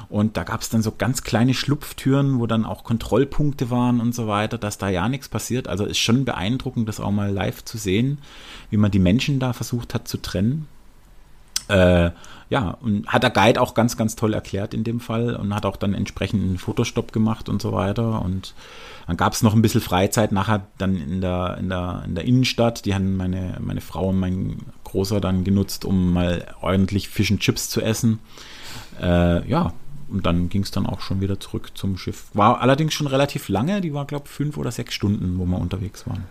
Und 0.10 0.38
da 0.38 0.44
gab 0.44 0.62
es 0.62 0.70
dann 0.70 0.82
so 0.82 0.92
ganz 0.98 1.22
kleine 1.22 1.54
Schlupftüren, 1.54 2.40
wo 2.40 2.48
dann 2.48 2.66
auch 2.66 2.84
Kontrollpunkte 2.84 3.70
waren 3.70 4.02
und 4.02 4.16
so 4.16 4.28
weiter, 4.28 4.58
dass 4.58 4.80
da 4.80 4.90
ja 4.90 5.08
nichts 5.08 5.30
passiert. 5.30 5.68
Also 5.68 5.86
ist 5.86 6.00
schon 6.00 6.26
beeindruckend, 6.26 6.90
das 6.90 7.00
auch 7.00 7.12
mal 7.12 7.32
live 7.32 7.64
zu 7.64 7.78
sehen, 7.78 8.18
wie 8.72 8.78
man 8.78 8.90
die 8.90 9.00
Menschen 9.00 9.40
da 9.40 9.54
versucht 9.54 9.94
hat 9.94 10.08
zu 10.08 10.18
trennen. 10.18 10.68
Äh, 11.68 12.10
ja, 12.50 12.78
und 12.82 13.08
hat 13.08 13.22
der 13.22 13.30
Guide 13.30 13.62
auch 13.62 13.76
ganz, 13.76 13.96
ganz 13.96 14.16
toll 14.16 14.34
erklärt 14.34 14.74
in 14.74 14.84
dem 14.84 15.00
Fall 15.00 15.36
und 15.36 15.54
hat 15.54 15.68
auch 15.68 15.78
dann 15.78 15.94
entsprechend 15.94 16.42
einen 16.42 16.58
Fotostopp 16.58 17.12
gemacht 17.12 17.48
und 17.48 17.62
so 17.62 17.72
weiter. 17.72 18.24
Und 18.24 18.56
dann 19.06 19.18
gab 19.18 19.34
es 19.34 19.44
noch 19.44 19.54
ein 19.54 19.62
bisschen 19.62 19.82
Freizeit 19.82 20.32
nachher 20.32 20.66
dann 20.80 20.96
in 20.96 21.22
der, 21.22 21.58
in 21.60 21.70
der, 21.70 22.02
in 22.08 22.16
der 22.16 22.26
Innenstadt. 22.26 22.86
Die 22.86 22.96
haben 22.96 23.16
meine, 23.16 23.58
meine 23.60 23.82
Frau 23.82 24.10
und 24.10 24.20
mein 24.20 24.58
Großer 24.84 25.22
dann 25.22 25.44
genutzt, 25.44 25.86
um 25.86 26.14
mal 26.14 26.48
ordentlich 26.62 27.10
Fish 27.10 27.30
and 27.30 27.40
Chips 27.40 27.70
zu 27.70 27.82
essen. 27.82 28.18
Äh, 29.00 29.48
ja, 29.48 29.74
und 30.10 30.26
dann 30.26 30.50
ging 30.50 30.64
es 30.64 30.72
dann 30.72 30.86
auch 30.86 31.02
schon 31.02 31.22
wieder 31.22 31.40
zurück 31.40 31.72
zum 31.76 31.98
Schiff. 31.98 32.26
War 32.34 32.62
allerdings 32.62 32.94
schon 32.94 33.08
relativ 33.08 33.50
lange, 33.50 33.82
die 33.82 33.94
war, 33.94 34.06
glaube 34.06 34.26
ich, 34.26 34.32
fünf 34.32 34.58
oder 34.58 34.72
sechs 34.72 34.94
Stunden, 34.94 35.38
wo 35.40 35.46
wir 35.46 35.58
unterwegs 35.58 36.08
waren. 36.08 36.26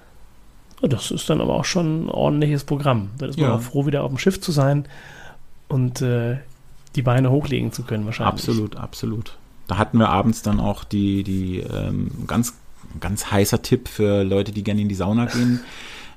Das 0.81 1.11
ist 1.11 1.29
dann 1.29 1.41
aber 1.41 1.55
auch 1.55 1.65
schon 1.65 2.07
ein 2.07 2.09
ordentliches 2.09 2.65
Programm. 2.65 3.11
Da 3.19 3.27
ist 3.27 3.39
man 3.39 3.51
ja. 3.51 3.57
auch 3.57 3.61
froh, 3.61 3.87
wieder 3.87 4.05
auf 4.05 4.11
dem 4.11 4.19
Schiff 4.19 4.41
zu 4.41 4.53
sein 4.53 4.87
und 5.67 6.03
äh, 6.03 6.39
die 6.95 7.03
Beine 7.03 7.31
hochlegen 7.31 7.73
zu 7.73 7.83
können, 7.83 8.07
wahrscheinlich. 8.07 8.33
Absolut, 8.33 8.77
absolut. 8.77 9.37
Da 9.67 9.77
hatten 9.77 9.99
wir 9.99 10.09
abends 10.09 10.43
dann 10.43 10.61
auch 10.61 10.85
die, 10.85 11.25
die 11.25 11.59
ähm, 11.59 12.11
ganz, 12.27 12.55
ganz 13.01 13.31
heißer 13.31 13.63
Tipp 13.63 13.89
für 13.89 14.23
Leute, 14.23 14.53
die 14.53 14.63
gerne 14.63 14.81
in 14.81 14.89
die 14.89 14.95
Sauna 14.95 15.27
gehen. 15.27 15.61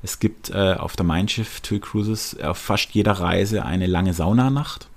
Es 0.04 0.20
gibt 0.20 0.50
äh, 0.50 0.76
auf 0.76 0.96
der 0.96 1.06
Mein 1.06 1.28
Schiff 1.28 1.62
TUI 1.62 1.80
Cruises 1.80 2.40
auf 2.40 2.58
fast 2.58 2.92
jeder 2.92 3.14
Reise 3.14 3.66
eine 3.66 3.88
lange 3.88 4.14
Saunanacht 4.14 4.88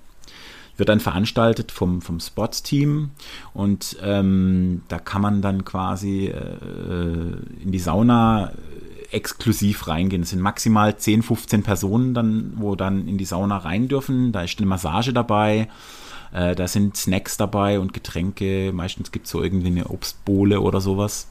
wird 0.76 0.88
dann 0.88 1.00
veranstaltet 1.00 1.70
vom, 1.72 2.02
vom 2.02 2.20
Sports-Team 2.20 3.10
und 3.52 3.96
ähm, 4.02 4.82
da 4.88 4.98
kann 4.98 5.22
man 5.22 5.42
dann 5.42 5.64
quasi 5.64 6.26
äh, 6.26 7.62
in 7.62 7.70
die 7.72 7.78
Sauna 7.78 8.52
exklusiv 9.10 9.86
reingehen. 9.86 10.22
Es 10.22 10.30
sind 10.30 10.40
maximal 10.40 10.96
10, 10.96 11.22
15 11.22 11.62
Personen 11.62 12.14
dann, 12.14 12.54
wo 12.56 12.74
dann 12.74 13.06
in 13.06 13.16
die 13.16 13.24
Sauna 13.24 13.58
rein 13.58 13.88
dürfen. 13.88 14.32
Da 14.32 14.42
ist 14.42 14.58
eine 14.58 14.66
Massage 14.66 15.12
dabei. 15.12 15.68
Äh, 16.32 16.56
da 16.56 16.66
sind 16.66 16.96
Snacks 16.96 17.36
dabei 17.36 17.78
und 17.78 17.92
Getränke. 17.92 18.72
Meistens 18.72 19.12
gibt 19.12 19.26
es 19.26 19.32
so 19.32 19.42
irgendwie 19.42 19.68
eine 19.68 19.88
Obstbowle 19.88 20.60
oder 20.60 20.80
sowas. 20.80 21.28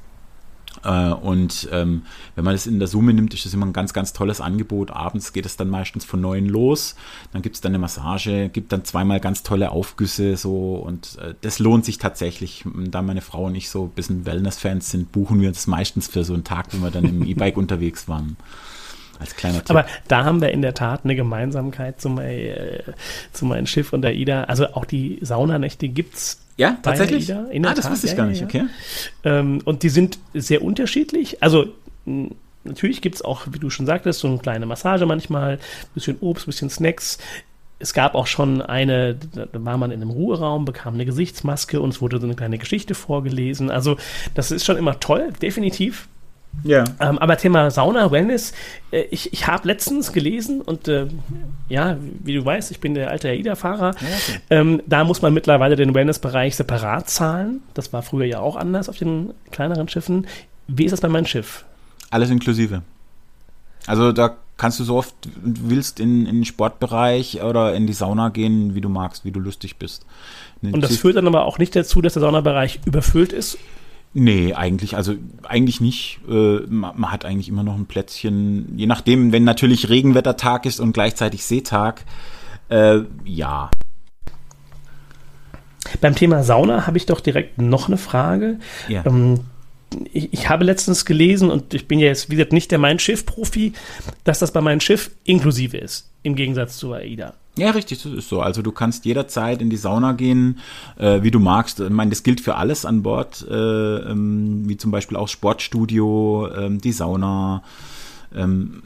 Äh, 0.84 1.12
und 1.12 1.68
ähm, 1.72 2.04
wenn 2.36 2.44
man 2.44 2.54
das 2.54 2.68
in 2.68 2.80
der 2.80 2.88
Summe 2.88 3.14
nimmt, 3.14 3.34
ist 3.34 3.46
das 3.46 3.54
immer 3.54 3.66
ein 3.66 3.74
ganz, 3.74 3.94
ganz 3.94 4.14
tolles 4.14 4.42
Angebot. 4.42 4.92
Abends 4.92 5.34
geht 5.34 5.46
es 5.46 5.58
dann 5.58 5.70
meistens 5.70 6.06
von 6.06 6.22
neun 6.22 6.48
los. 6.48 6.96
Dann 7.32 7.42
gibt 7.42 7.56
es 7.56 7.62
dann 7.62 7.72
eine 7.72 7.80
Massage, 7.80 8.50
gibt 8.50 8.72
dann 8.72 8.84
zweimal 8.84 9.20
ganz 9.20 9.44
tolle 9.44 9.72
Aufgüsse 9.72 10.38
so 10.38 10.76
und 10.76 11.18
äh, 11.20 11.34
das 11.42 11.60
lohnt 11.60 11.86
sich 11.86 11.98
tatsächlich. 11.98 12.66
Da 12.66 13.02
meine 13.02 13.22
Frau 13.22 13.46
und 13.46 13.56
ich 13.56 13.70
so 13.70 13.86
ein 13.86 13.92
bisschen 13.92 14.26
Wellness-Fans 14.26 14.92
sind, 14.92 15.12
buchen 15.12 15.42
wir 15.42 15.50
uns 15.50 15.68
meistens 15.68 16.08
für 16.08 16.24
so 16.24 16.34
einen 16.34 16.44
Tag, 16.44 16.68
wenn 16.72 16.82
wir 16.82 16.92
dann 16.92 17.06
im 17.06 17.24
E-Bike 17.28 17.58
unterwegs 17.58 18.08
waren. 18.08 18.38
Als 19.20 19.36
kleiner 19.36 19.60
Tipp. 19.60 19.70
Aber 19.70 19.86
da 20.08 20.26
haben 20.26 20.42
wir 20.42 20.52
in 20.52 20.62
der 20.62 20.74
Tat 20.74 21.02
eine 21.04 21.16
Gemeinsamkeit 21.16 22.02
zu, 22.02 22.10
mein, 22.10 22.28
äh, 22.28 22.84
zu 23.32 23.46
meinem 23.46 23.68
Schiff 23.68 23.94
und 23.94 24.02
der 24.02 24.16
Ida. 24.16 24.46
Also 24.46 24.74
auch 24.74 24.86
die 24.86 25.20
Saunanächte 25.22 25.88
gibt 25.88 26.16
es 26.16 26.43
ja, 26.58 26.78
tatsächlich? 26.82 27.30
Ida, 27.30 27.70
ah, 27.70 27.74
das 27.74 27.86
Tat, 27.86 27.92
wusste 27.92 28.08
ich 28.08 28.14
ja, 28.14 28.18
gar 28.18 28.28
nicht, 28.28 28.44
okay. 28.44 28.66
Ähm, 29.24 29.62
und 29.66 29.84
die 29.84 29.90
sind 29.90 30.20
sehr 30.34 30.64
unterschiedlich. 30.64 31.42
Also 31.42 31.68
Natürlich 32.64 33.02
gibt 33.02 33.16
es 33.16 33.22
auch, 33.22 33.46
wie 33.52 33.60
du 33.60 33.70
schon 33.70 33.86
sagtest, 33.86 34.22
so 34.22 34.28
eine 34.28 34.38
kleine 34.38 34.66
Massage 34.66 35.06
manchmal, 35.06 35.60
bisschen 35.94 36.18
Obst, 36.22 36.46
bisschen 36.46 36.70
Snacks. 36.70 37.18
Es 37.80 37.94
gab 37.94 38.16
auch 38.16 38.28
schon 38.28 38.62
eine, 38.62 39.16
da 39.16 39.48
war 39.54 39.78
man 39.78 39.92
in 39.92 40.02
einem 40.02 40.12
Ruheraum, 40.12 40.64
bekam 40.64 40.94
eine 40.94 41.06
Gesichtsmaske 41.06 41.82
und 41.82 41.90
es 41.90 42.02
wurde 42.02 42.20
so 42.20 42.26
eine 42.26 42.36
kleine 42.36 42.58
Geschichte 42.58 42.96
vorgelesen. 42.96 43.70
Also 43.70 43.98
das 44.34 44.52
ist 44.52 44.64
schon 44.64 44.78
immer 44.78 45.00
toll, 45.02 45.34
definitiv. 45.42 46.08
Ja. 46.64 46.84
Ähm, 47.00 47.18
aber 47.20 47.38
Thema 47.38 47.72
Sauna, 47.72 48.12
Wellness, 48.12 48.54
äh, 48.92 49.02
ich, 49.12 49.34
ich 49.34 49.48
habe 49.48 49.68
letztens 49.68 50.14
gelesen 50.14 50.62
und 50.62 50.88
äh, 50.88 51.08
ja, 51.68 51.98
wie 52.24 52.36
du 52.36 52.46
weißt, 52.46 52.72
ich 52.72 52.80
bin 52.80 52.94
der 52.94 53.10
alte 53.10 53.30
AIDA-Fahrer. 53.30 53.90
okay. 53.90 54.40
ähm, 54.50 54.82
da 54.86 55.04
muss 55.04 55.22
man 55.22 55.34
mittlerweile 55.34 55.76
den 55.76 55.94
Wellness-Bereich 55.94 56.56
separat 56.56 57.10
zahlen. 57.10 57.62
Das 57.74 57.92
war 57.92 58.02
früher 58.02 58.26
ja 58.26 58.40
auch 58.40 58.56
anders 58.56 58.88
auf 58.88 58.98
den 58.98 59.34
kleineren 59.52 59.90
Schiffen. 59.90 60.28
Wie 60.68 60.86
ist 60.86 60.92
das 60.92 61.02
bei 61.02 61.10
meinem 61.10 61.26
Schiff? 61.26 61.66
Alles 62.10 62.30
inklusive. 62.30 62.84
Also 63.86 64.12
da 64.12 64.38
kannst 64.56 64.80
du 64.80 64.84
so 64.84 64.96
oft 64.96 65.16
willst 65.42 66.00
in, 66.00 66.26
in 66.26 66.36
den 66.36 66.46
Sportbereich 66.46 67.44
oder 67.44 67.76
in 67.76 67.88
die 67.88 67.94
Sauna 67.94 68.30
gehen, 68.30 68.76
wie 68.76 68.82
du 68.82 68.88
magst, 68.88 69.26
wie 69.26 69.32
du 69.32 69.40
lustig 69.40 69.78
bist. 69.78 70.06
Und 70.62 70.82
das 70.82 70.96
führt 70.98 71.18
dann 71.18 71.28
aber 71.28 71.46
auch 71.46 71.58
nicht 71.58 71.76
dazu, 71.76 72.02
dass 72.02 72.14
der 72.14 72.22
Saunabereich 72.22 72.80
überfüllt 72.86 73.34
ist? 73.34 73.58
Nee, 74.14 74.54
eigentlich, 74.54 74.96
also 74.96 75.16
eigentlich 75.44 75.82
nicht. 75.82 76.20
Äh, 76.30 76.60
man, 76.68 77.00
man, 77.00 77.12
hat 77.12 77.26
eigentlich 77.26 77.50
immer 77.50 77.64
noch 77.64 77.76
ein 77.76 77.88
Plätzchen, 77.88 78.78
je 78.78 78.86
nachdem, 78.86 79.32
wenn 79.32 79.44
natürlich 79.44 79.90
Regenwettertag 79.90 80.66
ist 80.66 80.80
und 80.80 80.94
gleichzeitig 80.94 81.44
Seetag, 81.44 82.06
äh, 82.70 83.00
ja. 83.26 83.72
Beim 86.00 86.16
Thema 86.16 86.44
Sauna 86.44 86.86
habe 86.86 86.98
ich 86.98 87.06
doch 87.06 87.22
direkt 87.22 87.60
noch 87.60 87.88
eine 87.88 87.98
Frage. 87.98 88.60
Ja. 88.88 89.04
Ähm, 89.06 89.42
ich, 90.12 90.32
ich, 90.32 90.50
habe 90.50 90.64
letztens 90.64 91.06
gelesen, 91.06 91.50
und 91.50 91.74
ich 91.74 91.88
bin 91.88 92.00
ja 92.00 92.08
jetzt, 92.08 92.30
wie 92.30 92.36
gesagt, 92.36 92.54
nicht 92.54 92.72
der 92.72 92.80
Mein 92.80 93.00
Schiff-Profi, 93.00 93.74
dass 94.24 94.40
das 94.40 94.52
bei 94.52 94.62
meinem 94.62 94.80
Schiff 94.80 95.12
inklusive 95.24 95.78
ist, 95.78 96.12
im 96.22 96.36
Gegensatz 96.36 96.78
zu 96.78 96.94
AIDA. 96.94 97.34
Ja, 97.56 97.70
richtig, 97.70 98.02
das 98.02 98.12
ist 98.12 98.30
so. 98.30 98.42
Also 98.42 98.64
du 98.64 98.72
kannst 98.72 99.06
jederzeit 99.06 99.62
in 99.62 99.70
die 99.70 99.78
Sauna 99.78 100.14
gehen, 100.14 100.60
äh, 100.98 101.22
wie 101.22 101.30
du 101.30 101.40
magst. 101.40 101.80
Ich 101.80 101.90
meine, 101.90 102.10
das 102.10 102.24
gilt 102.24 102.42
für 102.42 102.56
alles 102.56 102.84
an 102.84 103.04
Bord, 103.04 103.46
äh, 103.48 103.54
ähm, 103.54 104.68
wie 104.68 104.78
zum 104.78 104.90
Beispiel 104.90 105.18
auch 105.18 105.28
Sportstudio, 105.28 106.50
ähm, 106.56 106.82
die 106.82 106.92
Sauna. 106.92 107.62
Ähm, 108.34 108.82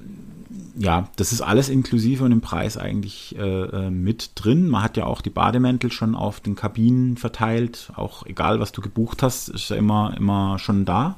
ja, 0.77 1.07
das 1.15 1.31
ist 1.31 1.41
alles 1.41 1.69
inklusive 1.69 2.23
und 2.23 2.31
im 2.31 2.41
Preis 2.41 2.77
eigentlich 2.77 3.35
äh, 3.37 3.41
äh, 3.41 3.89
mit 3.89 4.31
drin. 4.35 4.67
Man 4.67 4.83
hat 4.83 4.97
ja 4.97 5.05
auch 5.05 5.21
die 5.21 5.29
Bademäntel 5.29 5.91
schon 5.91 6.13
auf 6.13 6.41
den 6.41 6.55
Kabinen 6.55 7.15
verteilt. 7.15 7.91
Auch 7.95 8.25
egal, 8.25 8.59
was 8.59 8.73
du 8.73 8.81
gebucht 8.81 9.23
hast, 9.23 9.47
ist 9.47 9.69
ja 9.69 9.77
immer, 9.77 10.13
immer 10.17 10.59
schon 10.59 10.83
da. 10.83 11.15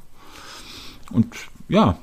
Und 1.12 1.36
ja, 1.68 1.98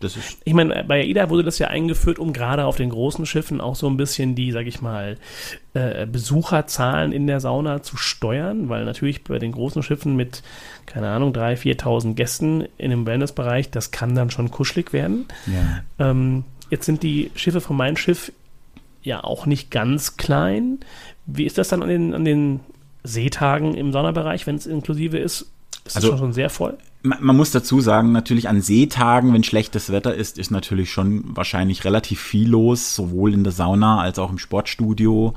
das 0.00 0.16
ist 0.16 0.38
ich 0.44 0.52
meine, 0.52 0.84
bei 0.84 1.00
AIDA 1.00 1.30
wurde 1.30 1.42
das 1.42 1.58
ja 1.58 1.68
eingeführt, 1.68 2.18
um 2.18 2.32
gerade 2.32 2.66
auf 2.66 2.76
den 2.76 2.90
großen 2.90 3.24
Schiffen 3.24 3.60
auch 3.60 3.76
so 3.76 3.86
ein 3.88 3.96
bisschen 3.96 4.34
die, 4.34 4.52
sag 4.52 4.66
ich 4.66 4.82
mal, 4.82 5.16
äh, 5.72 6.06
Besucherzahlen 6.06 7.12
in 7.12 7.26
der 7.26 7.40
Sauna 7.40 7.82
zu 7.82 7.96
steuern, 7.96 8.68
weil 8.68 8.84
natürlich 8.84 9.24
bei 9.24 9.38
den 9.38 9.52
großen 9.52 9.82
Schiffen 9.82 10.14
mit, 10.14 10.42
keine 10.84 11.08
Ahnung, 11.08 11.32
3.000, 11.32 11.80
4.000 11.80 12.14
Gästen 12.14 12.68
in 12.76 12.90
dem 12.90 13.06
Wellnessbereich, 13.06 13.70
das 13.70 13.90
kann 13.90 14.14
dann 14.14 14.30
schon 14.30 14.50
kuschelig 14.50 14.92
werden. 14.92 15.26
Ja. 15.46 16.10
Ähm, 16.10 16.44
jetzt 16.68 16.84
sind 16.84 17.02
die 17.02 17.30
Schiffe 17.34 17.62
von 17.62 17.76
meinem 17.76 17.96
Schiff 17.96 18.32
ja 19.02 19.24
auch 19.24 19.46
nicht 19.46 19.70
ganz 19.70 20.18
klein. 20.18 20.80
Wie 21.24 21.44
ist 21.44 21.56
das 21.56 21.68
dann 21.68 21.82
an 21.82 21.88
den, 21.88 22.12
an 22.12 22.24
den 22.24 22.60
Seetagen 23.02 23.74
im 23.74 23.92
Saunabereich, 23.92 24.46
wenn 24.46 24.56
es 24.56 24.66
inklusive 24.66 25.16
ist? 25.16 25.50
Ist 25.86 25.96
also, 25.96 26.10
das 26.10 26.20
schon 26.20 26.32
sehr 26.32 26.50
voll? 26.50 26.76
Man 27.06 27.36
muss 27.36 27.50
dazu 27.50 27.80
sagen, 27.80 28.12
natürlich 28.12 28.48
an 28.48 28.60
Seetagen, 28.60 29.32
wenn 29.32 29.44
schlechtes 29.44 29.90
Wetter 29.90 30.14
ist, 30.14 30.38
ist 30.38 30.50
natürlich 30.50 30.90
schon 30.90 31.24
wahrscheinlich 31.36 31.84
relativ 31.84 32.20
viel 32.20 32.48
los, 32.48 32.94
sowohl 32.94 33.34
in 33.34 33.44
der 33.44 33.52
Sauna 33.52 34.00
als 34.00 34.18
auch 34.18 34.30
im 34.30 34.38
Sportstudio, 34.38 35.34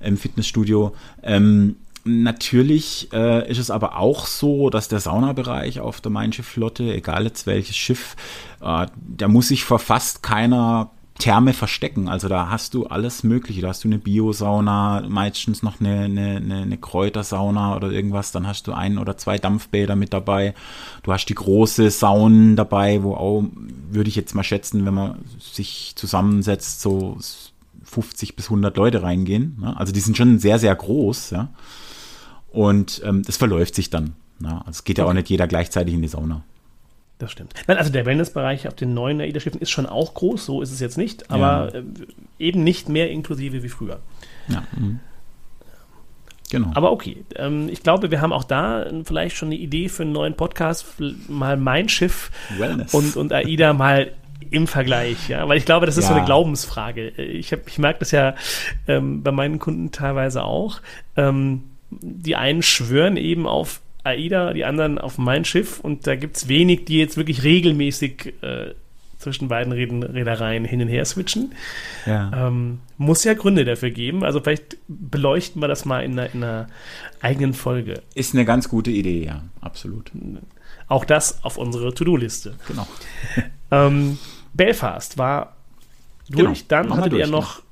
im 0.00 0.16
Fitnessstudio. 0.16 0.94
Ähm, 1.22 1.76
natürlich 2.04 3.08
äh, 3.12 3.50
ist 3.50 3.58
es 3.58 3.70
aber 3.70 3.96
auch 3.96 4.26
so, 4.26 4.70
dass 4.70 4.88
der 4.88 5.00
Saunabereich 5.00 5.80
auf 5.80 6.00
der 6.00 6.10
Mein 6.10 6.32
Schiff-Flotte, 6.32 6.94
egal 6.94 7.24
jetzt 7.24 7.46
welches 7.46 7.76
Schiff, 7.76 8.16
äh, 8.60 8.86
der 8.96 9.28
muss 9.28 9.48
sich 9.48 9.64
vor 9.64 9.78
fast 9.78 10.22
keiner 10.22 10.90
Therme 11.20 11.52
verstecken. 11.52 12.08
Also 12.08 12.28
da 12.28 12.50
hast 12.50 12.74
du 12.74 12.86
alles 12.86 13.22
Mögliche. 13.22 13.60
Da 13.60 13.68
hast 13.68 13.84
du 13.84 13.88
eine 13.88 13.98
Biosauna, 13.98 15.04
meistens 15.08 15.62
noch 15.62 15.78
eine, 15.78 16.00
eine, 16.00 16.36
eine, 16.36 16.78
Kräutersauna 16.78 17.76
oder 17.76 17.90
irgendwas. 17.90 18.32
Dann 18.32 18.46
hast 18.46 18.66
du 18.66 18.72
ein 18.72 18.98
oder 18.98 19.16
zwei 19.16 19.38
Dampfbäder 19.38 19.94
mit 19.94 20.12
dabei. 20.12 20.54
Du 21.04 21.12
hast 21.12 21.26
die 21.26 21.34
große 21.34 21.90
Saunen 21.90 22.56
dabei, 22.56 23.04
wo 23.04 23.14
auch, 23.14 23.44
würde 23.90 24.08
ich 24.08 24.16
jetzt 24.16 24.34
mal 24.34 24.42
schätzen, 24.42 24.84
wenn 24.84 24.94
man 24.94 25.18
sich 25.38 25.92
zusammensetzt, 25.94 26.80
so 26.80 27.16
50 27.84 28.34
bis 28.34 28.46
100 28.46 28.76
Leute 28.76 29.02
reingehen. 29.02 29.58
Ne? 29.60 29.76
Also 29.76 29.92
die 29.92 30.00
sind 30.00 30.16
schon 30.16 30.40
sehr, 30.40 30.58
sehr 30.58 30.74
groß. 30.74 31.30
Ja? 31.30 31.50
Und 32.50 33.02
ähm, 33.04 33.22
das 33.22 33.36
verläuft 33.36 33.76
sich 33.76 33.90
dann. 33.90 34.14
Ne? 34.40 34.58
Also 34.60 34.70
es 34.70 34.84
geht 34.84 34.98
ja 34.98 35.04
auch 35.04 35.12
nicht 35.12 35.30
jeder 35.30 35.46
gleichzeitig 35.46 35.94
in 35.94 36.02
die 36.02 36.08
Sauna. 36.08 36.42
Das 37.20 37.30
stimmt. 37.30 37.52
Nein, 37.66 37.76
also 37.76 37.92
der 37.92 38.06
Wellnessbereich 38.06 38.66
auf 38.66 38.74
den 38.74 38.94
neuen 38.94 39.20
AIDA-Schiffen 39.20 39.60
ist 39.60 39.70
schon 39.70 39.84
auch 39.84 40.14
groß, 40.14 40.46
so 40.46 40.62
ist 40.62 40.72
es 40.72 40.80
jetzt 40.80 40.96
nicht, 40.96 41.30
aber 41.30 41.70
ja. 41.72 41.78
Äh, 41.80 41.84
eben 42.38 42.64
nicht 42.64 42.88
mehr 42.88 43.10
inklusive 43.10 43.62
wie 43.62 43.68
früher. 43.68 44.00
Ja. 44.48 44.64
Mhm. 44.74 45.00
Genau. 46.50 46.70
Aber 46.74 46.92
okay, 46.92 47.24
ähm, 47.36 47.68
ich 47.68 47.82
glaube, 47.82 48.10
wir 48.10 48.22
haben 48.22 48.32
auch 48.32 48.42
da 48.42 48.86
vielleicht 49.04 49.36
schon 49.36 49.48
eine 49.48 49.56
Idee 49.56 49.90
für 49.90 50.02
einen 50.02 50.12
neuen 50.12 50.34
Podcast, 50.34 50.86
mal 51.28 51.58
mein 51.58 51.90
Schiff 51.90 52.30
Wellness. 52.58 52.94
und, 52.94 53.16
und 53.16 53.32
AIDA 53.34 53.74
mal 53.74 54.12
im 54.50 54.66
Vergleich, 54.66 55.28
ja, 55.28 55.46
weil 55.46 55.58
ich 55.58 55.66
glaube, 55.66 55.84
das 55.84 55.98
ist 55.98 56.04
ja. 56.04 56.08
so 56.08 56.14
eine 56.16 56.24
Glaubensfrage. 56.24 57.10
Ich, 57.10 57.52
hab, 57.52 57.68
ich 57.68 57.78
merke 57.78 58.00
das 58.00 58.12
ja 58.12 58.34
ähm, 58.88 59.22
bei 59.22 59.30
meinen 59.30 59.58
Kunden 59.58 59.92
teilweise 59.92 60.42
auch. 60.42 60.80
Ähm, 61.16 61.64
die 61.90 62.34
einen 62.34 62.62
schwören 62.62 63.18
eben 63.18 63.46
auf 63.46 63.82
AIDA, 64.04 64.52
die 64.52 64.64
anderen 64.64 64.98
auf 64.98 65.18
mein 65.18 65.44
Schiff 65.44 65.80
und 65.80 66.06
da 66.06 66.16
gibt 66.16 66.36
es 66.36 66.48
wenig, 66.48 66.84
die 66.86 66.98
jetzt 66.98 67.16
wirklich 67.16 67.42
regelmäßig 67.42 68.34
äh, 68.42 68.74
zwischen 69.20 69.48
beiden 69.48 69.72
Reedereien 69.72 70.64
hin 70.64 70.80
und 70.80 70.88
her 70.88 71.04
switchen. 71.04 71.52
Ja. 72.06 72.48
Ähm, 72.48 72.80
muss 72.96 73.22
ja 73.24 73.34
Gründe 73.34 73.66
dafür 73.66 73.90
geben. 73.90 74.24
Also 74.24 74.40
vielleicht 74.40 74.78
beleuchten 74.88 75.60
wir 75.60 75.68
das 75.68 75.84
mal 75.84 76.02
in 76.02 76.18
einer, 76.18 76.34
in 76.34 76.42
einer 76.42 76.68
eigenen 77.20 77.52
Folge. 77.52 78.02
Ist 78.14 78.34
eine 78.34 78.46
ganz 78.46 78.68
gute 78.68 78.90
Idee, 78.90 79.24
ja, 79.24 79.42
absolut. 79.60 80.10
Auch 80.88 81.04
das 81.04 81.44
auf 81.44 81.58
unsere 81.58 81.92
To-Do-Liste. 81.92 82.54
Genau. 82.66 82.86
ähm, 83.70 84.18
Belfast 84.54 85.18
war 85.18 85.56
durch. 86.30 86.66
Genau. 86.66 86.82
Dann 86.82 86.96
hattet 86.96 87.12
ihr 87.12 87.26
noch? 87.26 87.62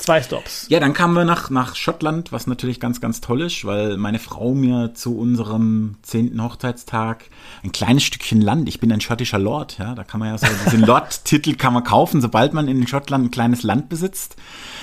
Zwei 0.00 0.22
Stops. 0.22 0.64
Ja, 0.70 0.80
dann 0.80 0.94
kamen 0.94 1.14
wir 1.14 1.26
nach, 1.26 1.50
nach 1.50 1.76
Schottland, 1.76 2.32
was 2.32 2.46
natürlich 2.46 2.80
ganz, 2.80 3.02
ganz 3.02 3.20
toll 3.20 3.42
ist, 3.42 3.66
weil 3.66 3.98
meine 3.98 4.18
Frau 4.18 4.54
mir 4.54 4.94
zu 4.94 5.18
unserem 5.18 5.96
zehnten 6.00 6.42
Hochzeitstag 6.42 7.24
ein 7.62 7.70
kleines 7.70 8.04
Stückchen 8.04 8.40
Land, 8.40 8.66
ich 8.70 8.80
bin 8.80 8.90
ein 8.92 9.02
schottischer 9.02 9.38
Lord, 9.38 9.76
ja, 9.78 9.94
da 9.94 10.02
kann 10.02 10.20
man 10.20 10.30
ja 10.30 10.38
so, 10.38 10.46
diesen 10.64 10.80
Lord-Titel 10.86 11.54
kann 11.54 11.74
man 11.74 11.84
kaufen, 11.84 12.22
sobald 12.22 12.54
man 12.54 12.66
in 12.66 12.86
Schottland 12.86 13.26
ein 13.26 13.30
kleines 13.30 13.62
Land 13.62 13.90
besitzt 13.90 14.36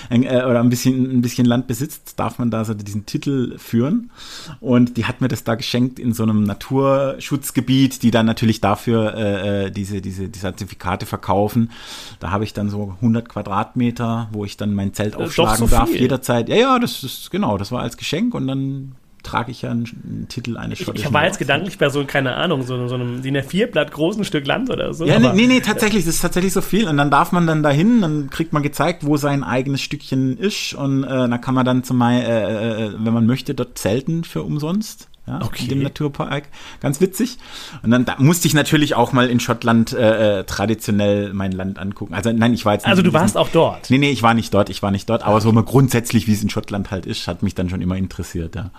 äh, 0.10 0.44
oder 0.44 0.60
ein 0.60 0.70
bisschen, 0.70 1.18
ein 1.18 1.22
bisschen 1.22 1.46
Land 1.46 1.66
besitzt, 1.66 2.20
darf 2.20 2.38
man 2.38 2.52
da 2.52 2.64
so 2.64 2.74
diesen 2.74 3.08
Titel 3.08 3.58
führen. 3.58 4.12
Und 4.60 4.98
die 4.98 5.06
hat 5.06 5.22
mir 5.22 5.28
das 5.28 5.44
da 5.44 5.56
geschenkt 5.56 5.98
in 5.98 6.14
so 6.14 6.24
einem 6.24 6.44
Naturschutzgebiet, 6.44 8.04
die 8.04 8.12
dann 8.12 8.28
natürlich 8.28 8.62
dafür 8.62 9.16
äh, 9.16 9.66
äh 9.66 9.72
diese, 9.72 10.00
diese 10.02 10.30
die 10.30 10.40
Zertifikate 10.40 11.06
verkaufen. 11.06 11.72
Da 12.20 12.32
habe 12.32 12.44
ich 12.44 12.54
dann 12.54 12.70
so 12.70 12.94
100 13.02 13.28
Quadratmeter, 13.30 14.30
wo 14.32 14.46
ich 14.46 14.58
dann 14.58 14.74
mein 14.74 14.94
Zelt 14.94 15.08
Zelt 15.12 15.16
aufschlagen 15.16 15.58
so 15.58 15.68
darf, 15.68 15.94
jederzeit. 15.94 16.50
Ja, 16.50 16.56
ja, 16.56 16.80
das 16.80 17.04
ist 17.04 17.32
genau, 17.32 17.58
das 17.58 17.72
war 17.72 17.82
als 17.82 17.98
Geschenk 17.98 18.34
und 18.34 18.48
dann 18.48 18.96
trage 19.28 19.52
ich 19.52 19.62
ja 19.62 19.72
einen, 19.72 19.86
einen 19.86 20.28
Titel 20.30 20.58
eines 20.58 20.80
schottischen 20.80 21.08
Ich 21.08 21.14
war 21.14 21.26
jetzt 21.26 21.38
gedanklich 21.38 21.78
bei 21.78 21.90
so, 21.90 22.06
keine 22.06 22.36
Ahnung, 22.36 22.64
so, 22.64 22.88
so 22.88 22.96
einem 22.96 23.22
DIN 23.22 23.38
A4-Blatt 23.38 23.92
großen 23.92 24.24
Stück 24.24 24.48
Land 24.48 24.70
oder 24.70 24.94
so. 24.94 25.06
Ja, 25.06 25.20
nee, 25.20 25.32
nee, 25.34 25.48
nee, 25.48 25.60
tatsächlich, 25.60 26.06
das 26.06 26.16
ist 26.16 26.22
tatsächlich 26.22 26.54
so 26.54 26.62
viel. 26.62 26.88
Und 26.88 26.98
dann 26.98 27.12
darf 27.12 27.32
man 27.32 27.46
dann 27.46 27.64
dahin, 27.64 28.02
dann 28.02 28.30
kriegt 28.30 28.54
man 28.54 28.64
gezeigt, 28.64 29.06
wo 29.06 29.18
sein 29.18 29.44
eigenes 29.44 29.82
Stückchen 29.82 30.38
ist. 30.38 30.74
Und 30.74 31.04
äh, 31.04 31.08
dann 31.08 31.42
kann 31.42 31.56
man 31.56 31.66
dann 31.66 31.84
zum 31.84 32.02
äh, 32.02 32.86
äh, 32.86 32.94
wenn 32.98 33.14
man 33.14 33.26
möchte, 33.26 33.54
dort 33.54 33.78
zelten 33.78 34.24
für 34.24 34.44
umsonst 34.44 35.10
ja, 35.28 35.42
okay. 35.44 35.64
in 35.64 35.70
dem 35.70 35.84
Naturpark. 35.84 36.46
Ganz 36.80 37.02
witzig. 37.02 37.38
Und 37.84 37.92
dann 37.92 38.06
da 38.06 38.16
musste 38.18 38.48
ich 38.48 38.54
natürlich 38.54 38.96
auch 38.96 39.12
mal 39.12 39.30
in 39.30 39.42
Schottland 39.42 39.92
äh, 39.92 40.40
äh 40.40 40.44
traditionell 40.46 41.34
mein 41.34 41.52
Land 41.52 41.80
angucken. 41.80 42.14
Also 42.14 42.32
nein, 42.32 42.54
ich 42.54 42.66
war 42.66 42.74
jetzt 42.74 42.84
nicht 42.84 42.90
Also 42.90 43.02
du 43.02 43.12
warst 43.12 43.36
auch 43.36 43.50
dort? 43.50 43.90
Nee, 43.90 43.98
nee, 43.98 44.10
ich 44.10 44.24
war 44.24 44.34
nicht 44.34 44.54
dort, 44.54 44.70
ich 44.70 44.82
war 44.82 44.92
nicht 44.92 45.10
dort. 45.10 45.24
Aber 45.24 45.42
so 45.42 45.52
mal 45.52 45.64
grundsätzlich, 45.64 46.28
wie 46.28 46.34
es 46.34 46.42
in 46.42 46.50
Schottland 46.50 46.92
halt 46.92 47.06
ist, 47.06 47.28
hat 47.28 47.44
mich 47.44 47.56
dann 47.56 47.70
schon 47.70 47.82
immer 47.82 47.98
interessiert, 47.98 48.56
ja. 48.56 48.72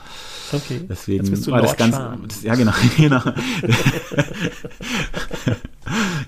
Okay. 0.52 0.80
Deswegen 0.88 1.24
jetzt 1.24 1.30
bist 1.30 1.46
du 1.46 1.50
war 1.50 1.60
das 1.60 1.76
ganz. 1.76 1.96
Das, 2.26 2.42
ja, 2.42 2.54
genau. 2.54 2.72
genau. 2.96 3.20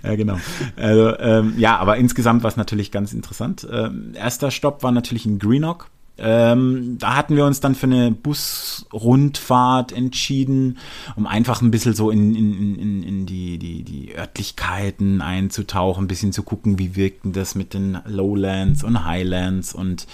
ja, 0.03 0.15
genau. 0.17 0.39
Also, 0.77 1.19
ähm, 1.19 1.55
ja, 1.57 1.79
aber 1.79 1.97
insgesamt 1.97 2.43
war 2.43 2.51
es 2.51 2.59
natürlich 2.59 2.91
ganz 2.91 3.15
interessant. 3.15 3.67
Ähm, 3.71 4.13
erster 4.15 4.51
Stopp 4.51 4.83
war 4.83 4.93
natürlich 4.93 5.25
in 5.25 5.39
Greenock 5.39 5.89
ähm, 6.21 6.97
da 6.99 7.17
hatten 7.17 7.37
wir 7.37 7.47
uns 7.47 7.61
dann 7.61 7.75
für 7.75 7.87
eine 7.87 8.11
Busrundfahrt 8.11 9.93
entschieden, 9.93 10.79
um 11.17 11.27
einfach 11.27 11.63
ein 11.63 11.71
bisschen 11.71 11.95
so 11.95 12.11
in, 12.11 12.35
in, 12.35 12.79
in, 12.79 13.03
in 13.03 13.27
die, 13.27 13.59
die, 13.59 13.83
die 13.83 14.15
Örtlichkeiten 14.17 15.23
einzutauchen, 15.23 16.05
ein 16.05 16.09
bisschen 16.09 16.33
zu 16.33 16.43
gucken, 16.43 16.79
wie 16.79 16.95
wirkt 16.95 17.25
denn 17.25 17.33
das 17.33 17.55
mit 17.55 17.75
den 17.75 17.99
Lowlands 18.05 18.85
und 18.85 19.05
Highlands 19.05 19.75
und 19.75 20.07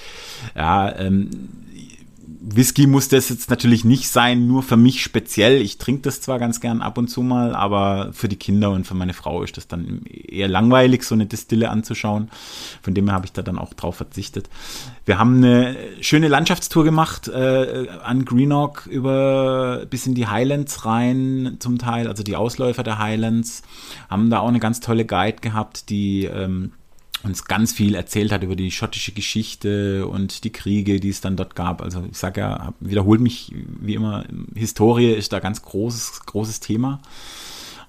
ja, 0.55 0.97
ähm, 0.97 1.31
Whisky 2.41 2.87
muss 2.87 3.09
das 3.09 3.29
jetzt 3.29 3.51
natürlich 3.51 3.85
nicht 3.85 4.09
sein, 4.09 4.47
nur 4.47 4.63
für 4.63 4.77
mich 4.77 5.03
speziell. 5.03 5.61
Ich 5.61 5.79
trinke 5.79 6.03
das 6.03 6.21
zwar 6.21 6.39
ganz 6.39 6.61
gern 6.61 6.83
ab 6.83 6.99
und 6.99 7.09
zu 7.09 7.23
mal, 7.23 7.55
aber 7.55 8.13
für 8.13 8.29
die 8.29 8.37
Kinder 8.37 8.71
und 8.71 8.87
für 8.87 8.95
meine 8.95 9.15
Frau 9.15 9.43
ist 9.43 9.57
das 9.57 9.69
dann 9.69 10.03
eher 10.07 10.49
langweilig, 10.49 11.05
so 11.05 11.15
eine 11.15 11.27
Distille 11.27 11.71
anzuschauen. 11.71 12.31
Von 12.83 12.95
dem 12.95 13.07
her 13.07 13.15
habe 13.15 13.27
ich 13.27 13.33
da 13.33 13.43
dann 13.43 13.59
auch 13.59 13.75
drauf 13.75 13.97
verzichtet. 13.97 14.49
Wir 15.05 15.19
haben 15.19 15.37
eine 15.37 15.77
schöne 16.01 16.29
Landschaftstour 16.29 16.85
gemacht 16.85 17.29
äh, 17.29 17.89
an 18.03 18.25
Greenock 18.25 18.87
über 18.87 19.87
bis 19.89 20.07
in 20.07 20.15
die 20.15 20.27
Highlands 20.27 20.85
rein 20.85 21.57
zum 21.59 21.79
Teil, 21.79 22.09
also 22.09 22.23
die 22.23 22.37
Ausläufer 22.37 22.83
der 22.83 22.99
Highlands. 22.99 23.63
Haben 24.09 24.31
da 24.31 24.41
auch 24.41 24.49
eine 24.49 24.61
ganz 24.61 24.81
tolle 24.81 25.05
Guide 25.05 25.39
gehabt, 25.41 25.91
die 25.91 26.25
ähm, 26.25 26.73
uns 27.27 27.45
ganz 27.45 27.73
viel 27.73 27.95
erzählt 27.95 28.33
hat 28.33 28.43
über 28.43 28.57
die 28.57 28.71
schottische 28.71 29.13
Geschichte 29.13 30.07
und 30.07 30.45
die 30.45 30.53
Kriege, 30.53 31.01
die 31.01 31.11
es 31.11 31.21
dann 31.21 31.37
dort 31.37 31.55
gab. 31.55 31.83
Also 31.83 32.05
ich 32.11 32.17
sage 32.17 32.41
ja, 32.41 32.73
wiederholt 32.81 33.21
mich 33.21 33.53
wie 33.81 33.95
immer, 33.95 34.25
Historie 34.55 35.13
ist 35.13 35.33
da 35.33 35.41
ganz 35.41 35.63
großes, 35.63 36.23
großes 36.27 36.61
Thema. 36.61 37.01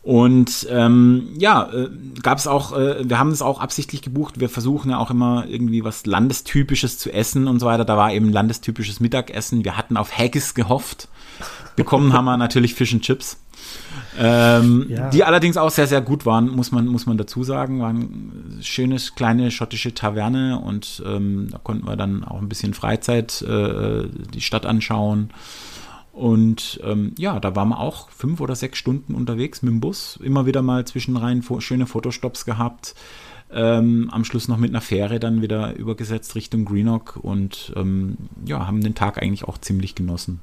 Und 0.08 0.66
ähm, 0.70 1.34
ja, 1.38 1.70
äh, 1.70 1.90
gab 2.24 2.38
es 2.38 2.48
auch, 2.48 2.72
äh, 2.72 3.10
wir 3.10 3.20
haben 3.20 3.32
es 3.32 3.42
auch 3.42 3.60
absichtlich 3.60 4.02
gebucht. 4.02 4.40
Wir 4.40 4.48
versuchen 4.48 4.92
ja 4.92 5.00
auch 5.00 5.12
immer 5.12 5.44
irgendwie 5.50 5.84
was 5.84 6.06
Landestypisches 6.06 6.98
zu 6.98 7.12
essen 7.12 7.50
und 7.50 7.60
so 7.60 7.66
weiter. 7.66 7.84
Da 7.84 7.98
war 7.98 8.14
eben 8.14 8.32
landestypisches 8.32 9.02
Mittagessen. 9.02 9.66
Wir 9.66 9.76
hatten 9.76 9.98
auf 9.98 10.18
Haggis 10.18 10.54
gehofft. 10.54 11.10
Bekommen 11.76 12.14
haben 12.14 12.24
wir 12.24 12.38
natürlich 12.38 12.74
Fish 12.74 12.94
and 12.94 13.04
Chips. 13.04 13.38
Ähm, 14.18 14.86
ja. 14.88 15.10
Die 15.10 15.26
allerdings 15.26 15.58
auch 15.58 15.72
sehr, 15.72 15.88
sehr 15.88 16.00
gut 16.00 16.26
waren, 16.26 16.52
muss 16.52 16.72
man, 16.72 16.88
muss 16.88 17.06
man 17.06 17.18
dazu 17.18 17.44
sagen. 17.44 17.82
War 17.82 17.90
eine 17.90 18.08
schönes, 18.62 19.14
kleine 19.14 19.52
schottische 19.52 19.94
Taverne 19.94 20.58
und 20.58 21.04
ähm, 21.06 21.50
da 21.52 21.58
konnten 21.58 21.86
wir 21.86 21.98
dann 21.98 22.24
auch 22.24 22.42
ein 22.42 22.48
bisschen 22.48 22.74
Freizeit 22.74 23.42
äh, 23.42 24.06
die 24.34 24.40
Stadt 24.40 24.66
anschauen. 24.66 25.32
Und 26.18 26.80
ähm, 26.84 27.14
ja, 27.20 27.40
da 27.40 27.56
waren 27.56 27.70
wir 27.70 27.80
auch 27.80 28.10
fünf 28.10 28.42
oder 28.42 28.56
sechs 28.56 28.80
Stunden 28.80 29.14
unterwegs 29.14 29.62
mit 29.62 29.72
dem 29.72 29.80
Bus. 29.80 30.18
Immer 30.24 30.48
wieder 30.48 30.64
mal 30.64 30.84
zwischenrein 30.84 31.44
schöne 31.60 31.86
Fotostops 31.86 32.44
gehabt. 32.44 32.96
Ähm, 33.52 34.10
am 34.12 34.26
Schluss 34.26 34.48
noch 34.48 34.58
mit 34.58 34.72
einer 34.72 34.82
Fähre 34.82 35.20
dann 35.20 35.44
wieder 35.44 35.76
übergesetzt 35.76 36.34
Richtung 36.34 36.66
Greenock 36.66 37.18
und 37.22 37.72
ähm, 37.76 38.18
ja, 38.46 38.66
haben 38.66 38.82
den 38.82 38.96
Tag 38.96 39.22
eigentlich 39.22 39.44
auch 39.44 39.60
ziemlich 39.60 39.94
genossen. 39.94 40.40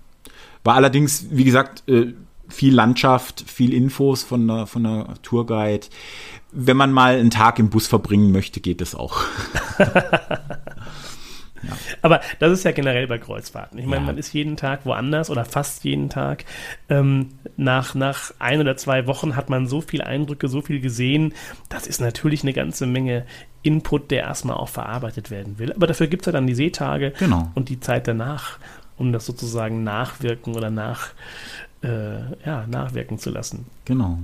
War 0.62 0.76
allerdings, 0.76 1.26
wie 1.30 1.44
gesagt, 1.44 1.82
äh, 1.88 2.14
viel 2.48 2.72
Landschaft, 2.72 3.44
viel 3.44 3.74
Infos 3.74 4.22
von 4.22 4.46
der, 4.46 4.66
von 4.68 4.84
der 4.84 5.08
Tourguide. 5.22 5.88
Wenn 6.52 6.76
man 6.76 6.92
mal 6.92 7.16
einen 7.16 7.30
Tag 7.30 7.58
im 7.58 7.68
Bus 7.68 7.88
verbringen 7.88 8.30
möchte, 8.30 8.60
geht 8.60 8.80
das 8.80 8.94
auch. 8.94 9.22
Aber 12.04 12.20
das 12.38 12.52
ist 12.52 12.64
ja 12.64 12.72
generell 12.72 13.06
bei 13.06 13.16
Kreuzfahrten. 13.16 13.78
Ich 13.78 13.86
meine, 13.86 14.02
ja. 14.02 14.06
man 14.08 14.18
ist 14.18 14.34
jeden 14.34 14.58
Tag 14.58 14.84
woanders 14.84 15.30
oder 15.30 15.46
fast 15.46 15.84
jeden 15.84 16.10
Tag. 16.10 16.44
Ähm, 16.90 17.30
nach, 17.56 17.94
nach 17.94 18.34
ein 18.38 18.60
oder 18.60 18.76
zwei 18.76 19.06
Wochen 19.06 19.36
hat 19.36 19.48
man 19.48 19.66
so 19.66 19.80
viele 19.80 20.04
Eindrücke, 20.04 20.48
so 20.48 20.60
viel 20.60 20.80
gesehen. 20.80 21.32
Das 21.70 21.86
ist 21.86 22.02
natürlich 22.02 22.42
eine 22.42 22.52
ganze 22.52 22.84
Menge 22.84 23.24
Input, 23.62 24.10
der 24.10 24.24
erstmal 24.24 24.58
auch 24.58 24.68
verarbeitet 24.68 25.30
werden 25.30 25.58
will. 25.58 25.72
Aber 25.72 25.86
dafür 25.86 26.06
gibt 26.06 26.24
es 26.24 26.26
ja 26.26 26.32
dann 26.32 26.46
die 26.46 26.54
Seetage 26.54 27.14
genau. 27.18 27.50
und 27.54 27.70
die 27.70 27.80
Zeit 27.80 28.06
danach, 28.06 28.58
um 28.98 29.10
das 29.10 29.24
sozusagen 29.24 29.82
nachwirken 29.82 30.54
oder 30.54 30.68
nach, 30.68 31.08
äh, 31.82 32.18
ja, 32.44 32.66
nachwirken 32.66 33.18
zu 33.18 33.30
lassen. 33.30 33.64
Genau. 33.86 34.18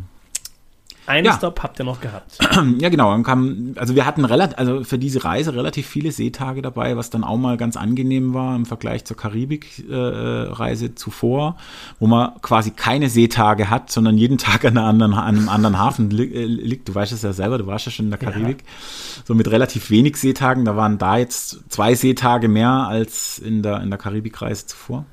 Einen 1.10 1.26
ja. 1.26 1.32
Stop 1.32 1.60
habt 1.64 1.76
ihr 1.80 1.84
noch 1.84 2.00
gehabt. 2.00 2.38
Ja, 2.78 2.88
genau. 2.88 3.10
Dann 3.10 3.24
kam, 3.24 3.74
also 3.76 3.96
wir 3.96 4.06
hatten 4.06 4.24
relativ, 4.24 4.56
also 4.58 4.84
für 4.84 4.98
diese 4.98 5.24
Reise 5.24 5.54
relativ 5.54 5.86
viele 5.86 6.12
Seetage 6.12 6.62
dabei, 6.62 6.96
was 6.96 7.10
dann 7.10 7.24
auch 7.24 7.36
mal 7.36 7.56
ganz 7.56 7.76
angenehm 7.76 8.32
war 8.32 8.54
im 8.54 8.64
Vergleich 8.64 9.04
zur 9.04 9.16
Karibik-Reise 9.16 10.86
äh, 10.86 10.94
zuvor, 10.94 11.56
wo 11.98 12.06
man 12.06 12.40
quasi 12.42 12.70
keine 12.70 13.08
Seetage 13.08 13.70
hat, 13.70 13.90
sondern 13.90 14.18
jeden 14.18 14.38
Tag 14.38 14.64
an, 14.64 14.78
anderen, 14.78 15.14
an 15.14 15.36
einem 15.36 15.48
anderen 15.48 15.78
Hafen 15.78 16.10
li 16.10 16.24
äh, 16.32 16.44
liegt. 16.44 16.88
Du 16.88 16.94
weißt 16.94 17.12
es 17.12 17.22
ja 17.22 17.32
selber, 17.32 17.58
du 17.58 17.66
warst 17.66 17.86
ja 17.86 17.92
schon 17.92 18.06
in 18.06 18.10
der 18.10 18.20
Karibik. 18.20 18.58
Ja. 18.60 19.22
So 19.24 19.34
mit 19.34 19.50
relativ 19.50 19.90
wenig 19.90 20.16
Seetagen. 20.16 20.64
Da 20.64 20.76
waren 20.76 20.98
da 20.98 21.16
jetzt 21.16 21.58
zwei 21.70 21.94
Seetage 21.94 22.46
mehr 22.46 22.70
als 22.70 23.38
in 23.38 23.62
der, 23.62 23.80
in 23.80 23.90
der 23.90 23.98
Karibik-Reise 23.98 24.66
zuvor 24.66 25.06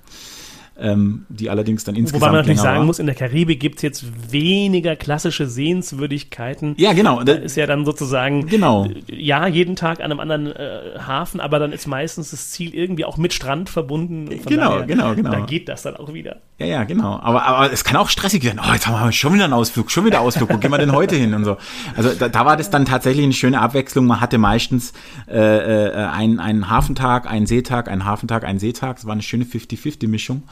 ähm, 0.80 1.26
die 1.30 1.50
allerdings 1.50 1.84
dann 1.84 1.96
insgesamt 1.96 2.22
Wobei 2.22 2.32
man 2.32 2.42
natürlich 2.42 2.62
sagen 2.62 2.80
war. 2.80 2.86
muss, 2.86 3.00
in 3.00 3.06
der 3.06 3.16
Karibik 3.16 3.60
gibt 3.60 3.78
es 3.78 3.82
jetzt 3.82 4.32
weniger 4.32 4.96
klassische 4.96 5.48
Sehenswürdigkeiten. 5.48 6.76
Ja, 6.78 6.94
genau. 6.94 7.24
Da 7.24 7.34
ist 7.34 7.58
ja 7.58 7.66
dann 7.66 7.86
sozusagen, 7.86 8.48
genau. 8.48 8.88
ja, 9.08 9.48
jeden 9.48 9.76
Tag 9.76 10.00
an 10.00 10.12
einem 10.12 10.20
anderen 10.20 10.48
äh, 10.48 11.00
Hafen, 11.00 11.40
aber 11.40 11.60
dann 11.60 11.72
ist 11.72 11.88
meistens 11.88 12.32
das 12.32 12.52
Ziel 12.52 12.74
irgendwie 12.74 13.06
auch 13.06 13.18
mit 13.18 13.34
Strand 13.34 13.70
verbunden. 13.70 14.30
Genau, 14.46 14.72
daher, 14.72 14.86
genau, 14.86 15.16
genau. 15.16 15.32
Da 15.32 15.40
geht 15.42 15.70
das 15.70 15.82
dann 15.82 15.96
auch 15.96 16.14
wieder. 16.14 16.38
Ja, 16.60 16.66
ja, 16.66 16.84
genau. 16.84 17.20
Aber, 17.22 17.46
aber 17.46 17.72
es 17.72 17.84
kann 17.84 17.98
auch 17.98 18.10
stressig 18.10 18.44
werden. 18.44 18.60
Oh, 18.64 18.74
jetzt 18.74 18.88
haben 18.88 19.04
wir 19.04 19.12
schon 19.12 19.34
wieder 19.34 19.46
einen 19.46 19.54
Ausflug, 19.54 19.92
schon 19.92 20.06
wieder 20.06 20.22
Ausflug. 20.22 20.52
Wo 20.52 20.58
gehen 20.58 20.72
wir 20.72 20.78
denn 20.78 20.92
heute 20.92 21.16
hin 21.16 21.34
und 21.34 21.44
so? 21.44 21.58
Also 21.96 22.14
da, 22.14 22.30
da 22.30 22.46
war 22.46 22.58
das 22.58 22.70
dann 22.70 22.86
tatsächlich 22.86 23.24
eine 23.24 23.34
schöne 23.34 23.62
Abwechslung. 23.62 24.06
Man 24.06 24.22
hatte 24.22 24.38
meistens 24.38 24.94
äh, 25.28 25.38
äh, 25.38 25.94
einen, 25.94 26.40
einen 26.40 26.70
Hafentag, 26.70 27.28
einen 27.28 27.46
Seetag, 27.46 27.90
einen 27.90 28.06
Hafentag, 28.06 28.44
einen 28.44 28.60
Seetag. 28.60 28.98
Es 28.98 29.06
war 29.06 29.14
eine 29.14 29.22
schöne 29.22 29.46
50-50-Mischung. 29.46 30.44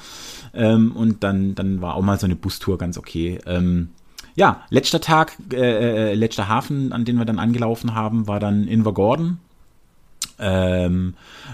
Ähm, 0.55 0.91
und 0.93 1.23
dann, 1.23 1.55
dann 1.55 1.81
war 1.81 1.95
auch 1.95 2.01
mal 2.01 2.19
so 2.19 2.25
eine 2.25 2.35
Bustour 2.35 2.77
ganz 2.77 2.97
okay. 2.97 3.39
Ähm, 3.45 3.89
ja, 4.35 4.63
letzter 4.69 4.99
Tag, 4.99 5.37
äh, 5.53 6.11
äh, 6.11 6.13
letzter 6.13 6.47
Hafen, 6.47 6.91
an 6.91 7.05
den 7.05 7.17
wir 7.17 7.25
dann 7.25 7.39
angelaufen 7.39 7.95
haben, 7.95 8.27
war 8.27 8.39
dann 8.39 8.67
Invergordon 8.67 9.39
ähm, 10.39 11.13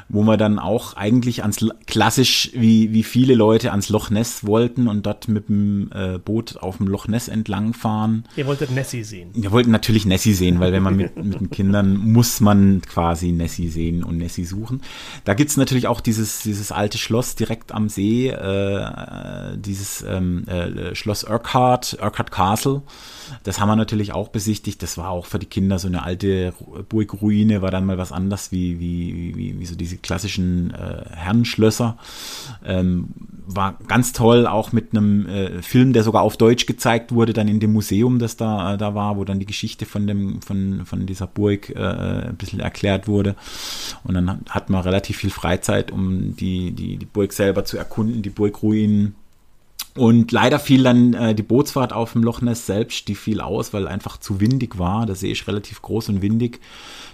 wo 0.10 0.24
wir 0.24 0.38
dann 0.38 0.60
auch 0.60 0.96
eigentlich 0.96 1.44
ans 1.44 1.66
klassisch 1.86 2.52
wie, 2.54 2.92
wie 2.94 3.04
viele 3.04 3.36
Leute 3.36 3.72
ans 3.72 3.90
Loch 3.90 4.10
Ness 4.10 4.46
wollten 4.46 4.88
und 4.88 5.06
dort 5.06 5.28
mit 5.28 5.50
dem 5.50 5.90
äh, 5.94 6.18
Boot 6.18 6.58
auf 6.58 6.78
dem 6.78 6.88
Loch 6.88 7.08
Ness 7.08 7.28
entlang 7.28 7.74
fahren. 7.74 8.26
Ihr 8.36 8.46
wolltet 8.48 8.72
Nessie 8.72 9.04
sehen. 9.04 9.30
Wir 9.34 9.52
wollten 9.52 9.72
natürlich 9.72 10.06
Nessie 10.06 10.34
sehen, 10.34 10.60
weil 10.60 10.74
wenn 10.74 10.84
man 10.84 10.96
mit, 10.96 11.16
mit 11.16 11.40
den 11.40 11.50
Kindern 11.50 11.98
muss 11.98 12.42
man 12.42 12.82
quasi 12.82 13.32
Nessie 13.32 13.70
sehen 13.70 14.04
und 14.04 14.18
Nessie 14.18 14.46
suchen. 14.46 14.82
Da 15.26 15.34
gibt's 15.34 15.58
natürlich 15.58 15.88
auch 15.88 16.02
dieses, 16.02 16.42
dieses 16.42 16.72
alte 16.72 16.98
Schloss 16.98 17.36
direkt 17.36 17.72
am 17.72 17.90
See, 17.90 18.30
äh, 18.30 19.58
dieses 19.58 20.04
ähm, 20.08 20.48
äh, 20.48 20.96
Schloss 20.96 21.24
Urquhart, 21.24 21.98
Urquhart 22.02 22.32
Castle. 22.32 22.82
Das 23.44 23.60
haben 23.60 23.70
wir 23.70 23.76
natürlich 23.76 24.14
auch 24.14 24.30
besichtigt. 24.30 24.82
Das 24.84 24.98
war 24.98 25.10
auch 25.10 25.26
für 25.26 25.40
die 25.40 25.46
Kinder 25.46 25.80
so 25.80 25.88
eine 25.88 26.04
alte 26.04 26.54
Burgruine, 26.90 27.62
war 27.62 27.72
dann 27.72 27.86
mal 27.86 27.98
was 27.98 28.12
anderes 28.12 28.52
wie, 28.52 28.71
wie, 28.80 29.36
wie, 29.36 29.60
wie 29.60 29.66
so 29.66 29.76
diese 29.76 29.98
klassischen 29.98 30.74
äh, 30.74 31.06
Herrenschlösser. 31.16 31.98
Ähm, 32.66 33.10
war 33.48 33.78
ganz 33.88 34.14
toll, 34.14 34.48
auch 34.48 34.72
mit 34.72 34.92
einem 34.92 35.28
äh, 35.28 35.62
Film, 35.62 35.94
der 35.94 36.04
sogar 36.04 36.22
auf 36.22 36.38
Deutsch 36.38 36.66
gezeigt 36.66 37.12
wurde, 37.12 37.34
dann 37.34 37.48
in 37.48 37.60
dem 37.60 37.74
Museum, 37.74 38.20
das 38.20 38.38
da, 38.38 38.74
äh, 38.74 38.78
da 38.78 38.96
war, 38.96 39.18
wo 39.18 39.26
dann 39.26 39.40
die 39.40 39.46
Geschichte 39.46 39.86
von, 39.86 40.08
dem, 40.08 40.42
von, 40.42 40.86
von 40.86 41.06
dieser 41.06 41.28
Burg 41.28 41.70
äh, 41.70 41.80
ein 42.30 42.38
bisschen 42.38 42.60
erklärt 42.60 43.08
wurde. 43.08 43.36
Und 44.04 44.14
dann 44.14 44.42
hat 44.50 44.70
man 44.70 44.82
relativ 44.82 45.18
viel 45.18 45.32
Freizeit, 45.32 45.92
um 45.92 46.36
die, 46.36 46.72
die, 46.72 46.98
die 46.98 47.06
Burg 47.06 47.34
selber 47.34 47.66
zu 47.66 47.78
erkunden, 47.78 48.22
die 48.22 48.30
Burgruinen 48.30 49.16
und 49.98 50.32
leider 50.32 50.60
fiel 50.60 50.84
dann 50.84 51.14
äh, 51.14 51.36
die 51.36 51.44
Bootsfahrt 51.44 51.92
auf 51.92 52.14
dem 52.14 52.24
Loch 52.24 52.42
Ness 52.42 52.66
selbst, 52.66 53.08
die 53.08 53.16
fiel 53.16 53.42
aus, 53.42 53.74
weil 53.74 53.88
einfach 53.88 54.18
zu 54.18 54.40
windig 54.40 54.80
war. 54.80 55.06
Der 55.06 55.16
See 55.16 55.32
ist 55.32 55.48
relativ 55.48 55.82
groß 55.82 56.10
und 56.10 56.22
windig. 56.22 56.60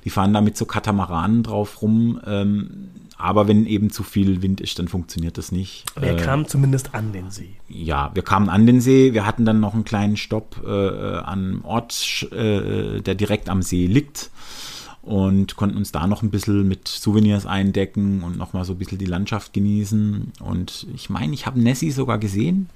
Die 0.06 0.10
fahren 0.10 0.34
da 0.34 0.42
mit 0.42 0.58
so 0.58 0.66
Katamaranen 0.66 1.44
drauf 1.44 1.82
rum. 1.82 2.20
Ähm, 2.26 2.90
aber 3.18 3.48
wenn 3.48 3.66
eben 3.66 3.90
zu 3.90 4.04
viel 4.04 4.44
Wind 4.44 4.62
ist, 4.62 4.78
dann 4.78 4.88
funktioniert 4.88 5.40
das 5.40 5.52
nicht. 5.52 5.86
Aber 5.96 6.06
ihr 6.06 6.18
äh, 6.18 6.22
kam 6.22 6.48
zumindest 6.48 6.94
an 6.94 7.14
den 7.14 7.32
See. 7.32 7.50
Ja, 7.68 8.12
wir 8.14 8.22
kamen 8.22 8.48
an 8.48 8.68
den 8.68 8.80
See. 8.80 9.14
Wir 9.14 9.26
hatten 9.26 9.44
dann 9.44 9.60
noch 9.60 9.74
einen 9.74 9.86
kleinen 9.86 10.18
Stopp 10.18 10.62
äh, 10.64 10.70
an 10.70 11.40
einem 11.40 11.66
Ort, 11.66 12.28
äh, 12.32 13.02
der 13.02 13.16
direkt 13.16 13.50
am 13.50 13.64
See 13.64 13.88
liegt 13.88 14.30
und 15.08 15.56
konnten 15.56 15.78
uns 15.78 15.94
da 15.94 16.06
noch 16.06 16.22
ein 16.22 16.32
bisschen 16.32 16.68
mit 16.68 16.88
Souvenirs 16.88 17.46
eindecken 17.46 18.24
und 18.24 18.38
noch 18.38 18.52
mal 18.52 18.66
so 18.66 18.74
ein 18.74 18.78
bisschen 18.78 18.98
die 18.98 19.06
Landschaft 19.06 19.54
genießen. 19.54 20.34
Und 20.42 20.86
ich 20.94 21.10
meine, 21.10 21.34
ich 21.34 21.46
habe 21.46 21.60
Nessie 21.60 21.92
sogar 21.92 22.18
gesehen. 22.18 22.70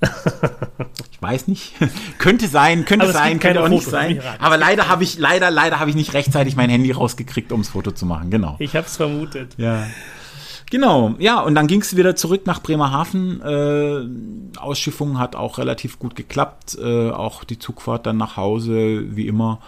ich 1.12 1.20
weiß 1.20 1.46
nicht. 1.48 1.74
könnte 2.18 2.48
sein, 2.48 2.86
könnte 2.86 3.12
sein, 3.12 3.38
könnte 3.38 3.62
auch 3.62 3.68
nicht 3.68 3.86
sein. 3.86 4.22
Aber 4.38 4.56
leider 4.56 4.88
habe 4.88 5.04
ich, 5.04 5.18
leider, 5.18 5.50
leider 5.50 5.78
habe 5.78 5.90
ich 5.90 5.96
nicht 5.96 6.14
rechtzeitig 6.14 6.56
mein 6.56 6.70
Handy 6.70 6.90
rausgekriegt, 6.90 7.52
um 7.52 7.60
das 7.60 7.70
Foto 7.70 7.90
zu 7.90 8.06
machen. 8.06 8.30
Genau. 8.30 8.56
Ich 8.60 8.74
habe 8.74 8.86
es 8.86 8.96
vermutet. 8.96 9.54
Ja. 9.58 9.86
Genau, 10.70 11.14
ja, 11.18 11.40
und 11.40 11.54
dann 11.54 11.66
ging 11.66 11.80
es 11.80 11.96
wieder 11.96 12.16
zurück 12.16 12.46
nach 12.46 12.62
Bremerhaven. 12.62 13.40
Äh, 13.42 14.58
Ausschiffung 14.58 15.18
hat 15.18 15.36
auch 15.36 15.58
relativ 15.58 15.98
gut 15.98 16.14
geklappt. 16.14 16.78
Äh, 16.80 17.10
auch 17.10 17.44
die 17.44 17.58
Zugfahrt 17.58 18.06
dann 18.06 18.16
nach 18.16 18.36
Hause, 18.36 19.16
wie 19.16 19.26
immer 19.26 19.60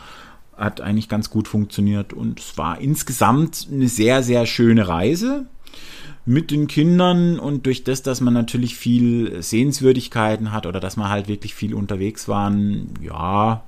hat 0.61 0.81
eigentlich 0.81 1.09
ganz 1.09 1.31
gut 1.31 1.49
funktioniert 1.49 2.13
und 2.13 2.39
es 2.39 2.59
war 2.59 2.81
insgesamt 2.81 3.67
eine 3.73 3.89
sehr, 3.89 4.23
sehr 4.23 4.47
schöne 4.47 4.87
Reise 4.87 5.47
mit 6.27 6.51
den 6.51 6.67
Kindern 6.67 7.41
und 7.41 7.67
durch 7.67 7.83
das, 7.83 8.03
dass 8.03 8.21
man 8.21 8.35
natürlich 8.35 8.77
viel 8.77 9.43
Sehenswürdigkeiten 9.43 10.53
hat 10.53 10.67
oder 10.67 10.79
dass 10.79 10.97
man 10.97 11.09
halt 11.09 11.29
wirklich 11.29 11.55
viel 11.55 11.75
unterwegs 11.75 12.29
waren, 12.29 12.91
ja, 13.01 13.65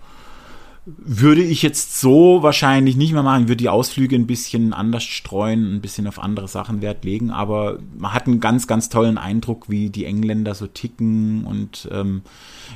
würde 0.85 1.43
ich 1.43 1.62
jetzt 1.62 2.01
so 2.01 2.43
wahrscheinlich 2.43 2.97
nicht 2.97 3.12
mehr 3.12 3.22
machen. 3.22 3.47
Würde 3.47 3.59
die 3.59 3.68
Ausflüge 3.68 4.16
ein 4.16 4.26
bisschen 4.26 4.72
anders 4.72 5.05
streuen, 5.05 5.76
ein 5.76 5.80
bisschen 5.80 6.09
auf 6.09 6.18
andere 6.18 6.49
Sachen 6.49 6.83
Wert 6.83 7.05
legen. 7.05 7.30
Aber 7.30 7.78
man 7.97 8.12
hat 8.12 8.26
einen 8.26 8.41
ganz, 8.41 8.66
ganz 8.66 8.89
tollen 8.89 9.16
Eindruck, 9.16 9.70
wie 9.70 9.91
die 9.91 10.07
Engländer 10.07 10.57
so 10.57 10.66
ticken 10.66 11.45
und 11.45 11.89
ähm, 11.93 12.22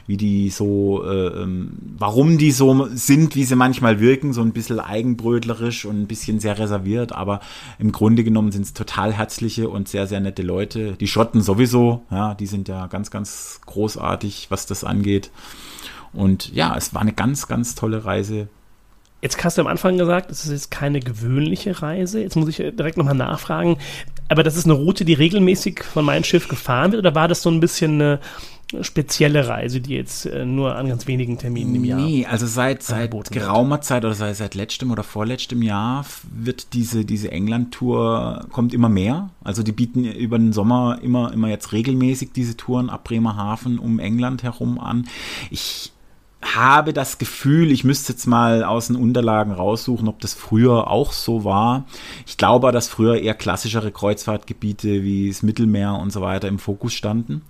wie 0.06 0.16
die 0.16 0.50
so, 0.50 1.02
äh, 1.04 1.42
ähm, 1.42 1.72
warum 1.98 2.38
die 2.38 2.52
so 2.52 2.86
sind, 2.92 3.34
wie 3.34 3.44
sie 3.44 3.56
manchmal 3.56 3.98
wirken, 3.98 4.32
so 4.32 4.40
ein 4.42 4.52
bisschen 4.52 4.78
eigenbrötlerisch 4.78 5.84
und 5.84 6.00
ein 6.00 6.06
bisschen 6.06 6.38
sehr 6.38 6.60
reserviert. 6.60 7.10
Aber 7.10 7.40
im 7.80 7.90
Grunde 7.90 8.22
genommen 8.22 8.52
sind 8.52 8.66
es 8.66 8.72
total 8.72 9.14
herzliche 9.14 9.68
und 9.68 9.88
sehr, 9.88 10.06
sehr 10.06 10.20
nette 10.20 10.42
Leute. 10.42 10.92
Die 10.92 11.08
Schotten 11.08 11.40
sowieso, 11.40 12.02
ja, 12.12 12.34
die 12.34 12.46
sind 12.46 12.68
ja 12.68 12.86
ganz, 12.86 13.10
ganz 13.10 13.60
großartig, 13.66 14.46
was 14.48 14.66
das 14.66 14.84
angeht. 14.84 15.32
Und 16.12 16.52
ja, 16.54 16.76
es 16.76 16.94
war 16.94 17.02
eine 17.02 17.12
ganz, 17.12 17.48
ganz 17.48 17.74
tolle 17.74 18.04
Reise. 18.04 18.48
Jetzt 19.22 19.42
hast 19.42 19.56
du 19.56 19.62
am 19.62 19.66
Anfang 19.66 19.96
gesagt, 19.98 20.30
es 20.30 20.44
ist 20.44 20.52
jetzt 20.52 20.70
keine 20.70 21.00
gewöhnliche 21.00 21.82
Reise. 21.82 22.20
Jetzt 22.20 22.36
muss 22.36 22.48
ich 22.48 22.56
direkt 22.56 22.96
nochmal 22.96 23.14
nachfragen. 23.14 23.78
Aber 24.28 24.42
das 24.42 24.56
ist 24.56 24.66
eine 24.66 24.74
Route, 24.74 25.04
die 25.04 25.14
regelmäßig 25.14 25.82
von 25.82 26.04
meinem 26.04 26.24
Schiff 26.24 26.48
gefahren 26.48 26.92
wird? 26.92 27.00
Oder 27.00 27.14
war 27.14 27.28
das 27.28 27.42
so 27.42 27.50
ein 27.50 27.60
bisschen 27.60 27.94
eine 27.94 28.20
spezielle 28.80 29.46
Reise, 29.46 29.80
die 29.80 29.94
jetzt 29.94 30.26
äh, 30.26 30.44
nur 30.44 30.74
an 30.74 30.88
ganz 30.88 31.06
wenigen 31.06 31.38
Terminen 31.38 31.74
im 31.76 31.84
Jahr. 31.84 32.00
Nee, 32.00 32.26
also 32.26 32.46
seit, 32.46 32.82
seit 32.82 33.12
geraumer 33.30 33.80
Zeit 33.80 34.04
oder 34.04 34.14
seit, 34.14 34.36
seit 34.36 34.54
letztem 34.54 34.90
oder 34.90 35.04
vorletztem 35.04 35.62
Jahr 35.62 36.04
wird 36.28 36.72
diese, 36.72 37.04
diese 37.04 37.30
England-Tour, 37.30 38.46
kommt 38.50 38.74
immer 38.74 38.88
mehr. 38.88 39.30
Also 39.44 39.62
die 39.62 39.72
bieten 39.72 40.04
über 40.04 40.38
den 40.38 40.52
Sommer 40.52 40.98
immer, 41.00 41.32
immer 41.32 41.48
jetzt 41.48 41.72
regelmäßig 41.72 42.32
diese 42.32 42.56
Touren 42.56 42.90
ab 42.90 43.04
Bremerhaven 43.04 43.78
um 43.78 44.00
England 44.00 44.42
herum 44.42 44.80
an. 44.80 45.06
Ich 45.50 45.92
habe 46.42 46.92
das 46.92 47.18
Gefühl, 47.18 47.72
ich 47.72 47.82
müsste 47.82 48.12
jetzt 48.12 48.26
mal 48.26 48.62
aus 48.62 48.88
den 48.88 48.96
Unterlagen 48.96 49.52
raussuchen, 49.52 50.06
ob 50.06 50.20
das 50.20 50.34
früher 50.34 50.90
auch 50.90 51.12
so 51.12 51.44
war. 51.44 51.86
Ich 52.26 52.36
glaube, 52.36 52.70
dass 52.72 52.88
früher 52.88 53.20
eher 53.20 53.34
klassischere 53.34 53.90
Kreuzfahrtgebiete 53.90 55.02
wie 55.02 55.28
das 55.28 55.42
Mittelmeer 55.42 55.94
und 55.94 56.12
so 56.12 56.20
weiter 56.20 56.48
im 56.48 56.58
Fokus 56.58 56.92
standen. 56.92 57.42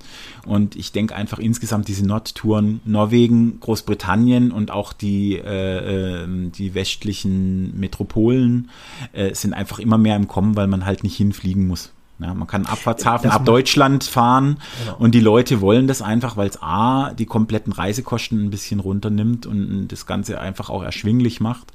Und 0.46 0.76
ich 0.76 0.92
denke 0.92 1.16
einfach 1.16 1.38
insgesamt 1.38 1.88
diese 1.88 2.06
Nordtouren, 2.06 2.80
Norwegen, 2.84 3.58
Großbritannien 3.60 4.52
und 4.52 4.70
auch 4.70 4.92
die, 4.92 5.36
äh, 5.36 6.22
ähm, 6.24 6.52
die 6.52 6.74
westlichen 6.74 7.78
Metropolen 7.78 8.70
äh, 9.12 9.34
sind 9.34 9.52
einfach 9.52 9.78
immer 9.80 9.98
mehr 9.98 10.16
im 10.16 10.28
Kommen, 10.28 10.56
weil 10.56 10.68
man 10.68 10.86
halt 10.86 11.02
nicht 11.02 11.16
hinfliegen 11.16 11.66
muss. 11.66 11.92
Ja, 12.18 12.32
man 12.32 12.46
kann 12.48 12.64
Abfahrtshafen 12.64 13.30
ab 13.30 13.44
Deutschland 13.44 14.02
fahren 14.04 14.56
genau. 14.82 14.96
und 14.96 15.14
die 15.14 15.20
Leute 15.20 15.60
wollen 15.60 15.86
das 15.86 16.00
einfach, 16.00 16.38
weil 16.38 16.48
es 16.48 16.62
A, 16.62 17.12
die 17.12 17.26
kompletten 17.26 17.74
Reisekosten 17.74 18.42
ein 18.42 18.48
bisschen 18.48 18.80
runternimmt 18.80 19.44
und 19.44 19.88
das 19.88 20.06
Ganze 20.06 20.40
einfach 20.40 20.70
auch 20.70 20.82
erschwinglich 20.82 21.40
macht 21.40 21.74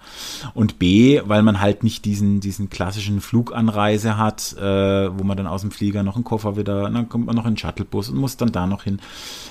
und 0.56 0.80
B, 0.80 1.22
weil 1.26 1.44
man 1.44 1.62
halt 1.62 1.84
nicht 1.84 2.06
diesen, 2.06 2.40
diesen 2.40 2.72
klassischen 2.72 3.22
Fluganreise 3.22 4.18
hat, 4.18 4.54
äh, 4.58 5.16
wo 5.16 5.24
man 5.24 5.38
dann 5.38 5.46
aus 5.46 5.62
dem 5.62 5.70
Flieger 5.70 6.02
noch 6.02 6.16
einen 6.16 6.24
Koffer 6.24 6.58
wieder, 6.58 6.90
dann 6.90 7.08
kommt 7.08 7.28
man 7.28 7.36
noch 7.36 7.46
in 7.46 7.52
den 7.52 7.58
Shuttlebus 7.58 8.10
und 8.10 8.18
muss 8.18 8.36
dann 8.36 8.52
da 8.52 8.66
noch 8.66 8.84
hin. 8.84 9.00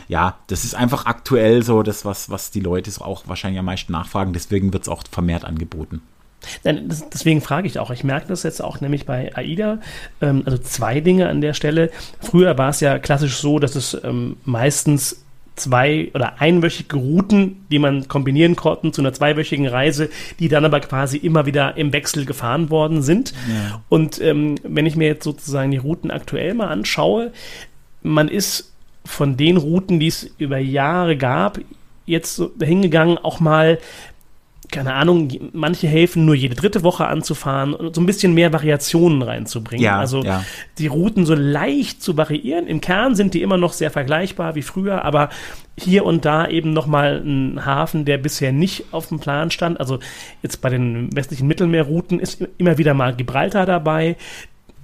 Ja, 0.09 0.39
das 0.49 0.65
ist 0.65 0.75
einfach 0.75 1.07
aktuell 1.07 1.63
so 1.63 1.85
das, 1.85 2.05
was, 2.05 2.31
was 2.31 2.51
die 2.51 2.61
Leute 2.61 2.91
so 2.91 3.05
auch 3.05 3.29
wahrscheinlich 3.29 3.61
am 3.61 3.67
meisten 3.67 3.93
nachfragen, 3.93 4.33
deswegen 4.33 4.73
wird 4.73 4.83
es 4.83 4.89
auch 4.89 5.05
vermehrt 5.09 5.45
angeboten. 5.45 6.03
Deswegen 6.65 7.41
frage 7.41 7.67
ich 7.67 7.79
auch. 7.79 7.91
Ich 7.91 8.05
merke 8.05 8.29
das 8.29 8.43
jetzt 8.43 8.63
auch 8.63 8.81
nämlich 8.81 9.07
bei 9.07 9.35
AIDA. 9.35 9.79
Ähm, 10.21 10.43
also 10.45 10.59
zwei 10.59 11.01
Dinge 11.01 11.29
an 11.29 11.41
der 11.41 11.55
Stelle. 11.55 11.91
Früher 12.21 12.57
war 12.59 12.71
es 12.71 12.81
ja 12.81 12.99
klassisch 12.99 13.37
so, 13.37 13.59
dass 13.59 13.77
es 13.77 13.97
ähm, 14.05 14.37
meistens 14.45 15.25
zwei 15.57 16.11
oder 16.15 16.41
einwöchige 16.41 16.97
Routen, 16.97 17.67
die 17.71 17.79
man 17.79 18.09
kombinieren 18.09 18.57
konnte 18.57 18.93
zu 18.93 19.03
einer 19.03 19.13
zweiwöchigen 19.13 19.67
Reise, 19.67 20.09
die 20.39 20.49
dann 20.49 20.65
aber 20.65 20.81
quasi 20.81 21.19
immer 21.19 21.47
wieder 21.47 21.77
im 21.77 21.93
Wechsel 21.93 22.25
gefahren 22.25 22.71
worden 22.71 23.03
sind. 23.03 23.35
Ja. 23.49 23.83
Und 23.89 24.21
ähm, 24.21 24.57
wenn 24.63 24.87
ich 24.87 24.97
mir 24.97 25.09
jetzt 25.09 25.25
sozusagen 25.25 25.71
die 25.71 25.77
Routen 25.77 26.11
aktuell 26.11 26.55
mal 26.55 26.69
anschaue, 26.69 27.33
man 28.03 28.29
ist 28.29 28.73
von 29.05 29.37
den 29.37 29.57
Routen, 29.57 30.01
die 30.01 30.07
es 30.07 30.31
über 30.39 30.59
Jahre 30.59 31.17
gab, 31.17 31.59
jetzt 32.07 32.37
so 32.37 32.51
hingegangen, 32.61 33.19
auch 33.19 33.41
mal 33.41 33.79
keine 34.71 34.95
Ahnung, 34.95 35.29
manche 35.53 35.87
helfen 35.87 36.25
nur 36.25 36.35
jede 36.35 36.55
dritte 36.55 36.83
Woche 36.83 37.07
anzufahren 37.07 37.75
und 37.75 37.95
so 37.95 38.01
ein 38.01 38.07
bisschen 38.07 38.35
mehr 38.35 38.53
Variationen 38.53 39.23
reinzubringen. 39.23 39.85
Ja, 39.85 39.99
also 39.99 40.23
ja. 40.23 40.45
die 40.79 40.87
Routen 40.87 41.27
so 41.27 41.35
leicht 41.35 42.03
zu 42.03 42.17
variieren. 42.17 42.67
Im 42.67 42.81
Kern 42.81 43.15
sind 43.15 43.35
die 43.35 43.43
immer 43.43 43.57
noch 43.57 43.73
sehr 43.73 43.91
vergleichbar 43.91 44.55
wie 44.55 44.63
früher, 44.63 45.05
aber 45.05 45.31
hier 45.79 46.05
und 46.05 46.25
da 46.25 46.47
eben 46.49 46.73
nochmal 46.73 47.23
ein 47.25 47.65
Hafen, 47.65 48.05
der 48.05 48.19
bisher 48.19 48.53
nicht 48.53 48.85
auf 48.93 49.09
dem 49.09 49.21
Plan 49.21 49.51
stand. 49.51 49.81
Also 49.81 49.99
jetzt 50.43 50.61
bei 50.61 50.69
den 50.69 51.15
westlichen 51.15 51.47
Mittelmeerrouten 51.47 52.21
ist 52.21 52.47
immer 52.59 52.79
wieder 52.79 52.95
mal 52.95 53.15
Gibraltar 53.15 53.67
dabei, 53.67 54.17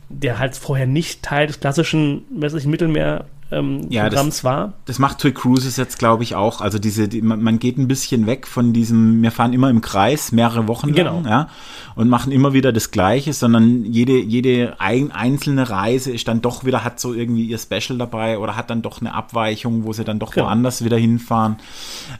der 0.08 0.38
halt 0.38 0.56
vorher 0.56 0.86
nicht 0.86 1.22
Teil 1.22 1.46
des 1.46 1.60
klassischen 1.60 2.22
westlichen 2.30 2.70
Mittelmeer 2.70 3.26
ähm, 3.52 3.86
ja, 3.90 4.04
Programms 4.04 4.36
das, 4.36 4.44
war. 4.44 4.72
Das 4.86 4.98
macht 4.98 5.18
Tui 5.18 5.32
Cruises 5.32 5.76
jetzt, 5.76 5.98
glaube 5.98 6.24
ich, 6.24 6.34
auch. 6.34 6.60
Also 6.60 6.78
diese, 6.78 7.08
die, 7.08 7.22
man, 7.22 7.58
geht 7.58 7.78
ein 7.78 7.86
bisschen 7.86 8.26
weg 8.26 8.46
von 8.46 8.72
diesem, 8.72 9.22
wir 9.22 9.30
fahren 9.30 9.52
immer 9.52 9.70
im 9.70 9.80
Kreis, 9.80 10.32
mehrere 10.32 10.66
Wochen 10.66 10.88
lang, 10.88 11.22
genau. 11.22 11.22
ja, 11.24 11.48
und 11.94 12.08
machen 12.08 12.32
immer 12.32 12.52
wieder 12.52 12.72
das 12.72 12.90
Gleiche, 12.90 13.32
sondern 13.32 13.84
jede, 13.84 14.18
jede 14.18 14.80
ein, 14.80 15.12
einzelne 15.12 15.70
Reise 15.70 16.10
ist 16.10 16.26
dann 16.26 16.42
doch 16.42 16.64
wieder, 16.64 16.82
hat 16.82 16.98
so 16.98 17.14
irgendwie 17.14 17.44
ihr 17.44 17.58
Special 17.58 17.98
dabei 17.98 18.38
oder 18.38 18.56
hat 18.56 18.70
dann 18.70 18.82
doch 18.82 19.00
eine 19.00 19.14
Abweichung, 19.14 19.84
wo 19.84 19.92
sie 19.92 20.04
dann 20.04 20.18
doch 20.18 20.32
genau. 20.32 20.46
woanders 20.46 20.84
wieder 20.84 20.96
hinfahren. 20.96 21.56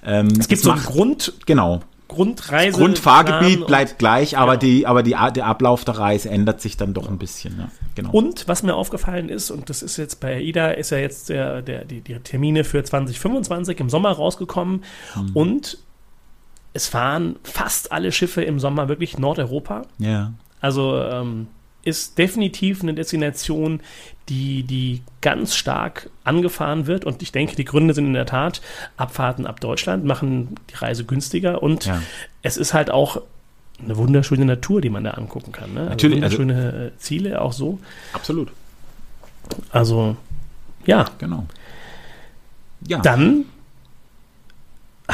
Ähm, 0.05 0.29
es 0.39 0.47
gibt 0.47 0.62
so 0.62 0.70
einen 0.70 0.83
Grund. 0.83 1.33
Genau. 1.47 1.81
Grundreise. 2.09 2.78
Grundfahrgebiet 2.78 3.66
bleibt 3.66 3.98
gleich, 3.98 4.38
aber, 4.38 4.57
genau. 4.57 4.61
die, 4.61 4.86
aber 4.86 5.02
die, 5.02 5.16
der 5.34 5.46
Ablauf 5.46 5.84
der 5.84 5.98
Reise 5.98 6.30
ändert 6.30 6.61
sich 6.61 6.76
dann 6.76 6.94
doch 6.94 7.09
ein 7.09 7.18
bisschen. 7.18 7.59
Ja, 7.59 7.68
genau. 7.94 8.11
Und 8.11 8.46
was 8.46 8.62
mir 8.62 8.74
aufgefallen 8.74 9.28
ist, 9.28 9.50
und 9.50 9.68
das 9.70 9.82
ist 9.82 9.96
jetzt 9.96 10.20
bei 10.20 10.36
AIDA, 10.36 10.70
ist 10.70 10.90
ja 10.90 10.98
jetzt 10.98 11.28
der, 11.28 11.62
der, 11.62 11.84
die, 11.84 12.00
die 12.00 12.14
Termine 12.20 12.64
für 12.64 12.82
2025 12.82 13.80
im 13.80 13.90
Sommer 13.90 14.12
rausgekommen. 14.12 14.84
Hm. 15.14 15.30
Und 15.34 15.78
es 16.74 16.86
fahren 16.86 17.36
fast 17.42 17.90
alle 17.90 18.12
Schiffe 18.12 18.42
im 18.42 18.61
Sommer 18.61 18.88
wirklich 18.88 19.18
Nordeuropa. 19.18 19.82
Ja. 19.98 20.32
Also 20.61 21.00
ähm, 21.00 21.48
ist 21.87 22.18
definitiv 22.18 22.82
eine 22.82 22.95
Destination, 22.95 23.80
die, 24.28 24.64
die 24.64 25.03
ganz 25.20 25.55
stark 25.55 26.11
angefahren 26.24 26.87
wird. 26.87 27.05
Und 27.05 27.22
ich 27.22 27.30
denke, 27.30 27.55
die 27.55 27.64
Gründe 27.64 27.95
sind 27.95 28.07
in 28.07 28.12
der 28.12 28.26
Tat, 28.26 28.61
Abfahrten 28.97 29.47
ab 29.47 29.61
Deutschland 29.61 30.05
machen 30.05 30.57
die 30.70 30.74
Reise 30.74 31.05
günstiger. 31.05 31.62
Und 31.62 31.87
ja. 31.87 32.03
es 32.43 32.57
ist 32.57 32.74
halt 32.74 32.91
auch 32.91 33.22
eine 33.82 33.97
wunderschöne 33.97 34.45
Natur, 34.45 34.80
die 34.80 34.91
man 34.91 35.05
da 35.05 35.12
angucken 35.12 35.53
kann. 35.53 35.74
Ne? 35.74 35.80
Also 35.80 35.91
Natürlich. 35.91 36.22
Also 36.24 36.39
wunderschöne 36.39 36.72
also, 36.72 36.97
Ziele 36.99 37.41
auch 37.41 37.53
so. 37.53 37.78
Absolut. 38.12 38.51
Also, 39.70 40.16
ja. 40.87 41.05
Genau. 41.18 41.47
Ja. 42.89 42.99
Dann 42.99 43.45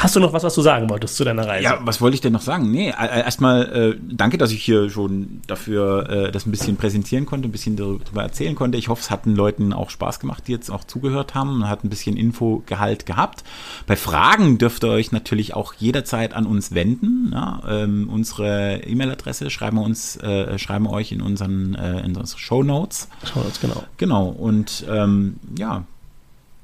Hast 0.02 0.16
du 0.16 0.20
noch 0.20 0.32
was, 0.32 0.42
was 0.42 0.56
du 0.56 0.62
sagen 0.62 0.90
wolltest 0.90 1.14
zu 1.14 1.22
deiner 1.22 1.46
Reise? 1.46 1.62
Ja, 1.62 1.78
was 1.84 2.00
wollte 2.00 2.16
ich 2.16 2.20
denn 2.20 2.32
noch 2.32 2.40
sagen? 2.40 2.72
Nee, 2.72 2.88
erstmal 2.88 3.92
äh, 3.92 4.00
danke, 4.02 4.36
dass 4.36 4.50
ich 4.50 4.64
hier 4.64 4.90
schon 4.90 5.42
dafür 5.46 6.10
äh, 6.10 6.32
das 6.32 6.44
ein 6.44 6.50
bisschen 6.50 6.76
präsentieren 6.76 7.24
konnte, 7.24 7.46
ein 7.46 7.52
bisschen 7.52 7.76
darüber 7.76 8.22
erzählen 8.22 8.56
konnte. 8.56 8.78
Ich 8.78 8.88
hoffe, 8.88 9.00
es 9.00 9.12
hat 9.12 9.26
den 9.26 9.36
Leuten 9.36 9.72
auch 9.72 9.90
Spaß 9.90 10.18
gemacht, 10.18 10.48
die 10.48 10.52
jetzt 10.52 10.70
auch 10.70 10.82
zugehört 10.82 11.36
haben 11.36 11.50
und 11.50 11.68
hat 11.68 11.84
ein 11.84 11.88
bisschen 11.88 12.16
Infogehalt 12.16 13.06
gehabt. 13.06 13.44
Bei 13.86 13.94
Fragen 13.94 14.58
dürft 14.58 14.82
ihr 14.82 14.90
euch 14.90 15.12
natürlich 15.12 15.54
auch 15.54 15.74
jederzeit 15.74 16.34
an 16.34 16.46
uns 16.46 16.74
wenden. 16.74 17.30
Ja? 17.32 17.62
Ähm, 17.68 18.10
unsere 18.12 18.82
E-Mail-Adresse 18.84 19.50
schreiben 19.50 19.76
wir 19.76 19.84
uns, 19.84 20.16
äh, 20.16 20.58
schreiben 20.58 20.86
wir 20.86 20.90
euch 20.90 21.12
in 21.12 21.22
unseren, 21.22 21.76
äh, 21.76 22.00
in 22.00 22.16
unsere 22.16 22.40
Show 22.40 22.64
Notes. 22.64 23.08
Show 23.24 23.38
Notes, 23.38 23.60
genau. 23.60 23.84
Genau. 23.98 24.26
Und 24.26 24.84
ähm, 24.90 25.36
ja, 25.56 25.84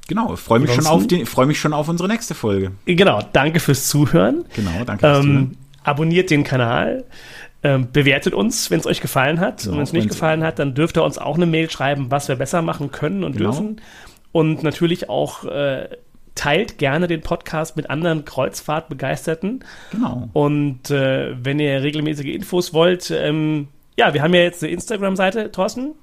Genau, 0.08 0.34
freue 0.36 0.58
mich, 0.58 0.72
schon 0.72 0.86
auf 0.86 1.04
freu 1.26 1.46
mich 1.46 1.60
schon 1.60 1.74
auf 1.74 1.88
unsere 1.88 2.08
nächste 2.08 2.34
Folge. 2.34 2.72
Genau, 2.86 3.20
danke 3.32 3.60
fürs 3.60 3.88
Zuhören. 3.88 4.44
Genau, 4.56 4.84
danke 4.84 5.00
fürs 5.00 5.18
ähm, 5.18 5.22
Zuhören. 5.22 5.56
Abonniert 5.84 6.30
den 6.30 6.44
Kanal, 6.44 7.04
ähm, 7.62 7.88
bewertet 7.92 8.34
uns, 8.34 8.70
wenn 8.70 8.80
es 8.80 8.86
euch 8.86 9.00
gefallen 9.00 9.38
hat. 9.38 9.62
Genau, 9.62 9.72
und 9.72 9.76
wenn 9.78 9.84
es 9.84 9.92
nicht 9.92 10.08
gefallen 10.08 10.42
hat, 10.42 10.58
dann 10.58 10.74
dürft 10.74 10.96
ihr 10.96 11.04
uns 11.04 11.18
auch 11.18 11.36
eine 11.36 11.46
Mail 11.46 11.70
schreiben, 11.70 12.10
was 12.10 12.28
wir 12.28 12.36
besser 12.36 12.62
machen 12.62 12.90
können 12.90 13.22
und 13.22 13.36
genau. 13.36 13.50
dürfen. 13.50 13.80
Und 14.32 14.62
natürlich 14.62 15.10
auch 15.10 15.44
äh, 15.44 15.88
teilt 16.34 16.78
gerne 16.78 17.06
den 17.06 17.20
Podcast 17.20 17.76
mit 17.76 17.90
anderen 17.90 18.24
Kreuzfahrtbegeisterten. 18.24 19.64
Genau. 19.90 20.30
Und 20.32 20.90
äh, 20.90 21.34
wenn 21.44 21.58
ihr 21.58 21.82
regelmäßige 21.82 22.26
Infos 22.26 22.72
wollt, 22.72 23.10
ähm, 23.10 23.68
ja, 23.98 24.14
wir 24.14 24.22
haben 24.22 24.32
ja 24.32 24.40
jetzt 24.40 24.62
eine 24.62 24.72
Instagram-Seite, 24.72 25.50
Thorsten. 25.50 25.94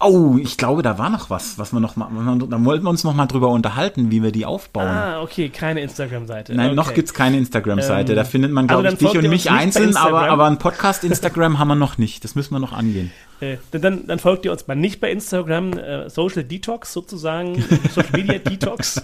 Oh, 0.00 0.36
ich 0.40 0.56
glaube, 0.56 0.82
da 0.82 0.96
war 0.96 1.10
noch 1.10 1.28
was, 1.28 1.58
was 1.58 1.72
wir 1.72 1.80
noch 1.80 1.96
mal, 1.96 2.08
da 2.48 2.64
wollten 2.64 2.84
wir 2.84 2.90
uns 2.90 3.02
noch 3.02 3.14
mal 3.14 3.26
drüber 3.26 3.48
unterhalten, 3.48 4.12
wie 4.12 4.22
wir 4.22 4.30
die 4.30 4.46
aufbauen. 4.46 4.86
Ah, 4.86 5.22
okay, 5.22 5.48
keine 5.48 5.80
Instagram-Seite. 5.80 6.54
Nein, 6.54 6.66
okay. 6.66 6.76
noch 6.76 6.94
gibt's 6.94 7.12
keine 7.12 7.36
Instagram-Seite. 7.36 8.12
Ähm, 8.12 8.16
da 8.16 8.22
findet 8.22 8.52
man, 8.52 8.68
glaube 8.68 8.84
also 8.84 8.96
ich, 9.06 9.12
dich 9.12 9.18
und 9.18 9.28
mich 9.28 9.50
einzeln, 9.50 9.96
aber, 9.96 10.28
aber 10.28 10.46
ein 10.46 10.58
Podcast-Instagram 10.58 11.58
haben 11.58 11.68
wir 11.68 11.74
noch 11.74 11.98
nicht. 11.98 12.22
Das 12.22 12.36
müssen 12.36 12.54
wir 12.54 12.60
noch 12.60 12.72
angehen. 12.72 13.10
Äh, 13.40 13.58
dann, 13.70 14.04
dann, 14.08 14.18
folgt 14.18 14.44
ihr 14.46 14.50
uns 14.50 14.66
mal 14.66 14.74
nicht 14.74 14.98
bei 14.98 15.12
Instagram, 15.12 15.74
äh, 15.74 16.10
Social 16.10 16.42
Detox 16.42 16.92
sozusagen, 16.92 17.62
Social 17.94 18.10
Media 18.10 18.38
Detox. 18.38 19.00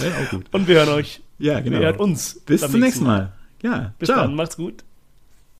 ja, 0.00 0.40
und 0.52 0.68
wir 0.68 0.74
hören 0.74 0.90
euch 0.90 1.22
Ja, 1.38 1.60
genau. 1.60 1.78
Ihr 1.78 1.86
hört 1.86 1.98
uns. 1.98 2.40
Bis 2.44 2.60
zum 2.60 2.78
nächsten 2.78 3.06
Mal. 3.06 3.32
Ja, 3.62 3.94
Bis 3.98 4.08
ciao. 4.08 4.20
dann, 4.20 4.34
macht's 4.34 4.58
gut. 4.58 4.84